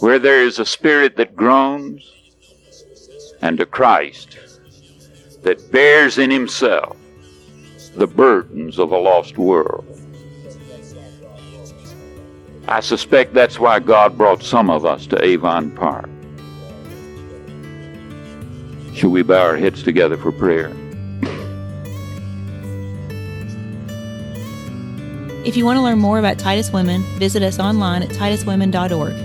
Where 0.01 0.19
there 0.19 0.43
is 0.43 0.59
a 0.59 0.65
spirit 0.65 1.15
that 1.15 1.33
groans 1.33 2.11
and 3.41 3.57
a 3.61 3.65
Christ 3.65 4.37
that 5.45 5.71
bears 5.71 6.17
in 6.17 6.31
himself 6.31 6.97
the 7.95 8.07
burdens 8.07 8.79
of 8.79 8.91
a 8.91 8.97
lost 8.97 9.37
world. 9.37 9.85
I 12.67 12.79
suspect 12.79 13.35
that's 13.35 13.59
why 13.59 13.79
God 13.79 14.17
brought 14.17 14.41
some 14.41 14.71
of 14.71 14.85
us 14.85 15.05
to 15.07 15.23
Avon 15.23 15.69
Park. 15.69 16.09
Should 18.95 19.11
we 19.11 19.21
bow 19.21 19.43
our 19.43 19.55
heads 19.55 19.83
together 19.83 20.17
for 20.17 20.31
prayer? 20.31 20.71
If 25.45 25.55
you 25.55 25.63
want 25.63 25.77
to 25.77 25.83
learn 25.83 25.99
more 25.99 26.17
about 26.17 26.39
Titus 26.39 26.71
Women, 26.71 27.03
visit 27.19 27.43
us 27.43 27.59
online 27.59 28.01
at 28.01 28.09
tituswomen.org. 28.09 29.24